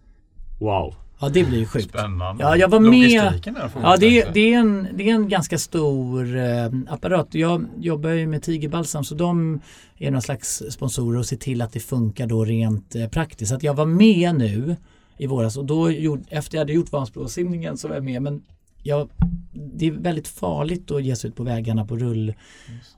Wow. 0.61 0.95
Ja 1.21 1.29
det 1.29 1.45
blir 1.45 1.59
ju 1.59 1.67
sjukt. 1.67 1.89
Spännande. 1.89 2.45
Ja 2.45 2.57
jag 2.57 2.69
var 2.69 2.81
med. 2.81 3.47
Ja 3.83 3.97
det, 3.97 4.21
är, 4.21 4.33
det, 4.33 4.55
är 4.55 4.59
en, 4.59 4.89
det 4.95 5.11
är 5.11 5.15
en 5.15 5.29
ganska 5.29 5.59
stor 5.59 6.37
eh, 6.37 6.71
apparat. 6.89 7.29
Jag 7.31 7.67
jobbar 7.79 8.11
ju 8.11 8.27
med 8.27 8.43
Tigerbalsam 8.43 9.05
så 9.05 9.15
de 9.15 9.61
är 9.99 10.11
någon 10.11 10.23
slags 10.23 10.63
sponsorer 10.71 11.19
och 11.19 11.27
ser 11.27 11.37
till 11.37 11.63
att 11.63 11.73
det 11.73 11.81
funkar 11.81 12.27
då 12.27 12.45
rent 12.45 12.95
eh, 12.95 13.09
praktiskt. 13.09 13.49
Så 13.49 13.55
att 13.55 13.63
jag 13.63 13.75
var 13.75 13.87
med 13.87 14.35
nu 14.35 14.77
i 15.19 15.27
våras 15.27 15.57
och 15.57 15.65
då 15.65 15.91
gjorde, 15.91 16.23
efter 16.29 16.57
jag 16.57 16.61
hade 16.61 16.73
gjort 16.73 16.93
Vansbrosimningen 16.93 17.79
så 17.79 17.89
var 17.89 17.95
jag 17.95 18.05
med 18.05 18.23
men 18.23 18.43
jag, 18.83 19.11
det 19.53 19.87
är 19.87 19.91
väldigt 19.91 20.29
farligt 20.29 20.91
att 20.91 21.05
ge 21.05 21.17
sig 21.17 21.31
ut 21.31 21.37
på 21.37 21.43
vägarna 21.43 21.87
på 21.87 21.97
rull 21.97 22.35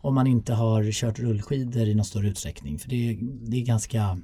om 0.00 0.14
man 0.14 0.26
inte 0.26 0.54
har 0.54 0.92
kört 0.92 1.18
rullskidor 1.18 1.88
i 1.88 1.94
någon 1.94 2.04
större 2.04 2.28
utsträckning. 2.28 2.78
För 2.78 2.88
det, 2.88 3.18
det 3.22 3.56
är 3.56 3.64
ganska, 3.64 4.18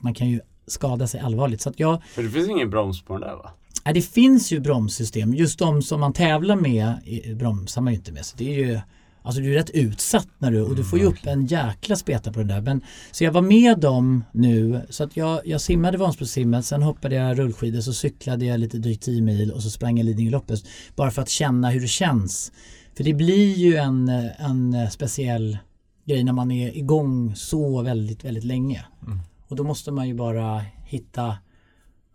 man 0.00 0.14
kan 0.14 0.28
ju 0.28 0.40
skada 0.72 1.06
sig 1.06 1.20
allvarligt. 1.20 1.60
Så 1.60 1.68
att 1.68 1.80
jag, 1.80 2.02
för 2.04 2.22
det 2.22 2.30
finns 2.30 2.48
ingen 2.48 2.70
broms 2.70 3.02
på 3.02 3.12
den 3.12 3.22
där 3.22 3.36
va? 3.36 3.50
Nej, 3.84 3.94
det 3.94 4.02
finns 4.02 4.52
ju 4.52 4.60
bromssystem. 4.60 5.34
Just 5.34 5.58
de 5.58 5.82
som 5.82 6.00
man 6.00 6.12
tävlar 6.12 6.56
med 6.56 6.94
bromsar 7.36 7.80
man 7.82 7.92
ju 7.92 7.98
inte 7.98 8.12
med. 8.12 8.26
Så 8.26 8.36
det 8.36 8.54
är 8.54 8.58
ju 8.58 8.80
Alltså 9.22 9.40
du 9.42 9.52
är 9.52 9.54
rätt 9.54 9.70
utsatt 9.70 10.28
när 10.38 10.50
du, 10.50 10.62
och 10.62 10.76
du 10.76 10.84
får 10.84 10.98
ju 10.98 11.04
upp 11.04 11.26
en 11.26 11.46
jäkla 11.46 11.96
speta 11.96 12.32
på 12.32 12.38
det 12.38 12.44
där. 12.44 12.60
Men, 12.60 12.80
så 13.10 13.24
jag 13.24 13.32
var 13.32 13.42
med 13.42 13.78
dem 13.78 14.24
nu 14.32 14.80
så 14.90 15.04
att 15.04 15.16
jag, 15.16 15.46
jag 15.46 15.60
simmade 15.60 15.98
Vansbrosimmet, 15.98 16.64
sen 16.64 16.82
hoppade 16.82 17.14
jag 17.14 17.38
rullskidor, 17.38 17.80
så 17.80 17.92
cyklade 17.92 18.44
jag 18.44 18.60
lite 18.60 18.78
drygt 18.78 19.02
10 19.02 19.22
mil 19.22 19.52
och 19.52 19.62
så 19.62 19.70
sprang 19.70 19.98
jag 19.98 20.04
Lidingöloppet. 20.04 20.60
Bara 20.96 21.10
för 21.10 21.22
att 21.22 21.28
känna 21.28 21.70
hur 21.70 21.80
det 21.80 21.88
känns. 21.88 22.52
För 22.96 23.04
det 23.04 23.14
blir 23.14 23.54
ju 23.54 23.76
en, 23.76 24.08
en 24.38 24.90
speciell 24.90 25.58
grej 26.04 26.24
när 26.24 26.32
man 26.32 26.50
är 26.50 26.76
igång 26.76 27.34
så 27.36 27.82
väldigt, 27.82 28.24
väldigt 28.24 28.44
länge. 28.44 28.84
Mm. 29.06 29.18
Och 29.50 29.56
då 29.56 29.64
måste 29.64 29.90
man 29.90 30.08
ju 30.08 30.14
bara 30.14 30.62
hitta, 30.84 31.36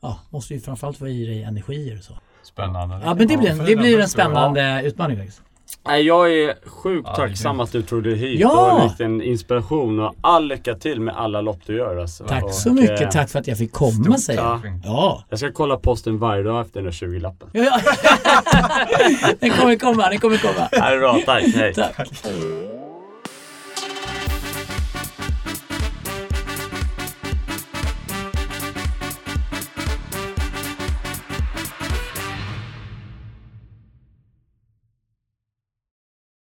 ja, 0.02 0.20
måste 0.30 0.54
ju 0.54 0.60
framförallt 0.60 0.98
få 0.98 1.08
i 1.08 1.26
dig 1.26 1.44
energier 1.44 1.98
och 1.98 2.04
så. 2.04 2.14
Spännande. 2.44 3.02
Ja 3.04 3.16
men 3.16 3.28
det 3.28 3.38
blir 3.38 3.50
en, 3.50 3.58
det 3.58 3.76
blir 3.76 4.00
en 4.00 4.10
spännande 4.10 4.82
utmaning 4.86 5.18
faktiskt. 5.18 5.42
Nej, 5.88 6.02
jag 6.02 6.34
är 6.34 6.70
sjukt 6.70 7.08
ja, 7.08 7.16
tacksam 7.16 7.60
att 7.60 7.72
du 7.72 7.82
tog 7.82 8.04
dig 8.04 8.16
hit 8.16 8.40
ja! 8.40 8.74
och 8.74 8.82
en 8.82 8.88
liten 8.88 9.22
inspiration 9.22 10.00
och 10.00 10.16
all 10.22 10.48
lycka 10.48 10.76
till 10.76 11.02
med 11.02 11.16
alla 11.18 11.42
lopp 11.42 11.60
du 11.66 11.78
gör. 11.78 11.98
Alltså. 11.98 12.24
Tack 12.24 12.44
och, 12.44 12.54
så 12.54 12.74
mycket, 12.74 13.02
eh, 13.02 13.10
tack 13.10 13.30
för 13.30 13.40
att 13.40 13.48
jag 13.48 13.58
fick 13.58 13.72
komma 13.72 14.18
säger 14.18 14.42
jag. 14.42 14.60
Ja. 14.84 15.24
Jag 15.30 15.40
ska 15.40 15.52
kolla 15.52 15.78
posten 15.78 16.20
varje 16.20 16.44
dag 16.44 16.62
efter 16.62 16.82
den 16.82 16.86
där 16.86 16.92
20-lappen. 16.92 17.50
Ja, 17.54 17.80
den 19.40 19.50
kommer 19.50 19.76
komma, 19.76 20.10
den 20.10 20.20
kommer 20.20 20.38
komma. 20.38 20.70
Ja, 20.72 20.90
det 20.90 20.96
är 20.96 21.00
bra, 21.00 21.20
tack, 21.26 21.44
hej. 21.44 21.74
Tack. 21.74 22.08